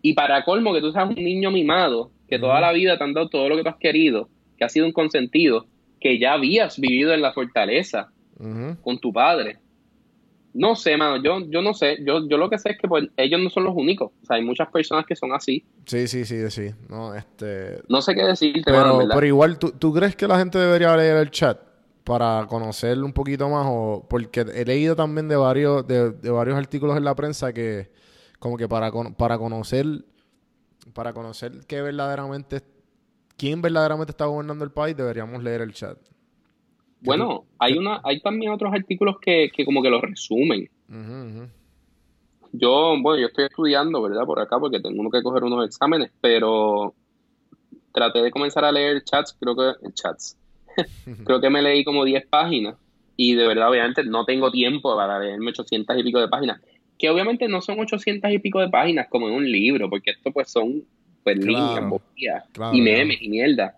Y 0.00 0.14
para 0.14 0.42
colmo, 0.44 0.72
que 0.72 0.80
tú 0.80 0.90
seas 0.92 1.06
un 1.10 1.14
niño 1.16 1.50
mimado, 1.50 2.10
que 2.28 2.38
toda 2.38 2.60
la 2.60 2.72
vida 2.72 2.98
te 2.98 3.04
han 3.04 3.14
dado 3.14 3.28
todo 3.28 3.48
lo 3.48 3.56
que 3.56 3.62
tú 3.62 3.68
has 3.68 3.76
querido, 3.76 4.28
que 4.56 4.64
has 4.64 4.72
sido 4.72 4.86
un 4.86 4.92
consentido, 4.92 5.66
que 6.00 6.18
ya 6.18 6.32
habías 6.34 6.78
vivido 6.78 7.12
en 7.14 7.22
la 7.22 7.32
fortaleza 7.32 8.10
con 8.82 8.98
tu 9.00 9.12
padre. 9.12 9.58
No 10.52 10.74
sé, 10.74 10.96
mano, 10.96 11.22
yo, 11.22 11.40
yo 11.50 11.60
no 11.60 11.74
sé, 11.74 11.98
yo, 12.02 12.26
yo 12.28 12.38
lo 12.38 12.48
que 12.48 12.56
sé 12.58 12.70
es 12.70 12.78
que 12.78 12.88
pues, 12.88 13.06
ellos 13.18 13.40
no 13.42 13.50
son 13.50 13.64
los 13.64 13.74
únicos. 13.76 14.10
O 14.22 14.26
sea, 14.26 14.36
hay 14.36 14.42
muchas 14.42 14.68
personas 14.68 15.04
que 15.04 15.14
son 15.14 15.32
así. 15.32 15.64
Sí, 15.84 16.08
sí, 16.08 16.24
sí, 16.24 16.50
sí. 16.50 16.70
No, 16.88 17.14
este... 17.14 17.82
No 17.88 18.00
sé 18.00 18.14
qué 18.14 18.22
decirte, 18.24 18.72
mano, 18.72 18.84
Pero, 18.84 18.98
verdad. 18.98 19.14
pero 19.16 19.26
igual, 19.26 19.58
¿tú, 19.58 19.72
¿tú 19.72 19.92
crees 19.92 20.16
que 20.16 20.26
la 20.26 20.38
gente 20.38 20.58
debería 20.58 20.96
leer 20.96 21.18
el 21.18 21.30
chat 21.30 21.58
para 22.04 22.46
conocer 22.48 23.02
un 23.02 23.12
poquito 23.12 23.50
más? 23.50 23.66
O, 23.68 24.06
porque 24.08 24.46
he 24.54 24.64
leído 24.64 24.96
también 24.96 25.28
de 25.28 25.36
varios, 25.36 25.86
de, 25.86 26.12
de 26.12 26.30
varios 26.30 26.56
artículos 26.56 26.96
en 26.96 27.04
la 27.04 27.14
prensa 27.14 27.52
que 27.52 27.90
como 28.38 28.56
que 28.56 28.66
para, 28.66 28.90
con- 28.90 29.14
para 29.14 29.36
conocer 29.36 29.84
para 30.94 31.12
conocer 31.12 31.52
qué 31.66 31.82
verdaderamente 31.82 32.62
quién 33.36 33.60
verdaderamente 33.60 34.12
está 34.12 34.26
gobernando 34.26 34.64
el 34.64 34.70
país 34.70 34.96
deberíamos 34.96 35.42
leer 35.42 35.60
el 35.60 35.72
chat. 35.72 35.98
Bueno, 37.00 37.44
hay 37.58 37.76
una, 37.76 38.00
hay 38.02 38.20
también 38.20 38.52
otros 38.52 38.72
artículos 38.72 39.16
que, 39.20 39.50
que 39.54 39.64
como 39.64 39.82
que 39.82 39.90
los 39.90 40.00
resumen. 40.00 40.68
Yo, 42.52 42.96
bueno, 43.00 43.18
yo 43.20 43.26
estoy 43.26 43.44
estudiando, 43.44 44.00
¿verdad? 44.02 44.24
Por 44.24 44.40
acá 44.40 44.58
porque 44.58 44.80
tengo 44.80 45.10
que 45.10 45.22
coger 45.22 45.44
unos 45.44 45.66
exámenes, 45.66 46.10
pero 46.20 46.94
traté 47.92 48.22
de 48.22 48.30
comenzar 48.30 48.64
a 48.64 48.72
leer 48.72 49.04
chats, 49.04 49.36
creo 49.38 49.54
que 49.54 49.92
chats. 49.92 50.38
creo 51.24 51.40
que 51.40 51.50
me 51.50 51.62
leí 51.62 51.84
como 51.84 52.04
10 52.04 52.26
páginas 52.26 52.76
y 53.16 53.34
de 53.34 53.46
verdad, 53.46 53.70
obviamente, 53.70 54.04
no 54.04 54.24
tengo 54.24 54.50
tiempo 54.50 54.94
para 54.96 55.18
leerme 55.18 55.50
800 55.50 55.96
y 55.98 56.02
pico 56.02 56.20
de 56.20 56.28
páginas. 56.28 56.60
Que 56.98 57.10
obviamente 57.10 57.48
no 57.48 57.60
son 57.60 57.78
800 57.80 58.30
y 58.32 58.38
pico 58.38 58.60
de 58.60 58.68
páginas 58.68 59.08
como 59.08 59.28
en 59.28 59.34
un 59.34 59.50
libro, 59.50 59.88
porque 59.90 60.10
esto 60.12 60.30
pues 60.32 60.50
son 60.50 60.82
pues 61.22 61.38
Claro. 61.38 61.50
líneas, 61.50 61.88
bobillas 61.90 62.44
Claro, 62.52 62.76
y 62.76 62.80
claro. 62.82 62.98
memes 62.98 63.18
y 63.22 63.28
mierda. 63.28 63.76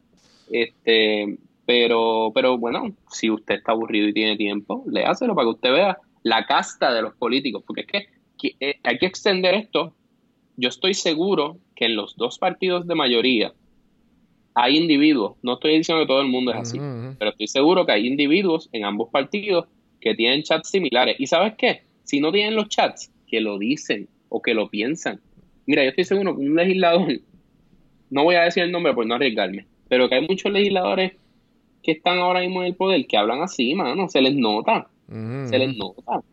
Este, 0.50 1.38
pero, 1.66 2.30
pero 2.34 2.58
bueno, 2.58 2.94
si 3.10 3.30
usted 3.30 3.56
está 3.56 3.72
aburrido 3.72 4.08
y 4.08 4.12
tiene 4.14 4.36
tiempo, 4.36 4.84
léaselo 4.86 5.34
para 5.34 5.46
que 5.46 5.50
usted 5.50 5.72
vea 5.72 5.98
la 6.22 6.46
casta 6.46 6.92
de 6.92 7.02
los 7.02 7.14
políticos, 7.14 7.62
porque 7.66 7.82
es 7.82 7.86
que, 7.86 8.06
que, 8.38 8.56
eh, 8.60 8.78
hay 8.82 8.98
que 8.98 9.06
extender 9.06 9.54
esto. 9.54 9.94
Yo 10.56 10.68
estoy 10.68 10.94
seguro 10.94 11.58
que 11.74 11.86
en 11.86 11.96
los 11.96 12.16
dos 12.16 12.38
partidos 12.38 12.86
de 12.86 12.94
mayoría 12.94 13.52
hay 14.54 14.76
individuos, 14.76 15.36
no 15.42 15.54
estoy 15.54 15.76
diciendo 15.78 16.02
que 16.02 16.08
todo 16.08 16.20
el 16.20 16.26
mundo 16.28 16.52
es 16.52 16.58
así, 16.58 16.78
pero 17.18 17.30
estoy 17.30 17.46
seguro 17.46 17.86
que 17.86 17.92
hay 17.92 18.06
individuos 18.06 18.68
en 18.72 18.84
ambos 18.84 19.08
partidos 19.10 19.66
que 20.00 20.14
tienen 20.14 20.42
chats 20.42 20.70
similares. 20.70 21.16
¿Y 21.18 21.26
sabes 21.28 21.54
qué? 21.56 21.82
Si 22.08 22.20
no 22.20 22.32
tienen 22.32 22.56
los 22.56 22.70
chats, 22.70 23.12
que 23.26 23.42
lo 23.42 23.58
dicen 23.58 24.08
o 24.30 24.40
que 24.40 24.54
lo 24.54 24.70
piensan. 24.70 25.20
Mira, 25.66 25.82
yo 25.84 25.90
estoy 25.90 26.04
seguro 26.04 26.34
que 26.34 26.40
un 26.40 26.56
legislador, 26.56 27.20
no 28.08 28.24
voy 28.24 28.36
a 28.36 28.44
decir 28.44 28.62
el 28.62 28.72
nombre 28.72 28.94
por 28.94 29.06
no 29.06 29.16
arriesgarme, 29.16 29.66
pero 29.90 30.08
que 30.08 30.14
hay 30.14 30.26
muchos 30.26 30.50
legisladores 30.50 31.12
que 31.82 31.92
están 31.92 32.18
ahora 32.18 32.40
mismo 32.40 32.62
en 32.62 32.68
el 32.68 32.76
poder 32.76 33.06
que 33.06 33.18
hablan 33.18 33.42
así, 33.42 33.74
mano, 33.74 34.08
se 34.08 34.22
les 34.22 34.34
nota, 34.34 34.88
se 35.06 35.58
les 35.58 35.76
nota. 35.76 36.16
O 36.16 36.24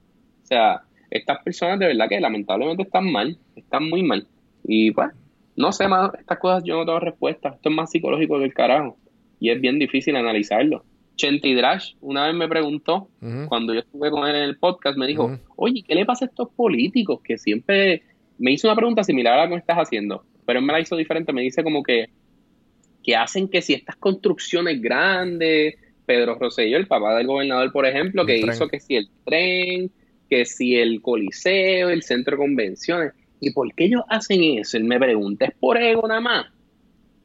sea, 0.43 0.83
estas 1.11 1.43
personas 1.43 1.77
de 1.77 1.87
verdad 1.87 2.07
que 2.07 2.21
lamentablemente 2.21 2.83
están 2.83 3.11
mal, 3.11 3.37
están 3.57 3.89
muy 3.89 4.01
mal. 4.01 4.25
Y 4.63 4.91
pues, 4.91 5.09
no 5.57 5.73
sé, 5.73 5.89
mano, 5.89 6.13
estas 6.17 6.39
cosas 6.39 6.63
yo 6.63 6.77
no 6.77 6.85
tengo 6.85 7.01
respuesta. 7.01 7.49
Esto 7.49 7.67
es 7.67 7.75
más 7.75 7.91
psicológico 7.91 8.39
que 8.39 8.45
el 8.45 8.53
carajo. 8.53 8.95
Y 9.41 9.49
es 9.49 9.59
bien 9.59 9.77
difícil 9.77 10.15
analizarlo. 10.15 10.85
Chenti 11.15 11.53
Drash 11.53 11.93
una 12.01 12.27
vez 12.27 12.35
me 12.35 12.47
preguntó, 12.47 13.09
cuando 13.47 13.73
yo 13.73 13.79
estuve 13.79 14.11
con 14.11 14.27
él 14.27 14.35
en 14.35 14.43
el 14.43 14.57
podcast, 14.57 14.97
me 14.97 15.07
dijo, 15.07 15.37
oye, 15.55 15.83
¿qué 15.87 15.95
le 15.95 16.05
pasa 16.05 16.25
a 16.25 16.27
estos 16.27 16.49
políticos 16.49 17.21
que 17.23 17.37
siempre... 17.37 18.03
Me 18.37 18.51
hizo 18.51 18.67
una 18.67 18.75
pregunta 18.75 19.01
similar 19.03 19.33
a 19.35 19.37
la 19.37 19.47
que 19.47 19.53
me 19.53 19.59
estás 19.59 19.77
haciendo, 19.77 20.25
pero 20.45 20.59
él 20.59 20.65
me 20.65 20.73
la 20.73 20.81
hizo 20.81 20.97
diferente. 20.97 21.31
Me 21.31 21.41
dice 21.41 21.63
como 21.63 21.81
que, 21.83 22.09
que 23.01 23.15
hacen 23.15 23.47
que 23.47 23.61
si 23.61 23.73
estas 23.73 23.95
construcciones 23.95 24.81
grandes, 24.81 25.75
Pedro 26.05 26.35
Rosselló, 26.35 26.77
el 26.77 26.87
papá 26.87 27.15
del 27.15 27.27
gobernador, 27.27 27.71
por 27.71 27.85
ejemplo, 27.85 28.23
El 28.23 28.27
que 28.27 28.41
tren. 28.41 28.53
hizo 28.53 28.67
que 28.67 28.79
si 28.79 28.95
el 28.97 29.09
tren, 29.23 29.89
que 30.29 30.45
si 30.45 30.75
el 30.75 31.01
coliseo, 31.01 31.89
el 31.89 32.03
centro 32.03 32.35
de 32.35 32.43
convenciones, 32.43 33.13
¿y 33.39 33.51
por 33.51 33.73
qué 33.73 33.85
ellos 33.85 34.01
hacen 34.09 34.43
eso? 34.43 34.77
Él 34.77 34.83
me 34.83 34.99
pregunta, 34.99 35.45
¿es 35.45 35.55
por 35.59 35.77
ego 35.77 36.07
nada 36.07 36.21
más? 36.21 36.45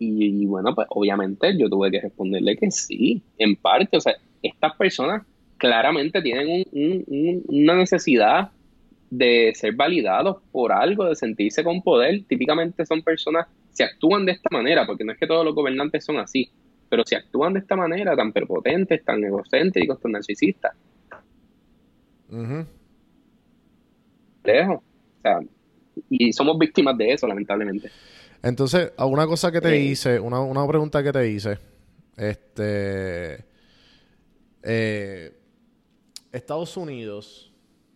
Y, 0.02 0.42
y 0.42 0.46
bueno, 0.46 0.74
pues 0.74 0.86
obviamente 0.90 1.56
yo 1.58 1.68
tuve 1.68 1.90
que 1.90 2.00
responderle 2.00 2.56
que 2.56 2.70
sí, 2.70 3.22
en 3.36 3.54
parte, 3.54 3.98
o 3.98 4.00
sea, 4.00 4.14
estas 4.42 4.74
personas 4.76 5.24
claramente 5.58 6.22
tienen 6.22 6.48
un- 6.48 6.64
un- 6.72 7.04
un- 7.06 7.44
una 7.48 7.74
necesidad 7.76 8.50
de 9.10 9.52
ser 9.54 9.74
validados 9.74 10.38
por 10.52 10.72
algo, 10.72 11.04
de 11.04 11.14
sentirse 11.16 11.62
con 11.62 11.82
poder. 11.82 12.22
Típicamente 12.26 12.86
son 12.86 13.02
personas, 13.02 13.46
si 13.72 13.82
actúan 13.82 14.24
de 14.24 14.32
esta 14.32 14.48
manera, 14.50 14.86
porque 14.86 15.04
no 15.04 15.12
es 15.12 15.18
que 15.18 15.26
todos 15.26 15.44
los 15.44 15.54
gobernantes 15.54 16.02
son 16.02 16.18
así, 16.18 16.48
pero 16.88 17.02
si 17.04 17.14
actúan 17.14 17.52
de 17.52 17.60
esta 17.60 17.76
manera, 17.76 18.16
tan 18.16 18.32
prepotentes, 18.32 19.04
tan 19.04 19.22
egocéntricos, 19.22 20.00
tan 20.00 20.12
narcisistas, 20.12 20.72
lejos. 24.44 24.76
O 24.78 25.20
sea, 25.22 25.40
y 26.08 26.32
somos 26.32 26.58
víctimas 26.58 26.96
de 26.96 27.12
eso, 27.12 27.26
lamentablemente. 27.26 27.90
Entonces, 28.42 28.92
una 28.98 29.26
cosa 29.26 29.52
que 29.52 29.60
te 29.60 29.74
Eh. 29.74 29.80
hice, 29.80 30.18
una, 30.20 30.40
una 30.40 30.66
pregunta 30.66 31.02
que 31.02 31.12
te 31.12 31.28
hice, 31.30 31.58
este, 32.16 33.44
eh, 34.62 35.36
Estados 36.32 36.76
Unidos, 36.76 37.52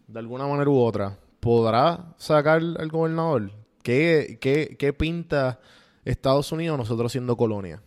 de 0.07 0.19
alguna 0.19 0.47
manera 0.47 0.69
u 0.71 0.79
otra, 0.79 1.17
¿podrá 1.41 2.15
sacar 2.19 2.61
al 2.61 2.89
gobernador? 2.89 3.51
¿Qué, 3.83 4.39
qué, 4.41 4.77
qué 4.79 4.93
pinta 4.93 5.61
Estados 6.05 6.53
Unidos 6.53 6.77
nosotros 6.79 7.13
siendo 7.13 7.37
colonia? 7.37 7.83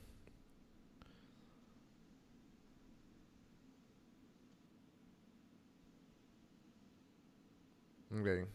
Ok. 8.11 8.47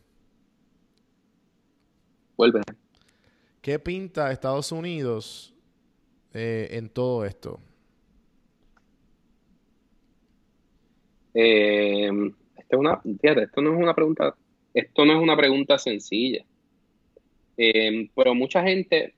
Vuelve. 2.36 2.62
¿Qué 3.62 3.78
pinta 3.78 4.32
Estados 4.32 4.72
Unidos 4.72 5.54
eh, 6.34 6.66
en 6.72 6.88
todo 6.88 7.24
esto? 7.24 7.60
Eh, 11.32 12.10
esta 12.58 12.76
es 12.76 12.78
una, 12.78 13.00
fíjate, 13.00 13.44
esto 13.44 13.62
no 13.62 13.72
es 13.72 13.80
una 13.80 13.94
pregunta, 13.94 14.34
esto 14.74 15.04
no 15.04 15.12
es 15.12 15.22
una 15.22 15.36
pregunta 15.36 15.78
sencilla. 15.78 16.44
Eh, 17.56 18.10
pero 18.16 18.34
mucha 18.34 18.64
gente, 18.64 19.14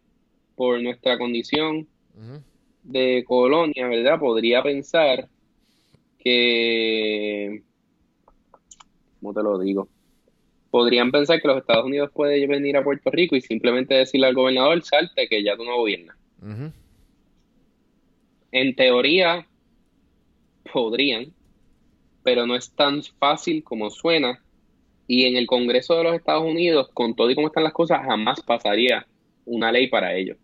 por 0.54 0.78
nuestra 0.82 1.16
condición, 1.16 1.88
de 2.82 3.24
colonia, 3.26 3.88
¿verdad? 3.88 4.20
Podría 4.20 4.62
pensar 4.62 5.26
que, 6.18 7.62
¿cómo 9.20 9.32
te 9.32 9.42
lo 9.42 9.58
digo? 9.58 9.88
Podrían 10.74 11.12
pensar 11.12 11.40
que 11.40 11.46
los 11.46 11.58
Estados 11.58 11.84
Unidos 11.84 12.10
pueden 12.12 12.48
venir 12.48 12.76
a 12.76 12.82
Puerto 12.82 13.08
Rico 13.08 13.36
y 13.36 13.40
simplemente 13.40 13.94
decirle 13.94 14.26
al 14.26 14.34
gobernador, 14.34 14.82
salte, 14.82 15.28
que 15.28 15.44
ya 15.44 15.56
tú 15.56 15.62
no 15.62 15.76
gobiernas. 15.76 16.16
En 18.50 18.74
teoría, 18.74 19.46
podrían, 20.72 21.32
pero 22.24 22.44
no 22.44 22.56
es 22.56 22.72
tan 22.72 23.04
fácil 23.04 23.62
como 23.62 23.88
suena. 23.88 24.42
Y 25.06 25.26
en 25.26 25.36
el 25.36 25.46
Congreso 25.46 25.96
de 25.96 26.02
los 26.02 26.16
Estados 26.16 26.42
Unidos, 26.42 26.88
con 26.92 27.14
todo 27.14 27.30
y 27.30 27.36
cómo 27.36 27.46
están 27.46 27.62
las 27.62 27.72
cosas, 27.72 28.04
jamás 28.04 28.42
pasaría 28.42 29.06
una 29.44 29.70
ley 29.70 29.86
para 29.86 30.16
ello. 30.16 30.34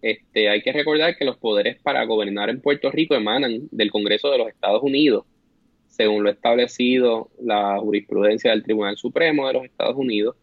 Este, 0.00 0.48
hay 0.48 0.62
que 0.62 0.72
recordar 0.72 1.16
que 1.16 1.24
los 1.24 1.38
poderes 1.38 1.82
para 1.82 2.04
gobernar 2.04 2.50
en 2.50 2.60
Puerto 2.60 2.88
Rico 2.92 3.16
emanan 3.16 3.66
del 3.72 3.90
Congreso 3.90 4.30
de 4.30 4.38
los 4.38 4.48
Estados 4.48 4.84
Unidos, 4.84 5.24
según 5.92 6.24
lo 6.24 6.30
establecido 6.30 7.30
la 7.38 7.78
jurisprudencia 7.78 8.50
del 8.50 8.62
Tribunal 8.62 8.96
Supremo 8.96 9.46
de 9.46 9.52
los 9.52 9.64
Estados 9.64 9.94
Unidos. 9.94 10.36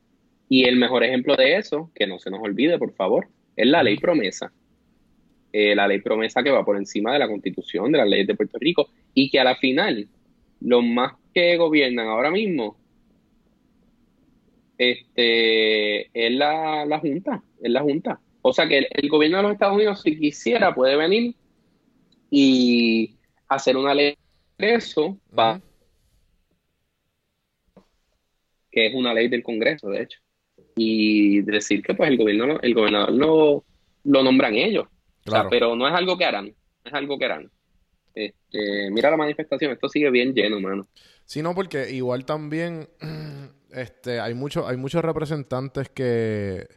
Y 0.48 0.66
el 0.66 0.78
mejor 0.78 1.04
ejemplo 1.04 1.36
de 1.36 1.58
eso, 1.58 1.92
que 1.96 2.06
no 2.06 2.20
se 2.20 2.30
nos 2.30 2.40
olvide, 2.42 2.78
por 2.78 2.94
favor, 2.94 3.28
es 3.56 3.68
la 3.68 3.82
ley 3.82 3.98
promesa. 3.98 4.54
Eh, 5.52 5.76
la 5.76 5.88
ley 5.88 6.02
promesa 6.02 6.44
que 6.44 6.52
va 6.52 6.64
por 6.64 6.78
encima 6.78 7.14
de 7.14 7.20
la 7.20 7.28
constitución, 7.28 7.92
de 7.92 7.98
las 7.98 8.08
leyes 8.08 8.28
de 8.28 8.36
Puerto 8.36 8.60
Rico, 8.60 8.90
y 9.16 9.32
que 9.32 9.40
a 9.40 9.44
la 9.44 9.56
final, 9.56 10.08
los 10.62 10.84
más 10.84 11.14
que 11.34 11.58
gobiernan 11.58 12.08
ahora 12.08 12.30
mismo, 12.30 12.78
este, 14.78 16.10
es 16.14 16.32
la, 16.32 16.86
la 16.86 17.00
Junta, 17.00 17.44
es 17.60 17.72
la 17.72 17.82
Junta. 17.82 18.20
O 18.44 18.54
sea 18.54 18.68
que 18.68 18.78
el, 18.78 18.88
el 18.92 19.10
gobierno 19.10 19.38
de 19.38 19.44
los 19.44 19.54
Estados 19.54 19.76
Unidos, 19.76 20.02
si 20.04 20.16
quisiera, 20.16 20.76
puede 20.76 20.96
venir 20.96 21.34
y 22.30 23.16
hacer 23.48 23.78
una 23.78 23.96
ley 23.96 24.16
eso, 24.60 25.18
Ujú. 25.32 25.62
que 28.72 28.88
es 28.88 28.94
una 28.96 29.14
ley 29.14 29.28
del 29.28 29.44
Congreso, 29.44 29.90
de 29.90 30.04
hecho, 30.04 30.20
y 30.76 31.42
decir 31.42 31.82
que 31.82 31.94
pues 31.94 32.10
el 32.10 32.18
gobierno, 32.18 32.60
el 32.62 32.74
gobernador 32.74 33.12
lo, 33.12 33.66
lo 34.04 34.24
nombran 34.24 34.56
ellos. 34.56 34.86
O 34.86 35.32
sea, 35.32 35.42
Claro. 35.42 35.50
pero 35.50 35.76
no 35.76 35.88
es 35.88 35.94
algo 35.94 36.18
que 36.18 36.26
harán, 36.26 36.48
es 36.84 36.94
algo 36.94 37.18
que 37.18 37.26
harán. 37.26 37.52
Este, 38.14 38.90
mira 38.92 39.10
la 39.12 39.18
manifestación, 39.18 39.72
esto 39.72 39.90
sigue 39.90 40.10
bien 40.10 40.34
lleno, 40.34 40.60
mano. 40.60 40.88
Sí, 41.26 41.42
no, 41.42 41.54
porque 41.54 41.90
igual 41.92 42.26
también 42.26 42.90
este, 43.72 44.20
hay 44.20 44.34
muchos, 44.34 44.68
hay 44.68 44.78
muchos 44.78 45.04
representantes 45.04 45.90
que, 45.90 46.68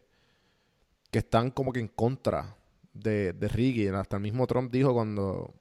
que 1.10 1.18
están 1.18 1.50
como 1.50 1.72
que 1.72 1.80
en 1.80 1.88
contra 1.88 2.56
de, 2.92 3.32
de 3.32 3.48
Ricky. 3.48 3.88
Hasta 3.88 4.16
el 4.16 4.22
mismo 4.22 4.46
Trump 4.46 4.70
dijo 4.70 4.92
cuando, 4.92 5.54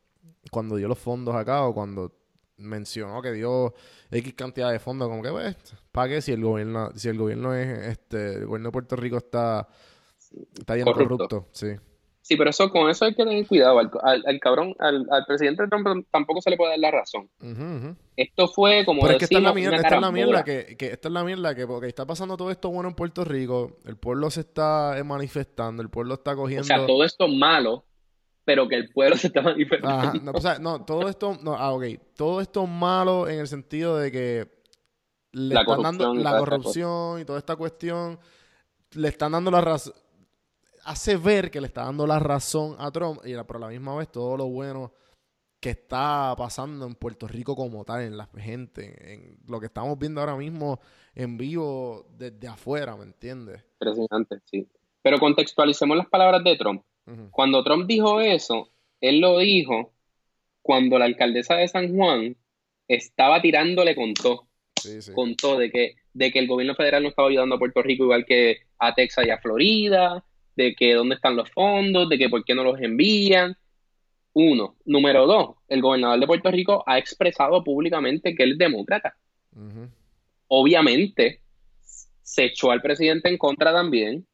cuando 0.50 0.76
dio 0.78 0.88
los 0.88 0.98
fondos 0.98 1.36
acá 1.36 1.64
o 1.66 1.74
cuando 1.74 2.14
mencionó 2.58 3.22
que 3.22 3.32
dio 3.32 3.74
X 4.12 4.34
cantidad 4.36 4.72
de 4.72 4.80
fondos, 4.80 5.08
como 5.10 5.22
que, 5.24 5.30
pues, 5.32 5.56
¿para 5.92 6.10
qué 6.10 6.22
si 6.22 6.32
el 6.32 6.44
gobierno, 6.44 6.92
si 6.96 7.10
el 7.10 7.18
gobierno 7.18 7.54
es, 7.56 7.88
este, 7.88 8.36
el 8.36 8.46
gobierno 8.46 8.70
de 8.70 8.72
Puerto 8.74 8.96
Rico 8.96 9.18
está, 9.18 9.68
está 10.58 10.76
bien 10.76 10.86
Corrupto. 10.86 11.28
corrupto? 11.28 11.48
Sí. 11.54 11.68
Sí, 12.24 12.38
pero 12.38 12.52
eso, 12.52 12.70
con 12.70 12.88
eso 12.90 13.06
hay 13.06 13.16
que 13.16 13.24
tener 13.26 13.46
cuidado. 13.48 13.80
Al, 13.80 13.90
al- 14.04 14.24
al 14.28 14.40
cabrón, 14.40 14.76
al, 14.78 15.08
al 15.10 15.26
presidente 15.26 15.64
Trump 15.68 16.06
tampoco 16.12 16.40
se 16.40 16.52
le 16.52 16.56
puede 16.56 16.70
dar 16.72 16.80
la 16.80 16.92
razón. 16.92 17.28
Esto 18.16 18.48
fue 18.48 18.86
como 18.86 19.02
Pero 19.02 19.14
es 19.14 19.18
que 19.20 19.26
esta 19.26 19.38
es 19.40 19.44
la 19.44 19.54
mierda, 19.54 19.70
una 19.72 19.78
esta 19.78 19.88
es 19.88 19.92
la 20.02 20.08
carambola. 20.08 20.26
mierda 20.28 20.44
que, 20.44 20.78
que 20.78 20.88
esta 20.92 21.08
es 21.08 21.14
la 21.14 21.24
mierda 21.24 21.56
que 21.56 21.66
porque 21.66 21.88
está 21.88 22.06
pasando 22.06 22.38
todo 22.38 22.52
esto 22.52 22.70
bueno 22.70 22.90
en 22.90 22.96
Puerto 22.96 23.26
Rico, 23.26 23.80
el 23.86 23.98
pueblo 23.98 24.30
se 24.30 24.42
está 24.42 25.02
manifestando, 25.04 25.82
el 25.82 25.90
pueblo 25.90 26.14
está 26.14 26.36
cogiendo 26.36 26.62
O 26.62 26.66
sea, 26.66 26.86
todo 26.86 27.04
esto 27.04 27.28
malo, 27.28 27.86
pero 28.44 28.68
que 28.68 28.76
el 28.76 28.90
pueblo 28.90 29.16
se 29.18 29.28
está 29.28 29.42
manifestando. 29.42 30.10
Ajá, 30.10 30.14
no, 30.22 30.32
o 30.32 30.42
sea, 30.42 30.60
no, 30.60 30.86
todo 30.86 31.10
esto, 31.10 31.38
no, 31.42 31.56
ah, 31.56 31.72
ok, 31.74 31.86
todo 32.16 32.42
esto 32.42 32.66
malo 32.68 33.28
en 33.28 33.40
el 33.40 33.48
sentido 33.48 33.98
de 33.98 34.12
que 34.12 34.62
le 35.34 35.56
La 35.56 35.62
están 35.62 35.82
dando 35.82 36.14
la 36.14 36.38
corrupción 36.38 37.22
y 37.22 37.26
toda 37.26 37.40
esta 37.40 37.56
cuestión, 37.56 38.20
le 38.94 39.08
están 39.08 39.32
dando 39.32 39.50
la 39.52 39.62
razón, 39.62 39.94
hace 40.84 41.16
ver 41.18 41.52
que 41.52 41.62
le 41.62 41.68
está 41.68 41.86
dando 41.86 42.06
la 42.06 42.20
razón 42.20 42.76
a 42.80 42.92
Trump, 42.92 43.22
y 43.26 43.34
a 43.34 43.46
la 43.48 43.68
misma 43.68 43.96
vez 43.96 44.12
todo 44.12 44.36
lo 44.38 44.48
bueno 44.48 44.92
que 45.60 45.70
está 45.70 46.34
pasando 46.36 46.88
en 46.88 46.96
Puerto 46.96 47.28
Rico 47.28 47.56
como 47.56 47.86
tal, 47.86 48.02
en 48.02 48.18
la 48.18 48.28
gente, 48.36 49.14
en 49.14 49.38
lo 49.48 49.60
que 49.60 49.68
estamos 49.68 49.98
viendo 49.98 50.20
ahora 50.20 50.36
mismo 50.36 50.80
en 51.14 51.38
vivo 51.38 52.08
desde 52.18 52.48
afuera, 52.48 52.96
¿me 52.98 53.04
entiendes? 53.04 53.64
Impresionante, 53.80 54.40
sí. 54.46 54.68
Pero 55.04 55.20
contextualicemos 55.20 55.96
las 55.96 56.08
palabras 56.08 56.44
de 56.44 56.58
Trump. 56.58 56.84
Cuando 57.32 57.64
Trump 57.64 57.88
dijo 57.88 58.22
eso, 58.22 58.70
él 59.00 59.20
lo 59.20 59.40
dijo 59.40 59.94
cuando 60.62 61.00
la 61.00 61.06
alcaldesa 61.06 61.56
de 61.56 61.68
San 61.68 61.96
Juan 61.96 62.36
estaba 62.88 63.42
tirándole 63.42 63.96
con 63.96 64.14
todo, 64.14 64.48
Sí, 64.82 65.02
sí. 65.02 65.14
con 65.14 65.36
todo, 65.36 65.58
de 65.58 65.72
que, 65.72 65.96
de 66.14 66.32
que 66.32 66.40
el 66.40 66.48
gobierno 66.48 66.76
federal 66.76 67.04
no 67.04 67.10
estaba 67.10 67.30
ayudando 67.30 67.56
a 67.56 67.60
Puerto 67.60 67.82
Rico 67.82 68.04
igual 68.04 68.26
que 68.26 68.62
a 68.80 68.94
Texas 68.94 69.26
y 69.28 69.30
a 69.30 69.38
Florida, 69.40 70.24
de 70.56 70.76
que 70.76 70.94
dónde 70.94 71.16
están 71.16 71.36
los 71.36 71.50
fondos, 71.52 72.10
de 72.10 72.18
que 72.18 72.30
por 72.30 72.44
qué 72.44 72.54
no 72.56 72.64
los 72.64 72.80
envían. 72.82 73.56
Uno. 74.34 74.76
Número 74.86 75.28
dos, 75.28 75.56
el 75.68 75.82
gobernador 75.82 76.20
de 76.20 76.28
Puerto 76.28 76.52
Rico 76.52 76.84
ha 76.88 76.98
expresado 76.98 77.64
públicamente 77.64 78.34
que 78.36 78.44
él 78.44 78.54
es 78.54 78.58
demócrata. 78.58 79.16
Obviamente, 80.48 81.42
se 82.22 82.46
echó 82.46 82.72
al 82.72 82.82
presidente 82.82 83.30
en 83.30 83.38
contra 83.38 83.74
también. 83.74 84.26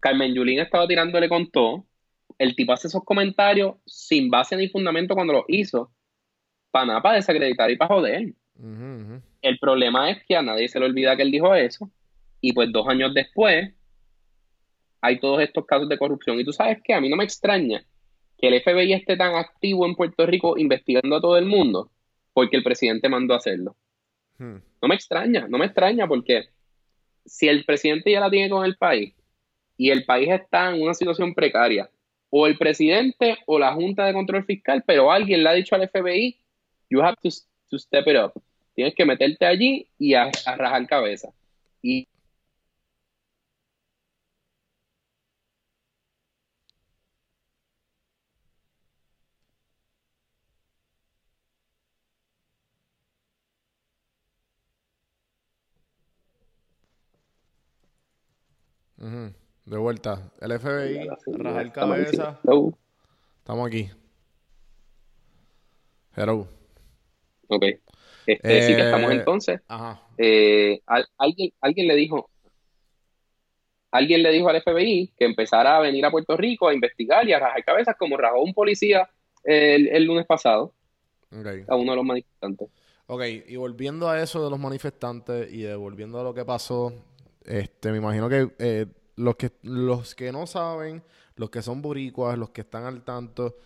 Carmen 0.00 0.34
Yulín 0.34 0.58
estaba 0.58 0.86
tirándole 0.86 1.28
con 1.28 1.50
todo. 1.50 1.86
El 2.38 2.56
tipo 2.56 2.72
hace 2.72 2.88
esos 2.88 3.04
comentarios 3.04 3.76
sin 3.86 4.30
base 4.30 4.56
ni 4.56 4.68
fundamento 4.68 5.14
cuando 5.14 5.34
los 5.34 5.44
hizo. 5.48 5.92
Para 6.70 6.86
nada, 6.86 7.02
para 7.02 7.16
desacreditar 7.16 7.70
y 7.70 7.76
para 7.76 7.94
joder. 7.94 8.34
El 9.42 9.58
problema 9.58 10.10
es 10.10 10.24
que 10.26 10.36
a 10.36 10.42
nadie 10.42 10.68
se 10.68 10.78
le 10.78 10.86
olvida 10.86 11.16
que 11.16 11.22
él 11.22 11.30
dijo 11.30 11.54
eso. 11.54 11.90
Y 12.40 12.52
pues 12.52 12.72
dos 12.72 12.88
años 12.88 13.12
después 13.14 13.72
hay 15.02 15.18
todos 15.18 15.42
estos 15.42 15.66
casos 15.66 15.88
de 15.88 15.98
corrupción. 15.98 16.38
Y 16.40 16.44
tú 16.44 16.52
sabes 16.52 16.78
que 16.82 16.94
a 16.94 17.00
mí 17.00 17.08
no 17.08 17.16
me 17.16 17.24
extraña 17.24 17.84
que 18.38 18.48
el 18.48 18.60
FBI 18.62 18.94
esté 18.94 19.16
tan 19.16 19.34
activo 19.34 19.86
en 19.86 19.94
Puerto 19.94 20.24
Rico 20.26 20.56
investigando 20.56 21.16
a 21.16 21.20
todo 21.20 21.36
el 21.36 21.44
mundo 21.44 21.90
porque 22.32 22.56
el 22.56 22.62
presidente 22.62 23.08
mandó 23.08 23.34
a 23.34 23.38
hacerlo. 23.38 23.76
Hmm. 24.38 24.56
No 24.80 24.88
me 24.88 24.94
extraña, 24.94 25.46
no 25.48 25.58
me 25.58 25.66
extraña 25.66 26.06
porque 26.06 26.44
si 27.26 27.48
el 27.48 27.64
presidente 27.64 28.10
ya 28.10 28.20
la 28.20 28.30
tiene 28.30 28.48
con 28.48 28.64
el 28.64 28.76
país 28.76 29.14
y 29.80 29.90
el 29.90 30.04
país 30.04 30.28
está 30.30 30.68
en 30.74 30.82
una 30.82 30.92
situación 30.92 31.32
precaria, 31.32 31.88
o 32.28 32.46
el 32.46 32.58
presidente 32.58 33.38
o 33.46 33.58
la 33.58 33.72
Junta 33.72 34.04
de 34.04 34.12
Control 34.12 34.44
Fiscal, 34.44 34.84
pero 34.86 35.10
alguien 35.10 35.42
le 35.42 35.48
ha 35.48 35.54
dicho 35.54 35.74
al 35.74 35.88
FBI, 35.88 36.36
you 36.90 37.00
have 37.00 37.16
to, 37.22 37.30
to 37.70 37.78
step 37.78 38.06
it 38.06 38.16
up. 38.22 38.34
Tienes 38.74 38.94
que 38.94 39.06
meterte 39.06 39.46
allí 39.46 39.88
y 39.98 40.12
a, 40.12 40.30
rajar 40.58 40.86
cabeza. 40.86 41.30
Y. 41.80 42.06
De 59.70 59.78
vuelta. 59.78 60.32
El 60.40 60.50
FBI, 60.58 61.08
rajar 61.38 61.72
cabeza. 61.72 62.40
Hello. 62.42 62.76
Estamos 63.38 63.68
aquí. 63.68 63.88
Hello. 66.16 66.48
Ok. 67.46 67.64
Este, 68.26 68.62
sí 68.62 68.74
que 68.74 68.80
Eh, 68.82 68.84
estamos 68.84 69.12
entonces. 69.12 69.60
Ajá. 69.68 70.00
eh, 70.18 70.80
al- 70.86 71.06
alguien, 71.18 71.52
alguien 71.60 71.86
le 71.86 71.94
dijo, 71.94 72.28
alguien 73.92 74.24
le 74.24 74.32
dijo 74.32 74.48
al 74.48 74.56
FBI 74.60 75.12
que 75.16 75.24
empezara 75.24 75.76
a 75.76 75.80
venir 75.80 76.04
a 76.04 76.10
Puerto 76.10 76.36
Rico 76.36 76.66
a 76.68 76.74
investigar 76.74 77.28
y 77.28 77.32
a 77.32 77.38
rajar 77.38 77.64
cabezas 77.64 77.94
como 77.96 78.16
rajó 78.16 78.40
un 78.42 78.52
policía 78.52 79.08
el, 79.44 79.86
el 79.86 80.04
lunes 80.04 80.26
pasado 80.26 80.74
Ok. 81.32 81.46
a 81.68 81.76
uno 81.76 81.92
de 81.92 81.96
los 81.96 82.04
manifestantes. 82.04 82.68
Ok, 83.06 83.22
y 83.46 83.54
volviendo 83.54 84.08
a 84.08 84.20
eso 84.20 84.42
de 84.44 84.50
los 84.50 84.58
manifestantes 84.58 85.52
y 85.52 85.62
de 85.62 85.76
volviendo 85.76 86.18
a 86.20 86.24
lo 86.24 86.34
que 86.34 86.44
pasó, 86.44 86.92
este, 87.44 87.92
me 87.92 87.98
imagino 87.98 88.28
que 88.28 88.50
eh, 88.58 88.86
los 89.20 89.36
que 89.36 89.52
los 89.62 90.14
que 90.14 90.32
no 90.32 90.46
saben, 90.46 91.02
los 91.36 91.50
que 91.50 91.62
son 91.62 91.82
boricuas, 91.82 92.38
los 92.38 92.50
que 92.50 92.62
están 92.62 92.84
al 92.84 93.02
tanto, 93.04 93.56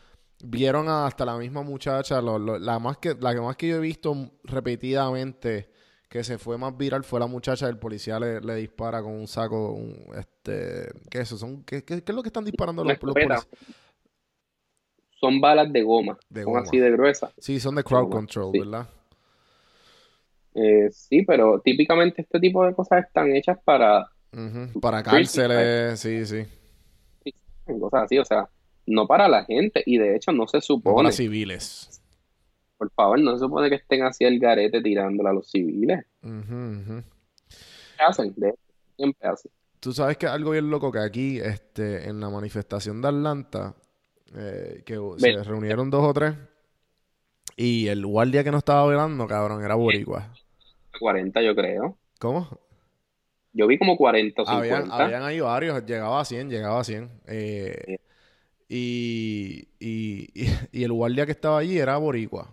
vieron 0.45 0.89
a 0.89 1.07
hasta 1.07 1.25
la 1.25 1.37
misma 1.39 1.63
muchacha, 1.63 2.21
lo- 2.21 2.39
lo- 2.39 2.59
la 2.59 2.79
más 2.79 2.99
que 2.99 3.15
la 3.21 3.35
que 3.35 3.41
más 3.41 3.57
que 3.57 3.69
yo 3.69 3.77
he 3.77 3.81
visto 3.81 4.15
repetidamente 4.45 5.71
que 6.09 6.23
se 6.25 6.39
fue 6.39 6.59
más 6.59 6.77
viral 6.77 7.03
fue 7.05 7.19
la 7.21 7.27
muchacha 7.27 7.67
del 7.67 7.79
policía 7.79 8.21
le, 8.21 8.41
le 8.41 8.55
dispara 8.57 9.03
con 9.03 9.13
un 9.15 9.27
saco, 9.27 9.73
un, 9.73 9.97
este, 10.17 10.89
¿qué 11.11 11.19
es 11.21 11.25
eso? 11.29 11.39
Son, 11.39 11.65
¿qué, 11.65 11.85
qué- 11.85 12.03
qué 12.05 12.13
es 12.13 12.17
lo 12.17 12.23
que 12.23 12.29
están 12.29 12.45
disparando 12.45 12.85
los, 12.85 12.97
policías? 12.99 13.49
Son 15.19 15.41
balas 15.41 15.73
de 15.73 15.83
goma, 15.83 16.19
De 16.29 16.45
son 16.45 16.53
goma. 16.53 16.61
así 16.61 16.79
de 16.79 16.91
gruesas. 16.93 17.33
Sí, 17.39 17.59
son 17.59 17.75
de 17.77 17.85
crowd 17.85 18.09
Goma, 18.09 18.11
control, 18.11 18.53
sí. 18.53 18.59
¿verdad? 18.59 18.89
Eh, 20.55 20.89
sí, 20.93 21.23
pero 21.25 21.61
típicamente 21.61 22.23
este 22.23 22.39
tipo 22.41 22.65
de 22.65 22.75
cosas 22.75 23.05
están 23.05 23.35
hechas 23.35 23.59
para 23.65 24.07
Para 24.81 25.03
cárceles, 25.03 26.01
sí, 26.01 26.25
sí. 26.27 26.45
cosas 27.81 28.05
así, 28.05 28.19
o 28.19 28.25
sea, 28.25 28.49
no 28.87 29.07
para 29.07 29.29
la 29.29 29.45
gente, 29.45 29.83
y 29.87 29.99
de 29.99 30.17
hecho 30.17 30.33
no 30.33 30.47
se 30.47 30.59
No 30.59 30.63
supone, 30.63 30.97
para 30.97 31.13
civiles. 31.13 32.01
por 32.77 32.91
favor, 32.91 33.21
no 33.21 33.33
se 33.33 33.39
supone 33.41 33.69
que 33.69 33.77
estén 33.77 34.03
así 34.03 34.25
el 34.25 34.39
garete 34.39 34.83
tirándole 34.83 35.29
a 35.29 35.33
los 35.33 35.51
civiles. 35.51 36.05
¿Qué 36.23 38.03
hacen? 38.07 38.33
De 38.37 38.49
hecho, 38.51 38.59
siempre 38.97 39.29
hacen. 39.29 39.51
Tú 39.81 39.93
sabes 39.93 40.17
que 40.17 40.27
algo 40.27 40.53
bien 40.53 40.71
loco 40.71 40.91
que 40.91 40.99
aquí, 40.99 41.39
este, 41.41 42.09
en 42.09 42.19
la 42.21 42.31
manifestación 42.31 43.03
de 43.03 43.09
Atlanta, 43.09 43.75
eh, 44.35 44.83
que 44.85 44.99
se 45.19 45.43
reunieron 45.45 45.91
dos 45.91 46.03
o 46.05 46.15
tres, 46.15 46.35
y 47.57 47.87
el 47.89 48.05
guardia 48.05 48.43
que 48.43 48.51
no 48.51 48.59
estaba 48.59 48.87
velando, 48.87 49.27
cabrón, 49.27 49.63
era 49.63 49.75
boricua. 49.75 50.33
40 50.99 51.43
yo 51.43 51.55
creo. 51.55 51.99
¿Cómo? 52.19 52.49
Yo 53.55 53.67
vi 53.67 53.79
como 53.79 53.97
40 53.97 54.43
o 54.43 54.49
Habían, 54.49 54.83
50. 54.83 55.05
habían 55.05 55.23
ahí 55.23 55.41
varios, 55.41 55.85
llegaba 55.87 56.21
a 56.21 56.25
100, 56.25 56.51
llegaba 56.51 56.81
a 56.81 56.85
100. 56.85 57.11
eh, 57.27 57.97
y, 58.69 59.69
y, 59.79 60.29
y, 60.35 60.47
y 60.73 60.85
el 60.85 60.93
guardia 60.93 61.25
que 61.25 61.33
estaba 61.33 61.59
allí 61.59 61.79
era 61.79 61.97
boricua. 61.97 62.51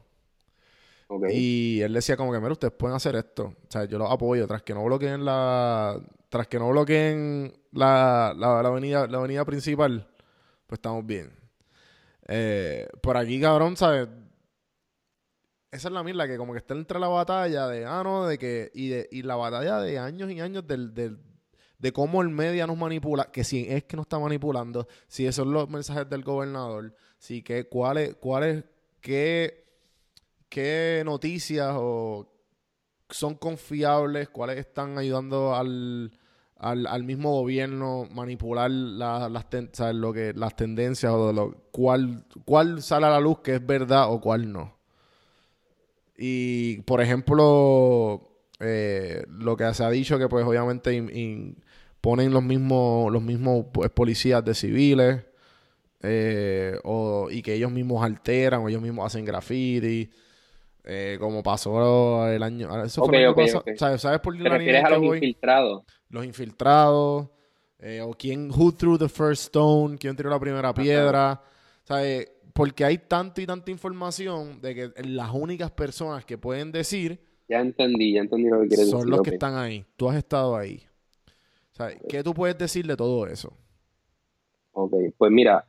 Y 1.29 1.81
él 1.81 1.91
decía 1.93 2.15
como 2.15 2.31
que, 2.31 2.39
mira, 2.39 2.53
ustedes 2.53 2.73
pueden 2.73 2.95
hacer 2.95 3.15
esto. 3.17 3.53
O 3.67 3.71
sea, 3.71 3.83
yo 3.83 3.97
los 3.97 4.09
apoyo. 4.09 4.47
Tras 4.47 4.61
que 4.61 4.73
no 4.73 4.85
bloqueen 4.85 5.25
la... 5.25 5.99
Tras 6.29 6.47
que 6.47 6.57
no 6.57 6.69
bloqueen 6.69 7.51
la, 7.73 8.33
la, 8.37 8.61
la 8.61 8.69
avenida, 8.69 9.07
la 9.07 9.17
avenida 9.17 9.43
principal, 9.43 10.07
pues 10.67 10.77
estamos 10.77 11.05
bien. 11.05 11.29
Eh, 12.29 12.87
por 13.01 13.17
aquí, 13.17 13.41
cabrón, 13.41 13.75
¿sabes? 13.75 14.07
Esa 15.71 15.87
es 15.87 15.93
la 15.93 16.03
misma 16.03 16.27
que 16.27 16.37
como 16.37 16.51
que 16.51 16.59
está 16.59 16.73
entre 16.73 16.99
la 16.99 17.07
batalla 17.07 17.67
de, 17.67 17.85
ah, 17.85 18.01
no, 18.03 18.27
de 18.27 18.37
que, 18.37 18.71
y, 18.73 18.89
de, 18.89 19.07
y 19.11 19.21
la 19.23 19.37
batalla 19.37 19.79
de 19.79 19.97
años 19.99 20.29
y 20.29 20.41
años 20.41 20.67
del, 20.67 20.93
del, 20.93 21.17
de 21.79 21.93
cómo 21.93 22.21
el 22.21 22.27
media 22.29 22.67
nos 22.67 22.77
manipula, 22.77 23.31
que 23.31 23.45
si 23.45 23.65
es 23.69 23.85
que 23.85 23.95
nos 23.95 24.03
está 24.03 24.19
manipulando, 24.19 24.85
si 25.07 25.25
esos 25.25 25.45
son 25.45 25.53
los 25.53 25.69
mensajes 25.69 26.09
del 26.09 26.23
gobernador, 26.23 26.93
si 27.19 27.41
que, 27.41 27.69
cuáles, 27.69 28.15
cuáles, 28.15 28.65
qué, 28.99 29.63
qué 30.49 31.03
noticias 31.05 31.71
o 31.77 32.27
son 33.09 33.35
confiables, 33.35 34.27
cuáles 34.27 34.57
están 34.59 34.97
ayudando 34.97 35.55
al, 35.55 36.11
al, 36.57 36.85
al 36.85 37.03
mismo 37.05 37.31
gobierno 37.31 38.09
manipular 38.11 38.69
la- 38.69 39.29
las, 39.29 39.49
ten- 39.49 39.71
lo 39.93 40.11
que, 40.11 40.33
las 40.33 40.53
tendencias 40.57 41.13
o 41.13 41.31
lo, 41.31 41.55
cuál, 41.71 42.25
cuál 42.43 42.81
sale 42.81 43.05
a 43.05 43.11
la 43.11 43.21
luz 43.21 43.39
que 43.39 43.55
es 43.55 43.65
verdad 43.65 44.11
o 44.11 44.19
cuál 44.19 44.51
no. 44.51 44.80
Y, 46.17 46.81
por 46.83 47.01
ejemplo, 47.01 48.29
eh, 48.59 49.23
lo 49.29 49.57
que 49.57 49.73
se 49.73 49.83
ha 49.83 49.89
dicho 49.89 50.19
que 50.19 50.27
pues 50.29 50.45
obviamente 50.45 50.93
in- 50.93 51.09
in- 51.15 51.63
ponen 52.01 52.31
los 52.33 52.43
mismos, 52.43 53.11
los 53.11 53.21
mismos 53.23 53.65
pues, 53.73 53.89
policías 53.91 54.43
de 54.45 54.53
civiles 54.55 55.23
eh, 56.01 56.77
o, 56.83 57.29
y 57.31 57.41
que 57.41 57.53
ellos 57.55 57.71
mismos 57.71 58.03
alteran 58.03 58.61
o 58.63 58.69
ellos 58.69 58.81
mismos 58.81 59.05
hacen 59.07 59.25
graffiti. 59.25 60.09
eh, 60.85 61.17
como 61.19 61.43
pasó 61.43 62.27
el 62.29 62.43
año. 62.43 62.83
Eso 62.83 63.01
fue 63.03 63.13
Ok, 63.13 63.13
el 63.13 63.23
año 63.25 63.31
ok, 63.31 63.37
pasado. 63.37 63.65
ok. 63.67 63.77
¿Sabes, 63.77 64.01
¿Sabes 64.01 64.19
por 64.21 64.33
¿Te 64.41 64.49
la 64.49 64.57
refieres 64.57 64.83
a 64.85 64.89
los 64.89 64.99
voy? 65.01 65.17
infiltrados? 65.17 65.83
Los 66.09 66.25
infiltrados. 66.25 67.29
eh, 67.79 68.01
o 68.01 68.13
quién, 68.13 68.51
who 68.51 68.71
threw 68.73 68.97
the 68.97 69.09
first 69.09 69.43
stone, 69.45 69.97
quién 69.97 70.15
tiró 70.15 70.29
la 70.29 70.39
primera 70.39 70.73
piedra. 70.73 71.41
¿Sabes? 71.83 72.29
Porque 72.53 72.83
hay 72.85 72.97
tanto 72.97 73.41
y 73.41 73.45
tanta 73.45 73.71
información 73.71 74.61
de 74.61 74.75
que 74.75 74.91
las 75.03 75.31
únicas 75.33 75.71
personas 75.71 76.25
que 76.25 76.37
pueden 76.37 76.71
decir 76.71 77.19
Ya 77.47 77.59
entendí, 77.59 78.13
ya 78.13 78.21
entendí 78.21 78.49
lo 78.49 78.61
que 78.61 78.67
quieres 78.69 78.89
son 78.89 78.99
decir. 79.01 79.09
los 79.11 79.19
ok. 79.19 79.25
que 79.25 79.33
están 79.35 79.55
ahí. 79.55 79.85
Tú 79.95 80.09
has 80.09 80.17
estado 80.17 80.55
ahí. 80.55 80.83
¿Qué 82.07 82.23
tú 82.23 82.33
puedes 82.33 82.57
decir 82.57 82.85
de 82.85 82.95
todo 82.95 83.25
eso? 83.25 83.53
Ok, 84.73 84.93
pues 85.17 85.31
mira, 85.31 85.65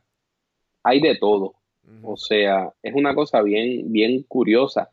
hay 0.82 1.00
de 1.00 1.16
todo. 1.16 1.54
O 2.02 2.16
sea, 2.16 2.72
es 2.82 2.94
una 2.94 3.14
cosa 3.14 3.42
bien, 3.42 3.90
bien 3.90 4.22
curiosa. 4.24 4.90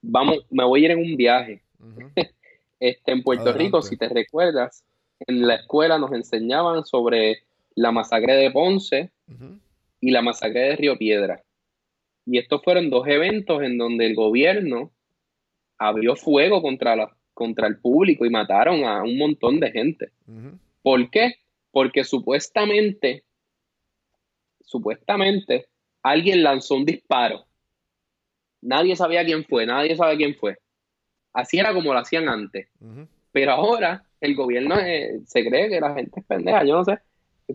Vamos, 0.00 0.38
me 0.50 0.64
voy 0.64 0.82
a 0.82 0.84
ir 0.86 0.90
en 0.92 0.98
un 0.98 1.16
viaje. 1.16 1.62
Este, 2.80 3.10
en 3.10 3.24
Puerto 3.24 3.42
Adelante. 3.42 3.64
Rico, 3.64 3.82
si 3.82 3.96
te 3.96 4.08
recuerdas, 4.08 4.84
en 5.26 5.44
la 5.48 5.56
escuela 5.56 5.98
nos 5.98 6.12
enseñaban 6.12 6.84
sobre 6.84 7.38
la 7.74 7.90
masacre 7.90 8.34
de 8.34 8.52
Ponce. 8.52 9.10
Y 10.00 10.10
la 10.10 10.22
masacre 10.22 10.60
de 10.60 10.76
Río 10.76 10.96
Piedra. 10.98 11.42
Y 12.26 12.38
estos 12.38 12.62
fueron 12.62 12.90
dos 12.90 13.06
eventos 13.06 13.62
en 13.62 13.78
donde 13.78 14.06
el 14.06 14.14
gobierno 14.14 14.92
abrió 15.78 16.16
fuego 16.16 16.60
contra, 16.60 16.96
la, 16.96 17.16
contra 17.32 17.66
el 17.66 17.78
público 17.78 18.26
y 18.26 18.30
mataron 18.30 18.84
a 18.84 19.02
un 19.02 19.16
montón 19.16 19.60
de 19.60 19.70
gente. 19.70 20.10
¿Por 20.82 21.10
qué? 21.10 21.36
Porque 21.70 22.04
supuestamente, 22.04 23.24
supuestamente, 24.60 25.68
alguien 26.02 26.42
lanzó 26.42 26.74
un 26.74 26.84
disparo. 26.84 27.46
Nadie 28.60 28.96
sabía 28.96 29.24
quién 29.24 29.44
fue, 29.44 29.66
nadie 29.66 29.96
sabe 29.96 30.16
quién 30.16 30.34
fue. 30.34 30.58
Así 31.32 31.58
era 31.58 31.72
como 31.72 31.92
lo 31.92 31.98
hacían 32.00 32.28
antes. 32.28 32.68
Pero 33.32 33.52
ahora 33.52 34.04
el 34.20 34.34
gobierno 34.34 34.76
eh, 34.78 35.20
se 35.26 35.46
cree 35.46 35.68
que 35.68 35.80
la 35.80 35.94
gente 35.94 36.20
es 36.20 36.26
pendeja, 36.26 36.64
yo 36.64 36.74
no 36.74 36.84
sé. 36.84 36.98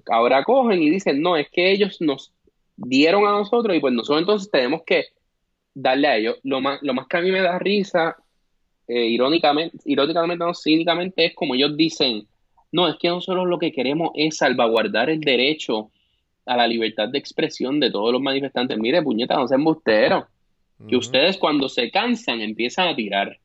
Ahora 0.10 0.44
cogen 0.44 0.82
y 0.82 0.90
dicen, 0.90 1.22
no, 1.22 1.38
es 1.38 1.50
que 1.50 1.72
ellos 1.72 2.02
nos 2.02 2.34
dieron 2.76 3.26
a 3.28 3.32
nosotros 3.32 3.76
y 3.76 3.80
pues 3.80 3.94
nosotros 3.94 4.22
entonces 4.22 4.52
tenemos 4.52 4.82
que 4.86 5.06
darle 5.74 6.08
a 6.08 6.18
ellos. 6.18 6.40
Lo 6.44 6.62
más, 6.62 6.82
lo 6.82 6.94
más 6.94 7.08
que 7.08 7.18
a 7.18 7.22
mí 7.22 7.32
me 7.32 7.42
da 7.42 7.60
risa, 7.60 8.16
eh, 8.88 9.06
irónicamente, 9.06 9.78
irónicamente, 9.86 10.44
no, 10.44 10.54
cínicamente, 10.54 11.26
es 11.26 11.36
como 11.36 11.56
ellos 11.56 11.78
dicen, 11.78 12.28
no, 12.72 12.88
es 12.88 12.96
que 12.98 13.08
nosotros 13.08 13.48
lo 13.48 13.60
que 13.60 13.72
queremos 13.72 14.12
es 14.16 14.38
salvaguardar 14.38 15.10
el 15.10 15.20
derecho 15.20 15.92
a 16.46 16.58
la 16.58 16.68
libertad 16.68 17.08
de 17.10 17.20
expresión 17.20 17.80
de 17.80 17.92
todos 17.92 18.12
los 18.12 18.22
manifestantes. 18.22 18.78
Mire, 18.78 19.02
puñeta, 19.02 19.36
no 19.36 19.48
sean 19.48 19.62
embusteros. 19.62 20.26
Que 20.90 20.98
ustedes 20.98 21.38
cuando 21.38 21.70
se 21.70 21.90
cansan 21.92 22.42
empiezan 22.42 22.90
a 22.90 22.96
tirar. 22.96 23.38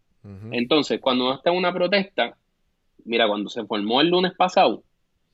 Entonces, 0.50 1.00
cuando 1.00 1.32
está 1.32 1.52
una 1.52 1.72
protesta, 1.72 2.36
mira, 3.04 3.28
cuando 3.28 3.48
se 3.48 3.64
formó 3.64 4.00
el 4.00 4.08
lunes 4.08 4.32
pasado, 4.36 4.82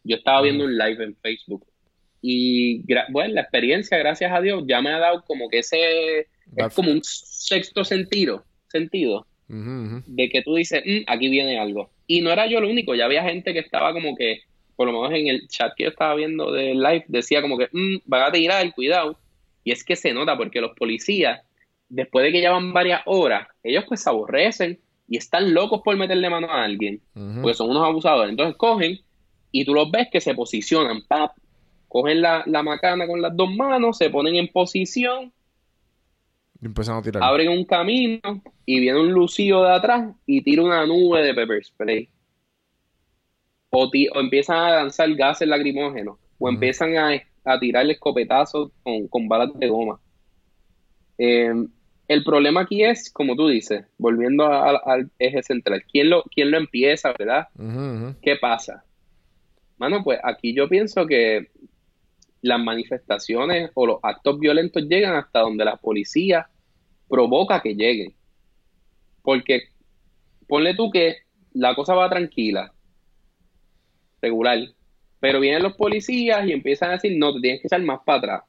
yo 0.05 0.17
estaba 0.17 0.43
viendo 0.43 0.65
un 0.65 0.77
live 0.77 1.03
en 1.03 1.17
Facebook 1.17 1.65
y, 2.23 2.83
bueno, 3.11 3.35
la 3.35 3.43
experiencia, 3.43 3.99
gracias 3.99 4.33
a 4.33 4.41
Dios, 4.41 4.65
ya 4.67 4.81
me 4.81 4.91
ha 4.91 4.99
dado 4.99 5.23
como 5.27 5.49
que 5.49 5.59
ese, 5.59 6.21
es 6.57 6.75
como 6.75 6.91
un 6.91 7.01
sexto 7.03 7.85
sentido, 7.85 8.45
sentido, 8.69 9.27
de 10.07 10.29
que 10.31 10.41
tú 10.43 10.55
dices, 10.55 10.83
"Mm, 10.87 11.03
aquí 11.07 11.29
viene 11.29 11.59
algo. 11.59 11.91
Y 12.07 12.23
no 12.23 12.31
era 12.31 12.47
yo 12.47 12.59
el 12.59 12.65
único, 12.65 12.95
ya 12.95 13.05
había 13.05 13.23
gente 13.25 13.53
que 13.53 13.59
estaba 13.59 13.93
como 13.93 14.17
que, 14.17 14.41
por 14.77 14.87
lo 14.87 14.93
menos 14.93 15.19
en 15.19 15.27
el 15.29 15.49
chat 15.49 15.73
que 15.77 15.85
yo 15.85 15.91
estaba 15.91 16.15
viendo 16.15 16.51
del 16.51 16.79
live, 16.81 17.05
decía 17.09 17.43
como 17.43 17.59
que, 17.59 17.69
"Mm, 17.73 17.97
van 18.07 18.23
a 18.23 18.33
tirar, 18.33 18.75
cuidado. 18.75 19.19
Y 19.63 19.73
es 19.73 19.85
que 19.85 19.95
se 19.97 20.13
nota 20.15 20.37
porque 20.37 20.61
los 20.63 20.73
policías, 20.77 21.41
después 21.91 22.25
de 22.25 22.33
que 22.33 22.41
llevan 22.41 22.73
varias 22.73 23.03
horas, 23.07 23.47
ellos 23.63 23.85
pues 23.87 24.03
se 24.03 24.09
aborrecen 24.11 24.79
y 25.09 25.19
están 25.19 25.53
locos 25.53 25.83
por 25.85 25.95
meterle 25.97 26.29
mano 26.31 26.51
a 26.51 26.65
alguien, 26.65 27.01
Ujú. 27.15 27.43
porque 27.43 27.55
son 27.55 27.71
unos 27.71 27.85
abusadores. 27.85 28.31
Entonces 28.31 28.57
cogen 28.57 28.99
y 29.57 29.65
tú 29.65 29.73
los 29.73 29.89
ves 29.91 30.09
que 30.11 30.21
se 30.21 30.35
posicionan, 30.35 31.03
¡pap! 31.07 31.31
cogen 31.89 32.21
la, 32.23 32.43
la 32.47 32.65
macana 32.65 33.07
con 33.07 33.23
las 33.23 33.37
dos 33.37 33.55
manos, 33.55 33.97
se 33.99 34.11
ponen 34.11 34.35
en 34.35 34.49
posición, 34.49 35.33
Y 36.61 36.67
empiezan 36.67 36.97
a 36.97 37.03
tirar. 37.03 37.23
abren 37.23 37.51
un 37.51 37.65
camino 37.65 38.21
y 38.67 38.81
viene 38.81 38.99
un 39.01 39.13
lucido 39.13 39.63
de 39.63 39.71
atrás 39.75 40.13
y 40.27 40.43
tira 40.43 40.63
una 40.63 40.85
nube 40.87 41.23
de 41.23 41.33
pepper 41.35 41.65
spray. 41.65 42.09
O, 43.71 43.91
ti- 43.91 44.09
o 44.09 44.19
empiezan 44.21 44.57
a 44.57 44.71
lanzar 44.77 45.13
gases 45.15 45.47
lacrimógenos, 45.47 46.19
o 46.39 46.49
empiezan 46.49 46.97
a, 46.97 47.11
a 47.45 47.61
tirar 47.61 47.89
escopetazos 47.89 48.73
con, 48.83 49.07
con 49.07 49.29
balas 49.29 49.51
de 49.55 49.69
goma. 49.69 50.01
Eh, 51.19 51.53
el 52.09 52.25
problema 52.25 52.63
aquí 52.63 52.83
es, 52.83 53.11
como 53.13 53.37
tú 53.37 53.49
dices, 53.49 53.85
volviendo 53.99 54.45
a- 54.47 54.71
a- 54.71 54.81
al 54.85 55.11
eje 55.19 55.43
central, 55.45 55.85
¿quién 55.91 56.11
lo, 56.11 56.25
quién 56.25 56.51
lo 56.51 56.57
empieza, 56.59 57.15
verdad? 57.17 57.49
¿Qué 58.21 58.35
pasa? 58.37 58.85
Mano, 59.77 60.03
pues 60.05 60.19
aquí 60.23 60.55
yo 60.55 60.69
pienso 60.69 61.07
que 61.07 61.51
las 62.43 62.61
manifestaciones 62.61 63.71
o 63.75 63.87
los 63.87 63.99
actos 64.03 64.39
violentos 64.39 64.83
llegan 64.85 65.17
hasta 65.17 65.41
donde 65.41 65.65
la 65.65 65.77
policía 65.77 66.49
provoca 67.09 67.61
que 67.63 67.75
lleguen. 67.75 68.15
Porque 69.23 69.63
ponle 70.47 70.75
tú 70.75 70.91
que 70.91 71.17
la 71.55 71.75
cosa 71.75 71.95
va 71.95 72.11
tranquila, 72.11 72.73
regular, 74.21 74.59
pero 75.21 75.41
vienen 75.41 75.63
los 75.63 75.75
policías 75.75 76.47
y 76.47 76.53
empiezan 76.53 76.91
a 76.91 76.93
decir, 76.95 77.17
no, 77.19 77.35
te 77.35 77.41
tienes 77.41 77.61
que 77.61 77.69
echar 77.69 77.83
más 77.83 78.01
para 78.05 78.19
atrás. 78.19 78.43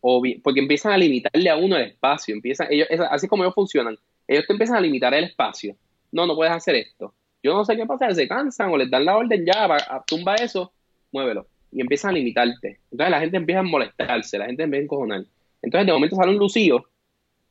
O 0.00 0.20
bi- 0.20 0.38
porque 0.40 0.60
empiezan 0.60 0.92
a 0.92 0.98
limitarle 0.98 1.48
a 1.48 1.56
uno 1.56 1.76
el 1.76 1.84
espacio, 1.90 2.34
empiezan, 2.34 2.68
ellos, 2.70 2.88
así 3.10 3.28
como 3.28 3.44
ellos 3.44 3.54
funcionan, 3.54 3.96
ellos 4.26 4.44
te 4.46 4.52
empiezan 4.52 4.76
a 4.76 4.80
limitar 4.80 5.14
el 5.14 5.24
espacio. 5.24 5.76
No, 6.10 6.26
no 6.26 6.34
puedes 6.34 6.52
hacer 6.52 6.74
esto. 6.74 7.14
Yo 7.42 7.54
no 7.54 7.64
sé 7.64 7.76
qué 7.76 7.86
pasa, 7.86 8.12
se 8.14 8.28
cansan 8.28 8.70
o 8.70 8.76
les 8.76 8.90
dan 8.90 9.04
la 9.04 9.16
orden 9.16 9.44
ya, 9.44 9.64
a- 9.64 10.02
tumba 10.06 10.34
eso, 10.36 10.72
muévelo. 11.10 11.46
Y 11.70 11.80
empiezan 11.80 12.10
a 12.10 12.14
limitarte. 12.14 12.80
Entonces 12.90 13.10
la 13.10 13.20
gente 13.20 13.36
empieza 13.36 13.60
a 13.60 13.64
molestarse, 13.64 14.38
la 14.38 14.46
gente 14.46 14.62
empieza 14.62 14.82
a 14.82 14.84
encojonar. 14.84 15.24
Entonces 15.62 15.86
de 15.86 15.92
momento 15.92 16.16
sale 16.16 16.30
un 16.32 16.38
lucío 16.38 16.84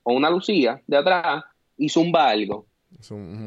o 0.04 0.14
una 0.14 0.30
lucía 0.30 0.82
de 0.88 0.98
atrás 0.98 1.44
y 1.78 1.90
zumba 1.90 2.30
algo. 2.30 2.66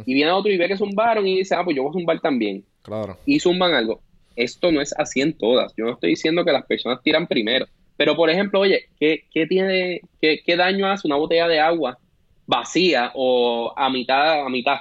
Y 0.07 0.15
viene 0.15 0.31
otro 0.33 0.51
y 0.51 0.57
ve 0.57 0.67
que 0.69 0.77
zumbaron 0.77 1.27
y 1.27 1.39
dice, 1.39 1.55
ah, 1.55 1.63
pues 1.65 1.77
yo 1.77 1.83
voy 1.83 1.91
a 1.91 1.93
zumbar 1.93 2.21
también. 2.21 2.65
Claro. 2.83 3.17
Y 3.27 3.39
zumban 3.41 3.73
algo. 3.75 4.01
Esto 4.37 4.73
no 4.73 4.81
es 4.81 4.93
así 4.99 5.21
en 5.21 5.33
todas. 5.37 5.73
Yo 5.77 5.85
no 5.85 5.93
estoy 5.93 6.11
diciendo 6.11 6.45
que 6.45 6.51
las 6.53 6.65
personas 6.67 7.01
tiran 7.03 7.27
primero. 7.27 7.67
Pero, 7.97 8.17
por 8.17 8.29
ejemplo, 8.31 8.61
oye, 8.61 8.89
¿qué, 8.99 9.25
qué 9.33 9.47
tiene, 9.47 10.01
qué, 10.21 10.41
qué 10.45 10.57
daño 10.57 10.89
hace 10.91 11.07
una 11.07 11.17
botella 11.17 11.47
de 11.47 11.61
agua 11.61 11.99
vacía 12.47 13.13
o 13.15 13.73
a 13.77 13.89
mitad, 13.91 14.45
a 14.45 14.49
mitad? 14.49 14.79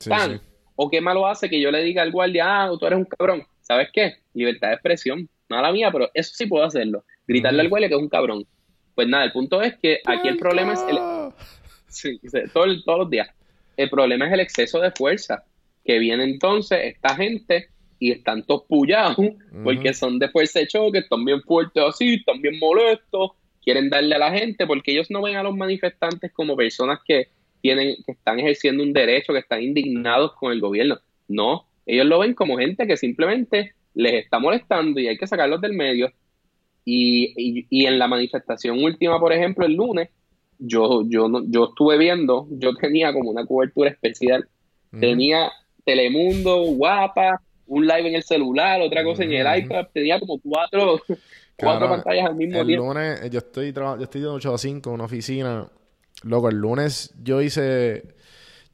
Sí, 0.00 0.10
Tan. 0.10 0.32
sí. 0.38 0.44
¿O 0.80 0.88
qué 0.88 1.00
malo 1.00 1.26
hace 1.26 1.50
que 1.50 1.60
yo 1.60 1.72
le 1.72 1.82
diga 1.82 2.02
al 2.02 2.12
guardia, 2.12 2.44
ah, 2.46 2.70
tú 2.78 2.86
eres 2.86 2.98
un 3.00 3.04
cabrón? 3.04 3.42
¿Sabes 3.62 3.88
qué? 3.92 4.14
Libertad 4.32 4.68
de 4.68 4.74
expresión. 4.74 5.28
No 5.48 5.60
la 5.60 5.72
mía, 5.72 5.90
pero 5.90 6.08
eso 6.14 6.30
sí 6.34 6.46
puedo 6.46 6.64
hacerlo. 6.64 7.04
Gritarle 7.26 7.62
al 7.62 7.68
guardia 7.68 7.88
que 7.88 7.96
es 7.96 8.00
un 8.00 8.08
cabrón. 8.08 8.46
Pues 8.94 9.08
nada, 9.08 9.24
el 9.24 9.32
punto 9.32 9.60
es 9.60 9.76
que 9.76 10.00
aquí 10.04 10.28
el 10.28 10.36
problema 10.36 10.74
es 10.74 10.84
el, 10.88 10.98
Sí, 11.88 12.20
todo 12.54 12.64
el- 12.64 12.84
todos 12.84 13.00
los 13.00 13.10
días. 13.10 13.28
El 13.76 13.90
problema 13.90 14.26
es 14.28 14.32
el 14.32 14.40
exceso 14.40 14.78
de 14.80 14.92
fuerza, 14.92 15.42
que 15.84 15.98
viene 15.98 16.22
entonces 16.24 16.78
esta 16.84 17.16
gente 17.16 17.68
y 17.98 18.12
están 18.12 18.44
todos 18.44 18.62
pullados 18.68 19.16
porque 19.64 19.92
son 19.94 20.18
de 20.20 20.28
fuerza 20.28 20.60
de 20.60 20.68
choque, 20.68 20.98
están 20.98 21.24
bien 21.24 21.42
fuertes 21.42 21.82
así, 21.82 22.14
están 22.14 22.40
bien 22.40 22.56
molestos, 22.60 23.32
quieren 23.64 23.90
darle 23.90 24.14
a 24.14 24.18
la 24.18 24.30
gente 24.30 24.64
porque 24.66 24.92
ellos 24.92 25.10
no 25.10 25.22
ven 25.22 25.34
a 25.36 25.42
los 25.42 25.56
manifestantes 25.56 26.30
como 26.32 26.56
personas 26.56 27.00
que 27.04 27.28
tienen, 27.60 27.96
que 28.04 28.12
están 28.12 28.38
ejerciendo 28.40 28.82
un 28.82 28.92
derecho, 28.92 29.32
que 29.32 29.40
están 29.40 29.62
indignados 29.62 30.32
con 30.34 30.52
el 30.52 30.60
gobierno. 30.60 30.98
No, 31.28 31.66
ellos 31.86 32.06
lo 32.06 32.18
ven 32.18 32.34
como 32.34 32.58
gente 32.58 32.86
que 32.86 32.96
simplemente 32.96 33.72
les 33.94 34.24
está 34.24 34.38
molestando 34.38 35.00
y 35.00 35.08
hay 35.08 35.16
que 35.16 35.26
sacarlos 35.26 35.60
del 35.60 35.72
medio. 35.72 36.12
Y, 36.84 37.34
y, 37.36 37.66
y 37.68 37.86
en 37.86 37.98
la 37.98 38.08
manifestación 38.08 38.82
última, 38.82 39.20
por 39.20 39.32
ejemplo, 39.32 39.66
el 39.66 39.74
lunes, 39.74 40.08
yo, 40.58 41.04
yo, 41.08 41.28
no, 41.28 41.42
yo 41.46 41.66
estuve 41.66 41.98
viendo, 41.98 42.46
yo 42.50 42.74
tenía 42.74 43.12
como 43.12 43.30
una 43.30 43.46
cobertura 43.46 43.90
especial. 43.90 44.48
Tenía 44.98 45.50
Telemundo, 45.84 46.62
Guapa, 46.62 47.42
un 47.66 47.86
live 47.86 48.08
en 48.08 48.14
el 48.14 48.22
celular, 48.22 48.80
otra 48.80 49.04
cosa 49.04 49.24
en 49.24 49.32
el 49.32 49.58
iPad. 49.58 49.86
Tenía 49.92 50.18
como 50.18 50.38
cuatro, 50.40 51.00
cuatro 51.56 51.88
pantallas 51.88 52.26
al 52.26 52.36
mismo 52.36 52.60
el 52.60 52.66
tiempo. 52.66 52.86
lunes, 52.86 53.20
eh, 53.22 53.30
yo 53.30 53.38
estoy, 53.38 53.72
yo 53.72 54.02
estoy 54.02 54.20
de 54.20 54.26
8 54.26 54.54
a 54.54 54.58
5 54.58 54.90
en 54.90 54.94
una 54.94 55.04
oficina. 55.04 55.68
Loco, 56.24 56.48
el 56.48 56.56
lunes 56.56 57.14
yo 57.22 57.40
hice. 57.40 58.14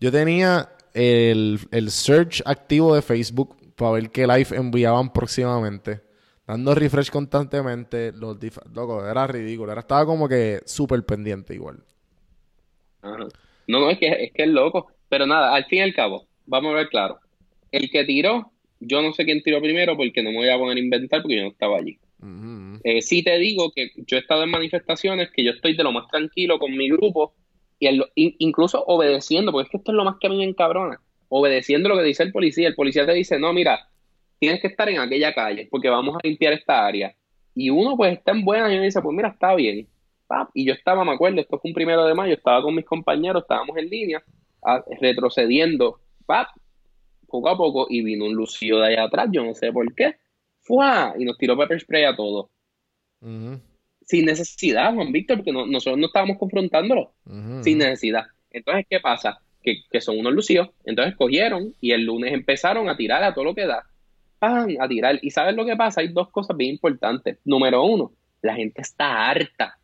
Yo 0.00 0.10
tenía 0.10 0.70
el, 0.92 1.58
el 1.70 1.90
search 1.90 2.42
activo 2.44 2.94
de 2.94 3.02
Facebook 3.02 3.56
para 3.76 3.92
ver 3.92 4.10
qué 4.10 4.26
live 4.26 4.48
enviaban 4.56 5.12
próximamente. 5.12 6.00
Dando 6.46 6.74
refresh 6.74 7.10
constantemente. 7.10 8.12
Los 8.12 8.38
Loco, 8.72 9.06
era 9.06 9.26
ridículo. 9.26 9.72
Era, 9.72 9.80
estaba 9.80 10.04
como 10.04 10.28
que 10.28 10.60
súper 10.66 11.04
pendiente 11.04 11.54
igual. 11.54 11.82
No, 13.02 13.28
no, 13.66 13.90
es 13.90 13.98
que, 13.98 14.06
es 14.08 14.32
que 14.32 14.42
es 14.44 14.48
loco. 14.48 14.88
Pero 15.08 15.26
nada, 15.26 15.54
al 15.54 15.64
fin 15.66 15.78
y 15.78 15.82
al 15.82 15.94
cabo, 15.94 16.26
vamos 16.46 16.72
a 16.72 16.76
ver 16.76 16.88
claro. 16.88 17.18
El 17.70 17.90
que 17.90 18.04
tiró, 18.04 18.52
yo 18.80 19.02
no 19.02 19.12
sé 19.12 19.24
quién 19.24 19.42
tiró 19.42 19.60
primero 19.60 19.96
porque 19.96 20.22
no 20.22 20.30
me 20.30 20.36
voy 20.36 20.48
a 20.48 20.58
poner 20.58 20.76
a 20.76 20.80
inventar 20.80 21.22
porque 21.22 21.36
yo 21.36 21.42
no 21.44 21.50
estaba 21.50 21.78
allí. 21.78 21.98
Eh, 22.84 23.02
sí 23.02 23.22
te 23.22 23.38
digo 23.38 23.70
que 23.74 23.90
yo 23.96 24.16
he 24.16 24.20
estado 24.20 24.44
en 24.44 24.50
manifestaciones 24.50 25.30
que 25.30 25.44
yo 25.44 25.50
estoy 25.50 25.76
de 25.76 25.82
lo 25.82 25.92
más 25.92 26.08
tranquilo 26.08 26.58
con 26.58 26.76
mi 26.76 26.88
grupo 26.88 27.34
y 27.78 28.36
incluso 28.38 28.82
obedeciendo, 28.86 29.52
porque 29.52 29.66
es 29.66 29.70
que 29.70 29.76
esto 29.76 29.92
es 29.92 29.96
lo 29.96 30.04
más 30.04 30.16
que 30.18 30.28
a 30.28 30.30
mí 30.30 30.38
me 30.38 30.44
encabrona, 30.44 31.00
obedeciendo 31.28 31.88
lo 31.88 31.96
que 31.96 32.02
dice 32.02 32.22
el 32.22 32.32
policía. 32.32 32.68
El 32.68 32.74
policía 32.74 33.04
te 33.04 33.12
dice, 33.12 33.38
no, 33.38 33.52
mira, 33.52 33.88
tienes 34.38 34.60
que 34.60 34.68
estar 34.68 34.88
en 34.88 35.00
aquella 35.00 35.34
calle 35.34 35.68
porque 35.70 35.90
vamos 35.90 36.16
a 36.16 36.26
limpiar 36.26 36.54
esta 36.54 36.86
área. 36.86 37.14
Y 37.54 37.70
uno 37.70 37.96
pues 37.96 38.18
está 38.18 38.32
en 38.32 38.44
buena 38.44 38.70
y 38.70 38.74
uno 38.74 38.84
dice, 38.84 39.02
pues 39.02 39.14
mira, 39.14 39.28
está 39.28 39.54
bien. 39.54 39.86
Y 40.54 40.64
yo 40.64 40.72
estaba, 40.72 41.04
me 41.04 41.12
acuerdo, 41.12 41.40
esto 41.40 41.58
fue 41.58 41.70
un 41.70 41.74
primero 41.74 42.04
de 42.06 42.14
mayo, 42.14 42.34
estaba 42.34 42.62
con 42.62 42.74
mis 42.74 42.84
compañeros, 42.84 43.42
estábamos 43.42 43.76
en 43.76 43.88
línea, 43.88 44.24
retrocediendo, 45.00 46.00
pap, 46.26 46.48
poco 47.28 47.48
a 47.48 47.56
poco, 47.56 47.86
y 47.88 48.02
vino 48.02 48.24
un 48.24 48.34
lucido 48.34 48.80
de 48.80 48.88
allá 48.88 49.04
atrás, 49.04 49.28
yo 49.30 49.44
no 49.44 49.54
sé 49.54 49.72
por 49.72 49.94
qué, 49.94 50.16
¡fua! 50.64 51.14
y 51.18 51.24
nos 51.24 51.38
tiró 51.38 51.56
pepper 51.56 51.80
spray 51.80 52.04
a 52.04 52.16
todos 52.16 52.46
sin 54.06 54.26
necesidad, 54.26 54.92
Juan 54.94 55.12
Víctor, 55.12 55.38
porque 55.38 55.52
no- 55.52 55.66
nosotros 55.66 55.98
no 55.98 56.06
estábamos 56.06 56.36
confrontándolo, 56.38 57.12
sin 57.62 57.78
necesidad. 57.78 58.24
Entonces, 58.50 58.84
¿qué 58.90 59.00
pasa? 59.00 59.40
Que, 59.62 59.76
que 59.90 60.00
son 60.02 60.18
unos 60.18 60.34
lucidos. 60.34 60.68
Entonces 60.84 61.16
cogieron 61.16 61.74
y 61.80 61.92
el 61.92 62.04
lunes 62.04 62.32
empezaron 62.34 62.88
a 62.90 62.96
tirar 62.96 63.22
a 63.24 63.32
todo 63.32 63.44
lo 63.46 63.54
que 63.54 63.66
da. 63.66 63.84
¡Pam! 64.38 64.76
A 64.78 64.86
tirar. 64.88 65.18
¿Y 65.22 65.30
sabes 65.30 65.54
lo 65.56 65.64
que 65.64 65.74
pasa? 65.76 66.02
Hay 66.02 66.08
dos 66.08 66.28
cosas 66.30 66.54
bien 66.56 66.72
importantes. 66.72 67.38
Número 67.44 67.82
uno, 67.84 68.12
la 68.42 68.54
gente 68.54 68.82
está 68.82 69.26
harta. 69.30 69.78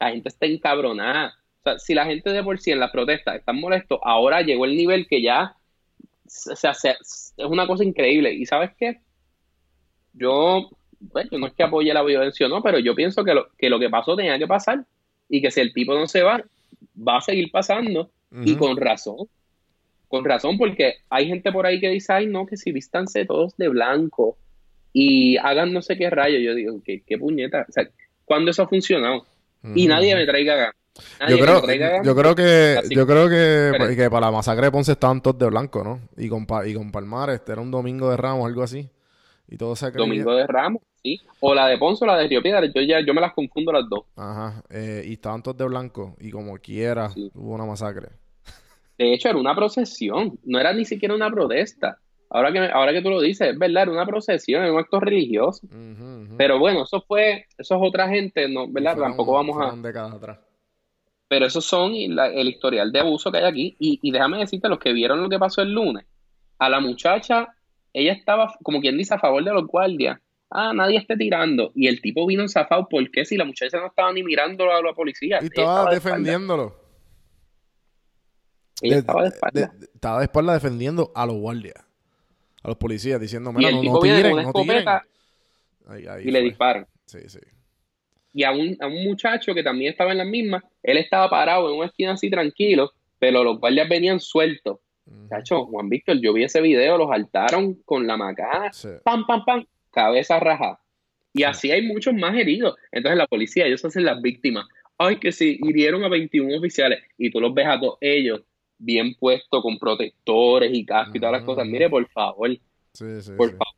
La 0.00 0.10
gente 0.10 0.28
está 0.28 0.46
encabronada. 0.46 1.34
O 1.60 1.62
sea, 1.62 1.78
si 1.78 1.94
la 1.94 2.04
gente 2.06 2.30
de 2.30 2.42
por 2.42 2.58
sí 2.58 2.72
en 2.72 2.80
las 2.80 2.90
protestas 2.90 3.36
están 3.36 3.60
molestos, 3.60 4.00
ahora 4.02 4.42
llegó 4.42 4.64
el 4.64 4.76
nivel 4.76 5.06
que 5.06 5.22
ya 5.22 5.54
o 6.24 6.56
sea, 6.56 6.74
se- 6.74 6.90
es 7.00 7.32
una 7.36 7.66
cosa 7.68 7.84
increíble. 7.84 8.32
¿Y 8.34 8.44
sabes 8.46 8.70
qué? 8.76 9.00
Yo, 10.14 10.68
bueno, 11.00 11.30
yo 11.32 11.38
no 11.38 11.46
es 11.46 11.52
que 11.54 11.62
apoye 11.62 11.92
la 11.92 12.02
violencia 12.02 12.46
o 12.46 12.48
no, 12.48 12.62
pero 12.62 12.78
yo 12.78 12.94
pienso 12.94 13.24
que 13.24 13.34
lo, 13.34 13.48
que 13.58 13.68
lo 13.70 13.78
que 13.78 13.88
pasó 13.90 14.14
tenía 14.16 14.38
que 14.38 14.46
pasar 14.46 14.84
y 15.28 15.40
que 15.40 15.50
si 15.50 15.60
el 15.60 15.72
tipo 15.72 15.94
no 15.94 16.06
se 16.06 16.22
va, 16.22 16.42
va 16.96 17.18
a 17.18 17.20
seguir 17.20 17.50
pasando 17.50 18.10
y 18.44 18.56
con 18.56 18.76
razón. 18.76 19.28
Con 20.08 20.24
razón, 20.24 20.58
porque 20.58 20.96
hay 21.08 21.26
gente 21.26 21.50
por 21.52 21.64
ahí 21.66 21.80
que 21.80 21.88
dice, 21.88 22.12
ay, 22.12 22.26
no, 22.26 22.46
que 22.46 22.56
si 22.58 22.70
vístanse 22.70 23.24
todos 23.24 23.56
de 23.56 23.68
blanco 23.68 24.36
y 24.92 25.38
hagan 25.38 25.72
no 25.72 25.80
sé 25.80 25.96
qué 25.96 26.10
rayo. 26.10 26.38
Yo 26.38 26.54
digo, 26.54 26.80
¿qué, 26.84 27.02
qué 27.06 27.16
puñeta? 27.16 27.64
O 27.68 27.72
sea, 27.72 27.88
¿cuándo 28.26 28.50
eso 28.50 28.62
ha 28.62 28.68
funcionado? 28.68 29.24
Y 29.74 29.86
nadie 29.86 30.14
me 30.14 30.26
traiga. 30.26 30.74
Nadie 31.18 31.38
Yo 31.38 31.42
creo, 31.42 31.62
ganas. 31.62 32.06
yo 32.06 32.14
creo 32.14 32.34
que, 32.34 32.76
Así- 32.80 32.94
yo 32.94 33.06
creo 33.06 33.28
que, 33.30 33.70
Espera. 33.72 33.96
que 33.96 34.10
para 34.10 34.26
la 34.26 34.32
masacre 34.32 34.66
de 34.66 34.70
Ponce 34.72 34.92
estaban 34.92 35.22
todos 35.22 35.38
de 35.38 35.46
blanco, 35.46 35.82
¿no? 35.82 36.00
Y 36.18 36.28
con, 36.28 36.46
y 36.66 36.74
con 36.74 36.92
Palmares, 36.92 37.36
este 37.36 37.52
era 37.52 37.62
un 37.62 37.70
domingo 37.70 38.10
de 38.10 38.18
Ramos, 38.18 38.46
algo 38.46 38.62
así. 38.62 38.86
Y 39.52 39.56
todo 39.58 39.76
se 39.76 39.90
Domingo 39.90 40.34
de 40.34 40.46
Ramos, 40.46 40.80
sí. 41.02 41.20
O 41.40 41.54
la 41.54 41.66
de 41.66 41.76
Ponce 41.76 42.04
o 42.04 42.06
la 42.06 42.16
de 42.16 42.26
Río 42.28 42.40
Piedra. 42.42 42.64
Yo 42.66 42.80
ya, 42.80 43.00
yo 43.04 43.12
me 43.12 43.20
las 43.20 43.34
confundo 43.34 43.70
las 43.72 43.88
dos. 43.88 44.04
Ajá, 44.16 44.62
eh, 44.70 45.04
y 45.06 45.12
estaban 45.12 45.42
todos 45.42 45.58
de 45.58 45.66
blanco. 45.66 46.16
Y 46.20 46.30
como 46.30 46.56
quiera, 46.58 47.10
Sí. 47.10 47.30
hubo 47.34 47.54
una 47.54 47.66
masacre. 47.66 48.08
De 48.96 49.12
hecho, 49.12 49.28
era 49.28 49.38
una 49.38 49.54
procesión, 49.54 50.38
no 50.44 50.58
era 50.58 50.72
ni 50.72 50.84
siquiera 50.84 51.14
una 51.14 51.30
protesta. 51.30 51.98
Ahora 52.30 52.50
que, 52.50 52.60
ahora 52.60 52.92
que 52.92 53.02
tú 53.02 53.10
lo 53.10 53.20
dices, 53.20 53.48
es 53.52 53.58
verdad, 53.58 53.82
era 53.82 53.92
una 53.92 54.06
procesión, 54.06 54.62
era 54.62 54.72
un 54.72 54.78
acto 54.78 55.00
religioso. 55.00 55.66
Pero 56.38 56.58
bueno, 56.58 56.84
eso 56.84 57.02
fue, 57.02 57.44
eso 57.58 57.74
es 57.74 57.80
otra 57.82 58.08
gente, 58.08 58.48
no, 58.48 58.66
¿verdad? 58.72 58.92
Fueron- 58.94 59.10
Tampoco 59.10 59.32
vamos 59.32 59.56
a... 59.60 59.76
décadas 59.76 60.14
atrás. 60.14 60.38
Pero 61.28 61.44
esos 61.46 61.64
son 61.64 61.92
la- 62.14 62.28
el 62.28 62.48
historial 62.48 62.90
de 62.90 63.00
abuso 63.00 63.30
que 63.30 63.38
hay 63.38 63.44
aquí. 63.44 63.76
Y, 63.78 63.98
y 64.02 64.10
déjame 64.12 64.38
decirte, 64.38 64.68
los 64.70 64.78
que 64.78 64.94
vieron 64.94 65.22
lo 65.22 65.28
que 65.28 65.38
pasó 65.38 65.60
el 65.60 65.72
lunes, 65.72 66.06
a 66.58 66.70
la 66.70 66.80
muchacha, 66.80 67.48
ella 67.92 68.12
estaba, 68.12 68.54
como 68.62 68.80
quien 68.80 68.96
dice, 68.96 69.14
a 69.14 69.18
favor 69.18 69.44
de 69.44 69.52
los 69.52 69.66
guardias. 69.66 70.18
Ah, 70.50 70.72
nadie 70.74 70.98
esté 70.98 71.16
tirando. 71.16 71.72
Y 71.74 71.86
el 71.88 72.00
tipo 72.02 72.26
vino 72.26 72.42
enzafado, 72.42 72.88
¿por 72.88 73.10
qué? 73.10 73.24
Si 73.24 73.36
la 73.36 73.44
muchacha 73.44 73.78
no 73.78 73.86
estaba 73.86 74.12
ni 74.12 74.22
mirando 74.22 74.70
a 74.70 74.82
la 74.82 74.92
policía. 74.92 75.38
Y 75.42 75.46
estaba 75.46 75.88
de 75.88 75.94
defendiéndolo. 75.96 76.76
Ella 78.80 78.98
estaba 78.98 79.22
de 79.22 79.28
espalda. 79.28 79.72
de- 79.78 79.86
estaba 79.94 80.18
de 80.18 80.24
espalda 80.24 80.54
defendiendo 80.54 81.12
a 81.14 81.26
los 81.26 81.36
guardias. 81.36 81.76
A 82.62 82.68
los 82.68 82.76
policías, 82.76 83.20
diciendo, 83.20 83.50
y 83.50 83.54
mira, 83.54 83.70
no, 83.70 83.82
no 83.82 83.98
tiren, 84.00 84.22
no 84.22 84.22
tiren. 84.22 84.38
escopeta 84.46 85.04
Ahí- 85.88 86.06
ahí 86.06 86.28
y 86.28 86.30
le 86.30 86.42
disparan. 86.42 86.86
Sí, 87.06 87.18
sí. 87.28 87.40
y 88.34 88.44
a 88.44 88.52
un, 88.52 88.76
a 88.80 88.86
un 88.86 89.04
muchacho 89.04 89.52
que 89.54 89.62
también 89.62 89.90
estaba 89.90 90.12
en 90.12 90.18
las 90.18 90.26
mismas, 90.26 90.62
él 90.82 90.96
estaba 90.96 91.28
parado 91.28 91.68
en 91.70 91.76
una 91.76 91.86
esquina 91.88 92.12
así 92.12 92.30
tranquilo, 92.30 92.92
pero 93.18 93.44
los 93.44 93.58
guardias 93.58 93.88
venían 93.88 94.20
sueltos. 94.20 94.78
Ujú. 95.06 95.16
Muchacho, 95.22 95.64
Juan 95.66 95.88
Víctor, 95.88 96.20
yo 96.20 96.32
vi 96.32 96.44
ese 96.44 96.60
video, 96.60 96.96
los 96.98 97.08
saltaron 97.08 97.74
con 97.84 98.06
la 98.06 98.16
macana, 98.16 98.72
Sí. 98.72 98.88
pam, 99.04 99.26
pam, 99.26 99.44
pam, 99.44 99.64
cabeza 99.90 100.38
rajada. 100.38 100.80
Y 101.34 101.44
así 101.44 101.70
hay 101.70 101.82
muchos 101.86 102.14
más 102.14 102.36
heridos. 102.36 102.76
Entonces 102.90 103.16
la 103.18 103.26
policía, 103.26 103.66
ellos 103.66 103.84
hacen 103.84 104.04
las 104.04 104.20
víctimas. 104.20 104.66
Ay, 104.98 105.16
que 105.16 105.32
sí, 105.32 105.58
hirieron 105.62 106.04
a 106.04 106.08
21 106.08 106.56
oficiales 106.58 107.02
y 107.16 107.30
tú 107.30 107.40
los 107.40 107.54
ves 107.54 107.66
a 107.66 107.80
todos 107.80 107.96
ellos 108.00 108.42
bien 108.78 109.14
puestos 109.14 109.62
con 109.62 109.78
protectores 109.78 110.70
y 110.74 110.84
casco 110.84 111.16
y 111.16 111.20
todas 111.20 111.32
las 111.32 111.44
cosas. 111.44 111.66
Mire, 111.66 111.88
por 111.88 112.06
favor, 112.08 112.50
Sí, 112.92 113.22
sí, 113.22 113.32
por 113.36 113.50
sí. 113.50 113.56
favor. 113.56 113.74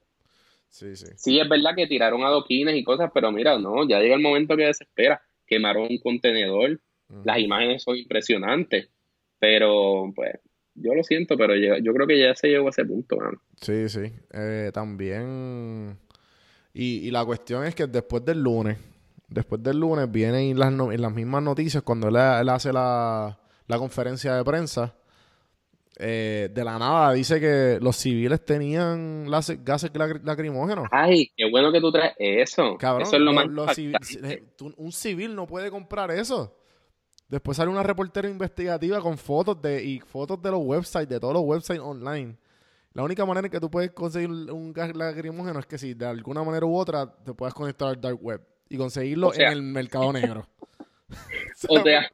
Sí, 0.68 0.97
sí. 0.97 1.07
Sí, 1.16 1.39
es 1.39 1.49
verdad 1.49 1.77
que 1.77 1.87
tiraron 1.87 2.25
adoquines 2.25 2.75
y 2.75 2.83
cosas, 2.83 3.11
pero 3.14 3.31
mira, 3.31 3.57
no, 3.59 3.87
ya 3.89 4.01
llega 4.01 4.16
el 4.16 4.20
momento 4.20 4.57
que 4.57 4.64
desespera. 4.66 5.22
Quemaron 5.47 5.87
un 5.89 5.99
contenedor, 5.99 6.81
las 7.22 7.39
imágenes 7.39 7.83
son 7.85 7.97
impresionantes, 7.97 8.89
pero 9.39 10.11
pues 10.16 10.33
yo 10.75 10.95
lo 10.95 11.03
siento, 11.05 11.37
pero 11.37 11.55
yo, 11.57 11.77
yo 11.83 11.93
creo 11.95 12.07
que 12.07 12.18
ya 12.20 12.35
se 12.35 12.49
llegó 12.49 12.66
a 12.66 12.70
ese 12.70 12.85
punto, 12.85 13.16
mano. 13.16 13.41
Sí, 13.61 13.89
sí. 13.89 14.12
Eh, 14.33 14.70
también. 14.75 15.99
Y, 16.72 17.07
y 17.07 17.11
la 17.11 17.25
cuestión 17.25 17.64
es 17.64 17.75
que 17.75 17.87
después 17.87 18.25
del 18.25 18.43
lunes, 18.43 18.79
después 19.29 19.62
del 19.62 19.79
lunes 19.79 20.11
vienen 20.11 20.59
las, 20.59 20.72
no- 20.72 20.91
las 20.91 21.12
mismas 21.12 21.43
noticias 21.43 21.83
cuando 21.83 22.09
él, 22.09 22.16
él 22.16 22.49
hace 22.49 22.72
la, 22.72 23.39
la 23.68 23.79
conferencia 23.79 24.35
de 24.35 24.45
prensa. 24.45 24.95
eh, 25.97 26.49
de 26.53 26.64
la 26.64 26.77
nada 26.77 27.12
dice 27.12 27.39
que 27.39 27.79
los 27.81 27.95
civiles 27.97 28.45
tenían 28.45 29.31
las- 29.31 29.64
gases 29.64 29.93
lacri- 29.93 30.22
lacrimógenos. 30.25 30.89
Ay, 30.91 31.31
qué 31.37 31.49
bueno 31.49 31.70
que 31.70 31.81
tú 31.81 31.93
traes 31.93 32.14
eso. 32.18 32.77
Cabrón, 32.79 33.03
eso 33.03 33.14
es 33.16 33.22
lo 33.22 33.33
lo- 33.33 33.64
más 33.66 33.79
eh, 33.79 34.43
un 34.77 34.91
civil 34.91 35.37
no 35.37 35.47
puede 35.47 35.70
comprar 35.70 36.11
eso. 36.11 36.57
Después 37.29 37.57
sale 37.57 37.70
una 37.70 37.83
reportera 37.83 38.29
investigativa 38.29 39.01
con 39.01 39.16
fotos 39.18 39.61
de 39.61 39.83
y 39.83 40.01
fotos 40.01 40.41
de 40.43 40.51
los 40.51 40.61
websites, 40.62 41.09
de 41.09 41.18
todos 41.20 41.35
los 41.35 41.43
websites 41.45 41.81
online. 41.81 42.37
La 42.93 43.03
única 43.03 43.25
manera 43.25 43.47
en 43.47 43.51
que 43.51 43.59
tú 43.61 43.70
puedes 43.70 43.91
conseguir 43.91 44.29
un 44.31 44.72
gas 44.72 44.95
lacrimógeno 44.95 45.59
es 45.59 45.66
que 45.66 45.79
si 45.79 45.95
de 45.95 46.07
alguna 46.07 46.45
manera 46.45 46.64
u 46.66 46.77
otra 46.77 47.12
te 47.25 47.33
puedes 47.35 47.53
conectar 47.55 47.89
al 47.89 48.01
dark 48.01 48.18
web. 48.22 48.41
y 48.68 48.77
conseguirlo 48.79 49.29
O 49.29 49.33
sea- 49.33 49.49
en 49.49 49.53
el 49.55 49.62
mercado 49.62 50.12
negro. 50.12 50.47
O 51.68 51.83
sea, 51.83 52.09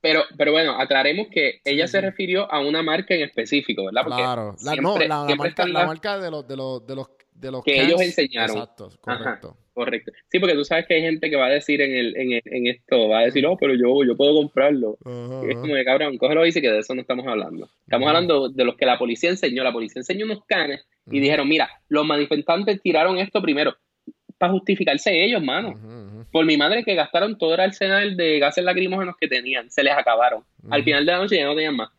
pero, 0.00 0.22
pero 0.36 0.52
bueno, 0.52 0.72
aclaremos 0.80 1.26
que 1.30 1.60
ella 1.64 1.86
Sí, 1.86 1.92
se 1.92 2.00
refirió 2.00 2.50
a 2.50 2.60
una 2.60 2.82
marca 2.82 3.14
en 3.14 3.22
específico, 3.22 3.84
¿verdad? 3.84 4.02
Porque 4.04 4.22
claro. 4.22 4.56
La, 4.62 4.72
siempre- 4.72 4.82
no, 4.82 4.98
la, 4.98 5.06
la 5.28 5.36
marca, 5.36 5.48
están 5.48 5.72
la 5.72 5.78
las- 5.80 5.88
marca 5.88 6.18
de 6.18 6.30
los, 6.30 6.48
de 6.48 6.56
los, 6.56 6.86
de 6.86 6.94
los, 6.94 7.08
de 7.40 7.50
los 7.50 7.64
Que 7.64 7.82
ellos 7.82 8.00
enseñaron. 8.00 8.56
Exacto, 8.58 8.90
Ajá. 9.06 9.18
correcto. 9.24 9.56
Correcto. 9.72 10.12
Sí, 10.28 10.38
porque 10.38 10.54
tú 10.54 10.64
sabes 10.64 10.86
que 10.86 10.94
hay 10.94 11.00
gente 11.02 11.30
que 11.30 11.36
va 11.36 11.46
a 11.46 11.50
decir 11.50 11.80
en, 11.80 11.92
el, 11.94 12.16
en, 12.16 12.32
el- 12.32 12.42
en 12.44 12.66
esto, 12.66 13.08
va 13.08 13.20
a 13.20 13.24
decir, 13.24 13.46
oh, 13.46 13.56
pero 13.56 13.74
yo, 13.74 14.04
yo 14.04 14.14
puedo 14.16 14.34
comprarlo. 14.34 14.98
Y 15.46 15.50
es 15.52 15.56
como 15.56 15.74
que, 15.74 15.84
cabrón, 15.84 16.18
cógelo 16.18 16.42
y 16.42 16.46
dice 16.48 16.60
que 16.60 16.70
de 16.70 16.80
eso 16.80 16.94
no 16.94 17.00
estamos 17.00 17.26
hablando. 17.26 17.68
Estamos 17.84 18.06
hablando 18.08 18.48
de 18.50 18.64
los 18.64 18.76
que 18.76 18.84
la 18.84 18.98
policía 18.98 19.30
enseñó. 19.30 19.64
La 19.64 19.72
policía 19.72 20.00
enseñó 20.00 20.26
unos 20.26 20.44
canes 20.44 20.86
y 21.10 21.18
dijeron, 21.20 21.48
mira, 21.48 21.70
los 21.88 22.04
manifestantes 22.04 22.82
tiraron 22.82 23.16
esto 23.18 23.40
primero 23.40 23.74
para 24.36 24.52
justificarse 24.52 25.24
ellos, 25.24 25.42
mano. 25.42 25.74
Por 26.32 26.44
mi 26.44 26.56
madre 26.56 26.84
que 26.84 26.94
gastaron 26.94 27.38
todo 27.38 27.54
el 27.54 27.60
arsenal 27.60 28.16
de 28.16 28.38
gases 28.38 28.64
lacrimógenos 28.64 29.16
que 29.18 29.28
tenían, 29.28 29.70
se 29.70 29.82
les 29.82 29.92
acabaron. 29.94 30.44
Al 30.70 30.82
final 30.84 31.06
de 31.06 31.12
la 31.12 31.18
noche 31.18 31.36
ya 31.36 31.44
no 31.46 31.54
tenían 31.54 31.76
más. 31.76 31.90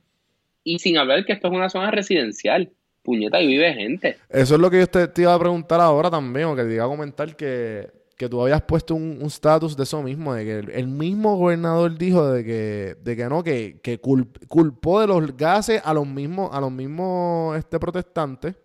Y 0.64 0.78
sin 0.80 0.98
hablar 0.98 1.26
que 1.26 1.34
esto 1.34 1.48
es 1.48 1.54
una 1.54 1.70
zona 1.70 1.90
residencial. 1.90 2.70
Puñeta, 3.04 3.42
y 3.42 3.48
vive 3.48 3.74
gente. 3.74 4.18
Eso 4.30 4.56
es 4.56 4.62
lo 4.62 4.70
que 4.70 4.80
yo 4.80 4.88
te, 4.88 5.08
te 5.08 5.22
iba 5.24 5.34
a 5.34 5.40
preguntar 5.40 5.80
ahora 5.82 6.10
también, 6.10 6.48
o 6.48 6.56
que 6.56 6.64
te 6.64 6.74
iba 6.76 6.86
a 6.86 6.88
comentar 6.88 7.36
que, 7.36 7.90
que 8.16 8.30
tú 8.30 8.42
habías 8.42 8.62
puesto 8.62 8.94
un 8.94 9.20
estatus 9.24 9.76
de 9.76 9.84
eso 9.84 10.04
mismo, 10.04 10.34
de 10.36 10.46
que 10.46 10.60
el, 10.60 10.70
el 10.70 10.88
mismo 10.88 11.36
gobernador 11.38 11.98
dijo 11.98 12.30
de 12.32 12.44
que, 12.44 12.96
de 13.04 13.16
que 13.16 13.26
no, 13.26 13.44
que, 13.44 13.80
que 13.82 14.00
culp- 14.00 14.46
culpó 14.48 15.02
de 15.02 15.08
los 15.08 15.36
gases 15.36 15.82
a 15.84 15.94
los 15.94 16.06
mismos, 16.06 16.50
a 16.54 16.62
los 16.62 16.72
mismos 16.72 17.58
este, 17.58 17.80
protestantes, 17.80 18.56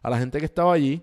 a 0.00 0.08
la 0.10 0.18
gente 0.18 0.38
que 0.38 0.46
estaba 0.46 0.72
allí, 0.72 1.02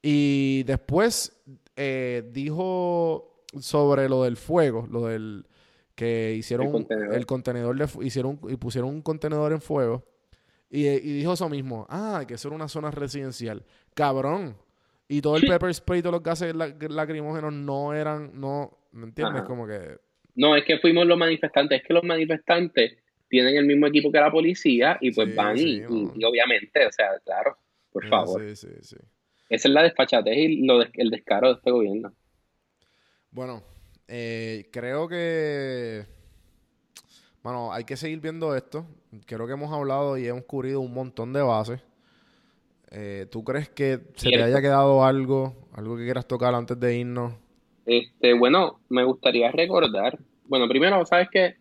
y 0.00 0.62
después 0.64 1.32
eh, 1.76 2.22
dijo 2.32 3.40
sobre 3.58 4.08
lo 4.08 4.22
del 4.24 4.36
fuego, 4.36 4.86
lo 4.90 5.06
del 5.06 5.46
que 5.94 6.34
hicieron 6.36 6.66
El 6.66 6.72
contenedor. 6.72 7.14
el 7.14 7.26
contenedor 7.26 7.78
de 7.78 7.86
fu- 7.86 8.02
hicieron 8.02 8.38
y 8.48 8.56
pusieron 8.56 8.90
un 8.90 9.02
contenedor 9.02 9.52
en 9.52 9.60
fuego 9.60 10.04
y, 10.76 10.88
y 10.88 11.12
dijo 11.18 11.32
eso 11.34 11.48
mismo, 11.48 11.86
ah, 11.88 12.24
que 12.26 12.34
eso 12.34 12.48
era 12.48 12.56
una 12.56 12.68
zona 12.68 12.90
residencial. 12.90 13.64
Cabrón. 13.94 14.56
Y 15.06 15.20
todo 15.20 15.36
el 15.36 15.46
pepper 15.46 15.72
spray, 15.74 16.00
todos 16.00 16.14
los 16.14 16.22
gases 16.22 16.54
la- 16.54 16.74
lacrimógenos 16.88 17.52
no 17.52 17.92
eran, 17.94 18.38
no, 18.40 18.76
¿me 18.92 19.04
entiendes? 19.06 19.40
Ajá. 19.40 19.46
Como 19.46 19.66
que, 19.66 19.98
No, 20.34 20.56
es 20.56 20.64
que 20.64 20.78
fuimos 20.78 21.06
los 21.06 21.18
manifestantes. 21.18 21.80
Es 21.82 21.86
que 21.86 21.92
los 21.94 22.02
manifestantes 22.04 22.96
tienen 23.28 23.56
el 23.56 23.66
mismo 23.66 23.86
equipo 23.86 24.10
que 24.10 24.18
la 24.18 24.30
policía 24.30 24.96
y 25.00 25.12
pues 25.12 25.28
Sí, 25.28 25.34
van 25.34 25.56
y, 25.56 25.60
sí, 25.60 25.82
y- 25.88 26.10
y 26.20 26.24
obviamente, 26.24 26.86
o 26.86 26.90
sea, 26.92 27.18
claro, 27.24 27.56
por 27.92 28.04
eh, 28.04 28.08
favor. 28.08 28.40
Sí, 28.42 28.56
sí, 28.56 28.68
sí. 28.82 28.96
Esa 29.50 29.68
es 29.68 29.74
la 29.74 29.82
despachatez 29.82 30.36
y 30.36 30.64
lo 30.66 30.82
el 30.82 31.10
descaro 31.10 31.48
de 31.48 31.54
este 31.54 31.70
gobierno. 31.70 32.14
Bueno, 33.30 33.62
eh, 34.08 34.68
creo 34.72 35.06
que, 35.06 36.04
bueno, 37.44 37.72
hay 37.72 37.84
que 37.84 37.96
seguir 37.96 38.20
viendo 38.20 38.56
esto. 38.56 38.86
Creo 39.26 39.46
que 39.46 39.52
hemos 39.52 39.72
hablado 39.72 40.16
y 40.18 40.26
hemos 40.26 40.44
cubrido 40.44 40.80
un 40.80 40.92
montón 40.94 41.32
de 41.32 41.42
bases. 41.42 41.80
Eh, 42.90 43.26
¿Tú 43.30 43.44
crees 43.44 43.68
que 43.68 44.00
se 44.16 44.30
te 44.30 44.42
haya 44.42 44.60
quedado 44.60 45.04
algo, 45.04 45.54
algo 45.74 45.96
que 45.96 46.04
quieras 46.04 46.26
tocar 46.26 46.54
antes 46.54 46.80
de 46.80 46.96
irnos? 46.96 47.34
Este, 47.84 48.32
bueno, 48.32 48.80
me 48.88 49.04
gustaría 49.04 49.50
recordar. 49.52 50.18
Bueno, 50.46 50.66
primero, 50.68 51.04
¿sabes 51.04 51.28
qué? 51.30 51.56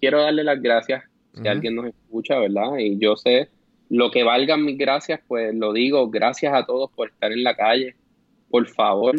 Quiero 0.00 0.20
darle 0.20 0.44
las 0.44 0.60
gracias 0.60 1.04
si 1.34 1.48
alguien 1.48 1.76
nos 1.76 1.86
escucha, 1.86 2.38
¿verdad? 2.38 2.76
Y 2.78 2.98
yo 2.98 3.16
sé 3.16 3.48
lo 3.88 4.10
que 4.10 4.24
valgan 4.24 4.64
mis 4.64 4.76
gracias, 4.76 5.20
pues 5.26 5.54
lo 5.54 5.72
digo. 5.72 6.10
Gracias 6.10 6.52
a 6.52 6.66
todos 6.66 6.90
por 6.90 7.08
estar 7.08 7.32
en 7.32 7.42
la 7.42 7.56
calle. 7.56 7.96
Por 8.50 8.66
favor, 8.68 9.14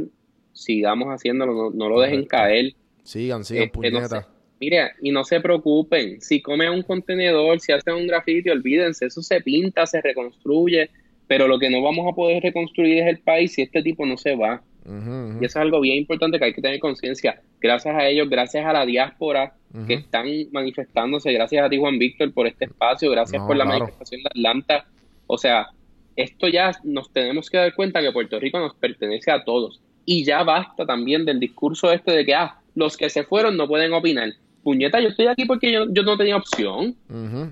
sigamos 0.51 1.07
haciéndolo, 1.09 1.53
no, 1.53 1.69
no 1.71 1.89
lo 1.89 1.99
dejen 2.01 2.25
caer. 2.25 2.73
Sigan, 3.03 3.43
sigan, 3.43 3.63
Este, 3.63 3.77
no 3.77 3.99
puñeta. 3.99 4.21
sé. 4.21 4.27
Mire, 4.63 4.91
y 5.01 5.11
no 5.11 5.25
se 5.25 5.41
preocupen, 5.41 6.21
si 6.21 6.41
comen 6.41 6.69
un 6.69 6.83
contenedor, 6.83 7.59
si 7.59 7.73
hacen 7.73 7.95
un 7.95 8.07
grafiti, 8.07 8.49
olvídense, 8.49 9.07
eso 9.07 9.21
se 9.21 9.41
pinta, 9.41 9.85
se 9.85 9.99
reconstruye, 9.99 10.89
pero 11.27 11.49
lo 11.49 11.59
que 11.59 11.69
no 11.69 11.81
vamos 11.81 12.07
a 12.09 12.15
poder 12.15 12.41
reconstruir 12.41 12.99
es 12.99 13.07
el 13.07 13.19
país 13.19 13.51
si 13.51 13.63
este 13.63 13.83
tipo 13.83 14.05
no 14.05 14.15
se 14.15 14.37
va. 14.37 14.61
Y 14.85 15.43
eso 15.43 15.45
es 15.45 15.55
algo 15.57 15.81
bien 15.81 15.97
importante 15.97 16.39
que 16.39 16.45
hay 16.45 16.53
que 16.53 16.61
tener 16.61 16.79
conciencia. 16.79 17.41
Gracias 17.59 17.93
a 17.93 18.07
ellos, 18.07 18.29
gracias 18.29 18.65
a 18.65 18.71
la 18.71 18.85
diáspora 18.85 19.53
que 19.85 19.95
están 19.95 20.27
manifestándose, 20.53 21.33
gracias 21.33 21.65
a 21.65 21.69
ti 21.69 21.77
Juan 21.77 21.99
Víctor 21.99 22.33
por 22.33 22.47
este 22.47 22.65
espacio, 22.65 23.11
gracias 23.11 23.41
No, 23.41 23.47
por 23.47 23.57
la 23.57 23.65
claro. 23.65 23.79
manifestación 23.79 24.23
de 24.23 24.29
Atlanta. 24.29 24.85
O 25.27 25.37
sea, 25.37 25.67
esto 26.15 26.47
ya 26.47 26.71
nos 26.85 27.11
tenemos 27.11 27.49
que 27.49 27.57
dar 27.57 27.75
cuenta 27.75 28.01
que 28.01 28.13
Puerto 28.13 28.39
Rico 28.39 28.59
nos 28.59 28.75
pertenece 28.75 29.29
a 29.29 29.43
todos. 29.43 29.81
Y 30.05 30.23
ya 30.23 30.43
basta 30.43 30.85
también 30.85 31.25
del 31.25 31.41
discurso 31.41 31.91
este 31.91 32.13
de 32.13 32.25
que, 32.25 32.33
ah, 32.33 32.59
los 32.75 32.95
que 32.95 33.09
se 33.09 33.23
fueron 33.23 33.57
no 33.57 33.67
pueden 33.67 33.91
opinar. 33.93 34.33
Puñeta, 34.63 34.99
yo 35.01 35.09
estoy 35.09 35.27
aquí 35.27 35.45
porque 35.45 35.71
yo, 35.71 35.85
yo 35.91 36.03
no 36.03 36.17
tenía 36.17 36.37
opción. 36.37 36.95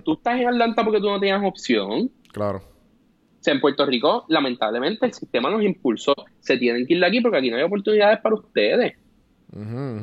Tú 0.03 0.14
estás 0.14 0.39
en 0.39 0.47
Atlanta 0.47 0.84
porque 0.84 0.99
tú 0.99 1.09
no 1.09 1.20
tenías 1.20 1.41
opción. 1.43 2.09
Claro. 2.32 2.59
O 2.59 3.43
sea, 3.43 3.53
en 3.53 3.59
Puerto 3.62 3.86
Rico, 3.86 4.26
lamentablemente, 4.30 5.05
el 5.05 5.14
sistema 5.14 5.49
nos 5.49 5.64
impulsó. 5.64 6.14
Se 6.39 6.57
tienen 6.57 6.86
que 6.86 6.93
ir 6.93 6.99
de 6.99 7.05
aquí 7.07 7.22
porque 7.22 7.38
aquí 7.39 7.49
no 7.49 7.57
hay 7.57 7.64
oportunidades 7.64 8.20
para 8.22 8.36
ustedes. 8.36 8.93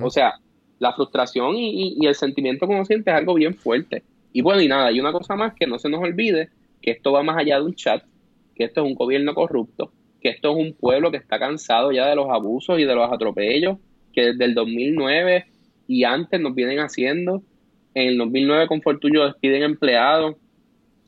O 0.03 0.11
sea, 0.11 0.35
la 0.79 0.93
frustración 0.93 1.57
y, 1.57 1.71
y- 1.71 1.97
y 2.01 2.07
el 2.07 2.15
sentimiento 2.15 2.67
consciente 2.67 3.11
es 3.11 3.17
algo 3.17 3.35
bien 3.35 3.55
fuerte. 3.55 4.03
Y 4.33 4.43
bueno, 4.43 4.61
y 4.61 4.69
nada, 4.69 4.87
hay 4.87 5.01
una 5.01 5.13
cosa 5.13 5.35
más 5.37 5.55
que 5.55 5.67
no 5.67 5.79
se 5.79 5.89
nos 5.89 6.03
olvide, 6.03 6.51
que 6.83 6.91
esto 6.91 7.13
va 7.13 7.23
más 7.23 7.39
allá 7.39 7.57
de 7.59 7.65
un 7.65 7.75
chat, 7.75 8.05
que 8.55 8.65
esto 8.65 8.83
es 8.83 8.87
un 8.87 8.95
gobierno 8.95 9.35
corrupto, 9.35 9.93
que 10.21 10.29
esto 10.29 10.51
es 10.51 10.57
un 10.67 10.75
pueblo 10.75 11.11
que 11.11 11.17
está 11.17 11.39
cansado 11.39 11.93
ya 11.93 12.07
de 12.09 12.17
los 12.17 12.29
abusos 12.29 12.79
y 12.79 12.85
de 12.85 12.95
los 12.95 13.11
atropellos 13.11 13.79
que 14.13 14.33
desde 14.33 14.45
el 14.45 14.55
2009 14.55 15.47
y 15.89 16.05
antes 16.05 16.41
nos 16.41 16.55
vienen 16.55 16.79
haciendo. 16.79 17.43
En 17.95 18.09
el 18.09 18.19
2009 18.19 18.69
con 18.69 18.83
Fortunio 18.83 19.25
despiden 19.25 19.65
empleados, 19.65 20.37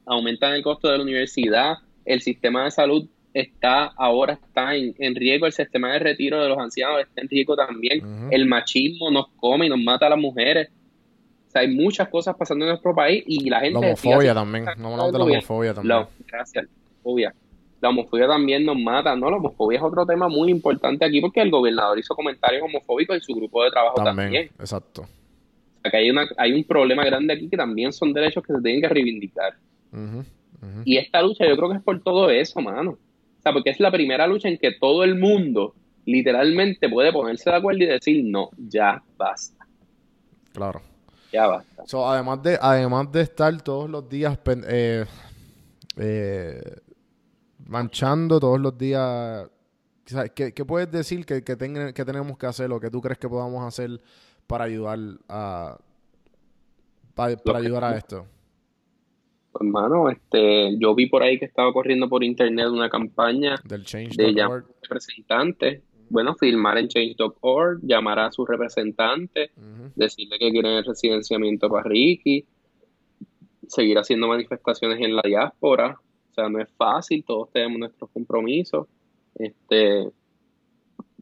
aumentan 0.06 0.54
el 0.54 0.62
costo 0.62 0.88
de 0.90 0.96
la 0.96 1.04
universidad, 1.04 1.74
el 2.04 2.20
sistema 2.22 2.64
de 2.64 2.72
salud 2.72 3.08
está 3.32 3.84
ahora 3.96 4.32
está 4.32 4.74
en, 4.74 4.96
en 4.98 5.14
riesgo, 5.14 5.46
el 5.46 5.52
sistema 5.52 5.92
de 5.92 6.00
retiro 6.00 6.42
de 6.42 6.48
los 6.48 6.58
ancianos 6.58 7.00
está 7.00 7.20
en 7.20 7.28
riesgo 7.28 7.54
también, 7.54 8.02
el 8.32 8.46
machismo 8.46 9.10
nos 9.10 9.28
come 9.36 9.66
y 9.66 9.68
nos 9.68 9.78
mata 9.78 10.06
a 10.06 10.10
las 10.10 10.18
mujeres. 10.18 10.70
O 11.46 11.50
sea, 11.52 11.62
hay 11.62 11.68
muchas 11.68 12.08
cosas 12.08 12.34
pasando 12.36 12.64
en 12.64 12.70
nuestro 12.70 12.94
país 12.94 13.22
y 13.26 13.48
la 13.50 13.60
gente... 13.60 13.80
La 13.80 13.86
homofobia 13.88 14.34
también. 14.34 14.64
cosas 14.64 14.78
No 14.78 14.92
hablamos 14.92 15.12
de 15.12 15.18
la 15.18 15.24
homofobia 15.24 15.74
también. 15.74 15.98
La, 15.98 16.08
gracias. 16.26 16.66
La 17.80 17.88
homofobia 17.88 18.28
también 18.28 18.64
nos 18.66 18.78
mata, 18.78 19.16
¿no? 19.16 19.30
La 19.30 19.36
homofobia 19.38 19.78
es 19.78 19.84
otro 19.84 20.04
tema 20.04 20.28
muy 20.28 20.50
importante 20.50 21.04
aquí 21.04 21.20
porque 21.20 21.40
el 21.40 21.50
gobernador 21.50 21.98
hizo 21.98 22.14
comentarios 22.14 22.62
homofóbicos 22.62 23.16
y 23.16 23.20
su 23.20 23.34
grupo 23.34 23.64
de 23.64 23.70
trabajo 23.70 23.96
También, 23.96 24.14
también. 24.26 24.44
exacto. 24.58 25.02
O 25.02 25.80
sea, 25.82 25.90
que 25.90 25.96
hay, 25.96 26.10
una, 26.10 26.26
hay 26.36 26.52
un 26.52 26.64
problema 26.64 27.04
grande 27.04 27.32
aquí 27.32 27.48
que 27.48 27.56
también 27.56 27.92
son 27.92 28.12
derechos 28.12 28.44
que 28.46 28.52
se 28.52 28.60
tienen 28.60 28.82
que 28.82 28.88
reivindicar. 28.88 29.54
Y 30.84 30.98
esta 30.98 31.22
lucha 31.22 31.46
yo 31.48 31.56
creo 31.56 31.70
que 31.70 31.76
es 31.76 31.82
por 31.82 32.02
todo 32.02 32.28
eso, 32.28 32.60
mano. 32.60 32.90
O 32.92 33.42
sea, 33.42 33.52
porque 33.54 33.70
es 33.70 33.80
la 33.80 33.90
primera 33.90 34.26
lucha 34.26 34.48
en 34.48 34.58
que 34.58 34.72
todo 34.72 35.02
el 35.04 35.14
mundo 35.18 35.74
literalmente 36.04 36.88
puede 36.90 37.12
ponerse 37.12 37.48
de 37.48 37.56
acuerdo 37.56 37.82
y 37.82 37.86
decir, 37.86 38.22
no, 38.26 38.50
ya 38.58 39.02
basta, 39.16 39.66
Claro. 40.52 40.82
ya 41.32 41.46
basta. 41.46 41.86
So, 41.86 42.06
además 42.06 42.42
de, 42.42 42.58
además 42.60 43.10
de 43.10 43.22
estar 43.22 43.62
todos 43.62 43.88
los 43.88 44.06
días 44.08 44.38
eh, 44.68 45.06
eh, 45.96 46.60
manchando 47.70 48.38
todos 48.40 48.60
los 48.60 48.76
días. 48.76 49.48
¿qué, 50.34 50.52
qué 50.52 50.64
puedes 50.64 50.90
decir 50.90 51.24
que, 51.24 51.42
que, 51.44 51.56
tenga- 51.56 51.92
que 51.92 52.04
tenemos 52.04 52.36
que 52.36 52.46
hacer 52.46 52.70
o 52.72 52.80
que 52.80 52.90
tú 52.90 53.00
crees 53.00 53.18
que 53.18 53.28
podamos 53.28 53.64
hacer 53.64 54.00
para 54.46 54.64
ayudar 54.64 54.98
a 55.28 55.78
para, 57.14 57.58
ayudar 57.58 57.84
a 57.84 57.96
esto? 57.96 58.26
Pues, 59.52 59.68
mano, 59.70 60.10
este, 60.10 60.76
yo 60.78 60.94
vi 60.94 61.06
por 61.06 61.22
ahí 61.22 61.38
que 61.38 61.44
estaba 61.44 61.72
corriendo 61.72 62.08
por 62.08 62.24
internet 62.24 62.66
una 62.68 62.88
campaña 62.88 63.56
Del 63.64 63.84
change 63.84 64.16
de 64.16 64.32
llamar 64.32 64.58
a 64.60 64.64
representantes. 64.82 65.82
Bueno, 66.08 66.34
firmar 66.34 66.76
en 66.78 66.88
change.org, 66.88 67.80
llamar 67.82 68.18
a 68.18 68.32
su 68.32 68.44
representante, 68.44 69.52
decirle 69.94 70.40
que 70.40 70.50
quieren 70.50 70.72
el 70.72 70.84
residenciamiento 70.84 71.68
para 71.68 71.84
Ricky, 71.84 72.44
seguir 73.68 73.96
haciendo 73.96 74.26
manifestaciones 74.26 75.00
en 75.00 75.14
la 75.14 75.22
diáspora. 75.24 76.00
O 76.30 76.34
sea, 76.34 76.48
no 76.48 76.60
es 76.60 76.68
fácil, 76.76 77.24
todos 77.24 77.50
tenemos 77.52 77.78
nuestros 77.78 78.10
compromisos. 78.10 78.86
Este, 79.34 80.08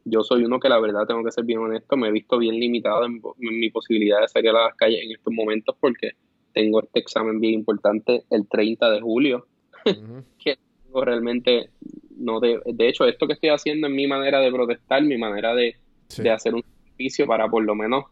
yo 0.05 0.23
soy 0.23 0.45
uno 0.45 0.59
que 0.61 0.69
la 0.69 0.81
verdad 0.81 1.07
tengo 1.07 1.25
que 1.25 1.33
ser 1.33 1.45
bien 1.45 1.61
honesto, 1.61 1.97
me 1.97 2.09
he 2.09 2.13
visto 2.13 2.39
bien 2.39 2.59
limitado 2.59 3.05
en, 3.05 3.21
en 3.41 3.59
mi 3.59 3.71
posibilidad 3.71 4.21
de 4.21 4.29
salir 4.29 4.51
a 4.51 4.65
las 4.65 4.75
calles 4.75 5.03
en 5.03 5.13
estos 5.13 5.33
momentos 5.33 5.77
porque 5.79 6.13
tengo 6.53 6.83
este 6.83 7.01
examen 7.01 7.41
bien 7.41 7.55
importante 7.55 8.25
el 8.31 8.49
30 8.49 8.91
de 8.91 9.01
julio 9.01 9.47
que 10.39 10.57
tengo 10.85 11.05
realmente 11.05 11.71
no 12.17 12.41
de, 12.41 12.61
de 12.65 12.89
hecho 12.89 13.05
esto 13.07 13.27
que 13.27 13.35
estoy 13.35 13.51
haciendo 13.51 13.87
es 13.87 13.93
mi 13.93 14.07
manera 14.07 14.41
de 14.41 14.51
protestar 14.51 15.03
mi 15.03 15.19
manera 15.19 15.55
de, 15.55 15.77
Sí. 16.09 16.23
de 16.23 16.31
hacer 16.31 16.55
un 16.55 16.65
servicio 16.87 17.27
para 17.27 17.49
por 17.49 17.63
lo 17.63 17.75
menos 17.75 18.07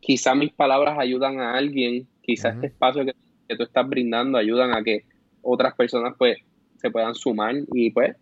quizá 0.00 0.34
mis 0.34 0.50
palabras 0.50 0.98
ayudan 0.98 1.40
a 1.40 1.54
alguien 1.56 2.08
quizá 2.22 2.48
este 2.48 2.68
espacio 2.68 3.04
que, 3.04 3.12
que 3.46 3.56
tú 3.56 3.64
estás 3.64 3.86
brindando 3.86 4.38
ayudan 4.38 4.72
a 4.72 4.82
que 4.82 5.04
otras 5.44 5.74
personas 5.74 6.14
pues 6.18 6.38
se 6.76 6.90
puedan 6.90 7.14
sumar 7.14 7.54
y 7.72 7.90
pues 7.90 8.16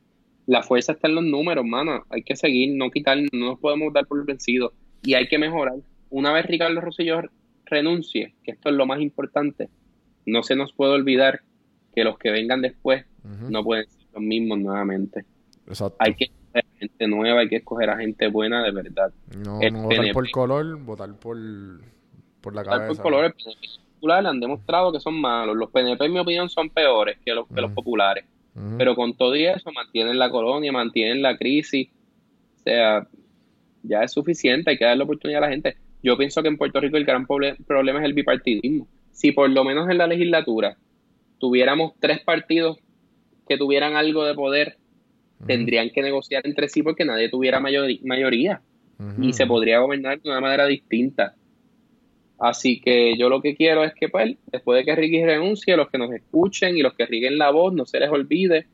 la 0.46 0.62
fuerza 0.62 0.92
está 0.92 1.08
en 1.08 1.14
los 1.14 1.24
números, 1.24 1.64
mano. 1.64 2.04
Hay 2.10 2.22
que 2.22 2.36
seguir, 2.36 2.74
no 2.76 2.90
quitar, 2.90 3.16
no 3.32 3.46
nos 3.46 3.58
podemos 3.58 3.92
dar 3.92 4.06
por 4.06 4.24
vencidos. 4.26 4.72
Y 5.02 5.14
hay 5.14 5.28
que 5.28 5.38
mejorar. 5.38 5.74
Una 6.10 6.32
vez 6.32 6.46
Ricardo 6.46 6.80
Rosselló 6.80 7.22
renuncie, 7.64 8.34
que 8.44 8.52
esto 8.52 8.68
es 8.68 8.74
lo 8.74 8.86
más 8.86 9.00
importante, 9.00 9.68
no 10.26 10.42
se 10.42 10.56
nos 10.56 10.72
puede 10.72 10.92
olvidar 10.92 11.40
que 11.94 12.04
los 12.04 12.18
que 12.18 12.30
vengan 12.30 12.60
después 12.62 13.04
no 13.48 13.62
pueden 13.62 13.88
ser 13.88 14.02
los 14.12 14.22
mismos 14.22 14.58
nuevamente. 14.58 15.24
Exacto. 15.66 15.96
Hay 16.00 16.14
que 16.14 16.24
escoger 16.24 16.64
a 16.64 16.78
gente 16.78 17.06
nueva, 17.06 17.40
hay 17.40 17.48
que 17.48 17.56
escoger 17.56 17.90
a 17.90 17.96
gente 17.98 18.28
buena 18.28 18.62
de 18.62 18.72
verdad. 18.72 19.12
no, 19.36 19.58
votar 19.58 20.12
por 20.12 20.30
color, 20.30 20.76
votar 20.78 21.14
por, 21.18 21.36
por 22.40 22.54
la 22.54 22.62
Votar 22.62 22.78
cabeza. 22.78 22.94
por 22.94 23.02
colores 23.02 23.32
PNP 23.34 23.82
populares 24.02 24.28
han 24.28 24.40
demostrado 24.40 24.92
que 24.92 24.98
son 25.00 25.14
malos. 25.20 25.56
Los 25.56 25.70
PNP, 25.70 26.04
en 26.06 26.12
mi 26.12 26.18
opinión, 26.18 26.48
son 26.48 26.68
peores 26.70 27.18
que 27.24 27.32
los, 27.34 27.46
que 27.46 27.54
los 27.60 27.66
Ujú. 27.66 27.74
populares. 27.76 28.24
Ujú. 28.56 28.76
Pero 28.78 28.96
con 28.96 29.16
todo 29.16 29.36
y 29.36 29.46
eso, 29.46 29.70
mantienen 29.72 30.18
la 30.18 30.28
colonia, 30.28 30.72
mantienen 30.72 31.22
la 31.22 31.36
crisis. 31.36 31.88
O 32.58 32.62
sea, 32.64 33.06
ya 33.84 34.02
es 34.02 34.12
suficiente, 34.12 34.70
hay 34.70 34.76
que 34.78 34.84
darle 34.84 35.04
oportunidad 35.04 35.42
a 35.42 35.46
la 35.46 35.52
gente. 35.52 35.76
Yo 36.02 36.16
pienso 36.16 36.42
que 36.42 36.48
en 36.48 36.56
Puerto 36.56 36.80
Rico 36.80 36.96
el 36.96 37.04
gran 37.04 37.26
proble- 37.26 37.56
problema 37.64 38.00
es 38.00 38.04
el 38.06 38.12
bipartidismo. 38.14 38.88
Si 39.12 39.30
por 39.32 39.48
lo 39.50 39.62
menos 39.64 39.88
en 39.88 39.98
la 39.98 40.06
legislatura 40.08 40.76
tuviéramos 41.38 41.92
tres 42.00 42.20
partidos 42.20 42.78
que 43.48 43.56
tuvieran 43.56 43.94
algo 43.94 44.24
de 44.24 44.34
poder, 44.34 44.76
Ujú. 45.38 45.46
tendrían 45.46 45.90
que 45.90 46.02
negociar 46.02 46.42
entre 46.46 46.68
sí 46.68 46.82
porque 46.82 47.04
nadie 47.04 47.28
tuviera 47.28 47.60
mayori- 47.60 48.00
mayoría 48.04 48.60
y 49.20 49.32
se 49.32 49.46
podría 49.46 49.80
gobernar 49.80 50.20
de 50.20 50.28
una 50.30 50.40
manera 50.40 50.64
distinta. 50.66 51.34
Así 52.42 52.80
que 52.80 53.16
yo 53.16 53.28
lo 53.28 53.40
que 53.40 53.54
quiero 53.54 53.84
es 53.84 53.94
que, 53.94 54.08
pues, 54.08 54.36
después 54.50 54.76
de 54.76 54.84
que 54.84 54.96
Ricky 54.96 55.24
renuncie, 55.24 55.76
los 55.76 55.88
que 55.88 55.96
nos 55.96 56.10
escuchen 56.12 56.76
y 56.76 56.82
los 56.82 56.92
que 56.94 57.06
riguen 57.06 57.38
la 57.38 57.50
voz, 57.50 57.72
no 57.72 57.86
se 57.86 58.00
les 58.00 58.10
olvide 58.10 58.66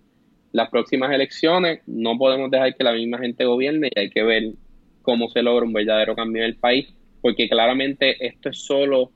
las 0.53 0.71
próximas 0.71 1.13
elecciones. 1.13 1.83
No 1.87 2.17
podemos 2.17 2.51
dejar 2.51 2.75
que 2.75 2.83
la 2.83 2.95
misma 2.95 3.19
gente 3.19 3.45
gobierne 3.45 3.91
y 3.95 3.99
hay 4.01 4.09
que 4.09 4.23
ver 4.23 4.55
cómo 5.03 5.29
se 5.29 5.43
logra 5.43 5.67
un 5.67 5.75
verdadero 5.75 6.17
cambio 6.17 6.43
en 6.43 6.49
el 6.49 6.57
país, 6.57 6.89
porque 7.21 7.47
claramente 7.47 8.17
esto 8.27 8.49
es 8.49 8.57
solo 8.57 9.13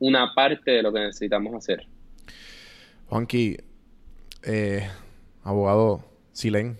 una 0.00 0.34
parte 0.34 0.72
de 0.72 0.82
lo 0.82 0.92
que 0.92 1.00
necesitamos 1.00 1.54
hacer. 1.54 1.86
Juanqui, 3.06 3.56
eh, 4.42 4.86
abogado 5.44 6.04
Silen, 6.32 6.76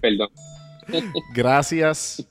Perdón. 0.00 0.28
gracias 1.34 2.24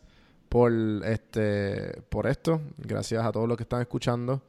por 0.54 0.72
este 1.06 2.04
por 2.10 2.28
esto. 2.28 2.62
Gracias 2.78 3.26
a 3.26 3.32
todos 3.32 3.47
los 3.47 3.58
que 3.58 3.64
están 3.64 3.82
escuchando. 3.82 4.43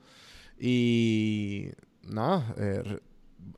Y 0.61 1.70
nada, 2.07 2.55
eh, 2.59 2.98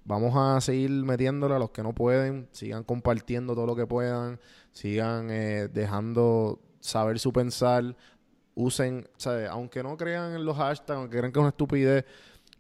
vamos 0.05 0.32
a 0.36 0.61
seguir 0.61 0.90
metiéndole 0.90 1.57
a 1.57 1.59
los 1.59 1.70
que 1.70 1.82
no 1.82 1.92
pueden. 1.92 2.47
Sigan 2.53 2.84
compartiendo 2.84 3.55
todo 3.55 3.66
lo 3.66 3.74
que 3.74 3.86
puedan. 3.86 4.38
Sigan 4.70 5.28
eh, 5.30 5.68
dejando 5.72 6.61
saber 6.78 7.18
su 7.18 7.32
pensar. 7.32 7.97
Usen, 8.55 9.09
¿sabes? 9.16 9.49
aunque 9.51 9.82
no 9.82 9.97
crean 9.97 10.34
en 10.34 10.44
los 10.44 10.57
hashtags, 10.57 10.99
aunque 10.99 11.18
crean 11.18 11.32
que 11.32 11.38
es 11.40 11.42
una 11.42 11.49
estupidez. 11.51 12.05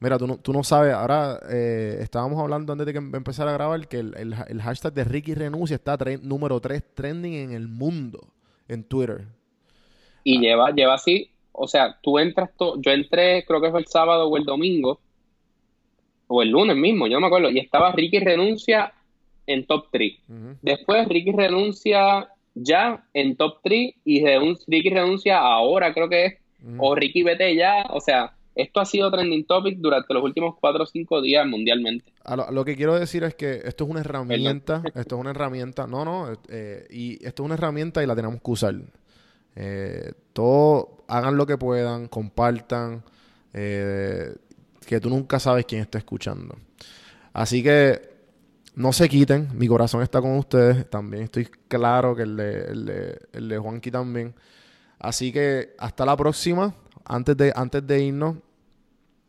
Mira, 0.00 0.18
tú 0.18 0.26
no, 0.26 0.36
tú 0.38 0.52
no 0.52 0.62
sabes, 0.64 0.92
ahora 0.92 1.38
eh, 1.48 1.98
estábamos 2.02 2.38
hablando 2.42 2.72
antes 2.72 2.86
de 2.86 2.92
que 2.92 2.98
em- 2.98 3.14
empezara 3.14 3.50
a 3.50 3.54
grabar 3.54 3.86
que 3.88 4.00
el, 4.00 4.14
el 4.18 4.32
ha- 4.34 4.42
el 4.42 4.60
hashtag 4.60 4.92
de 4.92 5.04
Ricky 5.04 5.32
Renuncia 5.34 5.76
está 5.76 5.96
número 6.22 6.60
3 6.60 6.82
trending 6.92 7.32
en 7.34 7.52
el 7.52 7.68
mundo 7.68 8.34
en 8.68 8.82
Twitter. 8.84 9.26
Y 10.28 10.40
lleva, 10.40 10.72
lleva 10.72 10.94
así, 10.94 11.30
o 11.52 11.68
sea, 11.68 11.98
tú 12.02 12.18
entras, 12.18 12.50
to- 12.58 12.80
yo 12.80 12.90
entré, 12.90 13.44
creo 13.46 13.60
que 13.60 13.70
fue 13.70 13.78
el 13.78 13.86
sábado 13.86 14.26
o 14.28 14.36
el 14.36 14.42
domingo, 14.44 14.98
o 16.26 16.42
el 16.42 16.48
lunes 16.50 16.76
mismo, 16.76 17.06
yo 17.06 17.14
no 17.14 17.20
me 17.20 17.26
acuerdo, 17.28 17.50
y 17.50 17.60
estaba 17.60 17.92
Ricky 17.92 18.18
renuncia 18.18 18.92
en 19.46 19.64
top 19.66 19.86
3. 19.92 20.14
Ujú. 20.28 20.56
Después 20.62 21.06
Ricky 21.08 21.30
renuncia 21.30 22.28
ya 22.54 23.04
en 23.14 23.36
top 23.36 23.58
3 23.62 23.94
y 24.04 24.20
renun- 24.24 24.58
Ricky 24.66 24.90
renuncia 24.90 25.38
ahora, 25.38 25.94
creo 25.94 26.08
que 26.08 26.24
es, 26.26 26.34
o 26.78 26.96
Ricky 26.96 27.22
vete 27.22 27.54
ya, 27.54 27.86
o 27.90 28.00
sea, 28.00 28.32
esto 28.56 28.80
ha 28.80 28.84
sido 28.86 29.08
trending 29.12 29.44
topic 29.46 29.78
durante 29.78 30.12
los 30.12 30.24
últimos 30.24 30.56
4 30.60 30.82
o 30.82 30.86
5 30.86 31.22
días 31.22 31.46
mundialmente. 31.46 32.10
A 32.24 32.34
lo, 32.34 32.50
lo 32.50 32.64
que 32.64 32.74
quiero 32.74 32.98
decir 32.98 33.22
es 33.22 33.36
que 33.36 33.60
esto 33.64 33.84
es 33.84 33.90
una 33.90 34.00
herramienta, 34.00 34.82
esto 34.96 35.14
es 35.14 35.20
una 35.20 35.30
herramienta, 35.30 35.86
no, 35.86 36.04
no, 36.04 36.32
eh, 36.48 36.84
y 36.90 37.24
esto 37.24 37.42
es 37.42 37.46
una 37.46 37.54
herramienta 37.54 38.02
y 38.02 38.06
la 38.06 38.16
tenemos 38.16 38.42
que 38.42 38.50
usar. 38.50 38.74
Eh, 39.56 40.12
todo, 40.32 41.04
hagan 41.08 41.36
lo 41.36 41.46
que 41.46 41.58
puedan, 41.58 42.08
compartan, 42.08 43.02
eh, 43.54 44.34
que 44.86 45.00
tú 45.00 45.10
nunca 45.10 45.40
sabes 45.40 45.66
quién 45.66 45.82
está 45.82 45.98
escuchando. 45.98 46.56
Así 47.32 47.62
que 47.62 48.16
no 48.74 48.92
se 48.92 49.08
quiten, 49.08 49.48
mi 49.54 49.68
corazón 49.68 50.02
está 50.02 50.20
con 50.20 50.36
ustedes, 50.38 50.88
también 50.90 51.24
estoy 51.24 51.46
claro 51.68 52.14
que 52.14 52.22
el 52.22 52.36
de, 52.36 52.64
el 52.66 52.86
de, 52.86 53.20
el 53.32 53.48
de 53.48 53.58
Juanqui 53.58 53.90
también. 53.90 54.34
Así 54.98 55.32
que 55.32 55.74
hasta 55.78 56.04
la 56.06 56.16
próxima, 56.16 56.74
antes 57.04 57.36
de, 57.36 57.52
antes 57.56 57.86
de 57.86 58.02
irnos, 58.02 58.36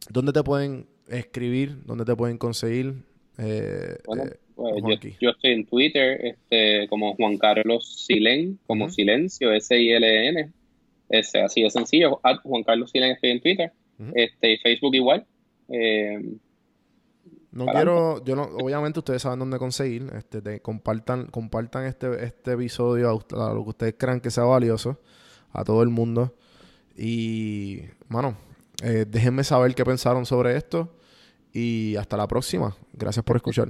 ¿dónde 0.09 0.33
te 0.33 0.43
pueden 0.43 0.87
escribir? 1.07 1.83
¿Dónde 1.85 2.05
te 2.05 2.15
pueden 2.15 2.37
conseguir? 2.37 3.03
Eh, 3.37 3.97
Bueno, 4.05 4.23
eh, 4.25 4.39
pues 4.57 4.99
yo, 5.21 5.29
estoy 5.29 5.51
en 5.51 5.65
Twitter 5.65 6.19
este, 6.25 6.87
como 6.89 7.15
Juan 7.15 7.37
Carlos 7.37 8.05
Silen, 8.05 8.59
como. 8.67 8.89
Silencio, 8.89 9.51
S-I-L-N. 9.53 10.51
Es 11.09 11.33
así 11.35 11.61
de 11.63 11.69
sencillo. 11.69 12.19
At 12.23 12.39
Juan 12.43 12.63
Carlos 12.63 12.91
Silen 12.91 13.11
estoy 13.11 13.29
en 13.31 13.41
Twitter. 13.41 13.71
Este, 14.15 14.53
y 14.53 14.57
Facebook 14.57 14.95
igual. 14.95 15.25
Eh, 15.69 16.19
No 17.51 17.65
quiero, 17.65 18.23
yo 18.25 18.35
no, 18.35 18.43
obviamente 18.61 18.99
ustedes 18.99 19.21
saben 19.23 19.39
dónde 19.39 19.57
conseguir, 19.57 20.11
este, 20.15 20.41
te- 20.41 20.59
compartan, 20.59 21.25
compartan 21.27 21.85
este, 21.85 22.23
este 22.23 22.51
episodio 22.53 23.09
a 23.09 23.53
lo 23.53 23.63
que 23.63 23.69
ustedes 23.69 23.95
crean 23.97 24.19
que 24.21 24.29
sea 24.29 24.43
valioso, 24.43 24.99
a 25.51 25.63
todo 25.63 25.81
el 25.81 25.89
mundo. 25.89 26.35
Y, 26.95 27.81
mano, 28.09 28.37
eh, 28.83 29.05
déjenme 29.07 29.43
saber 29.43 29.73
qué 29.75 29.83
pensaron 29.85 30.25
sobre 30.25 30.55
esto. 30.57 30.93
Y 31.53 31.95
hasta 31.95 32.17
la 32.17 32.27
próxima. 32.27 32.75
Gracias 32.93 33.23
por 33.25 33.35
escuchar. 33.37 33.69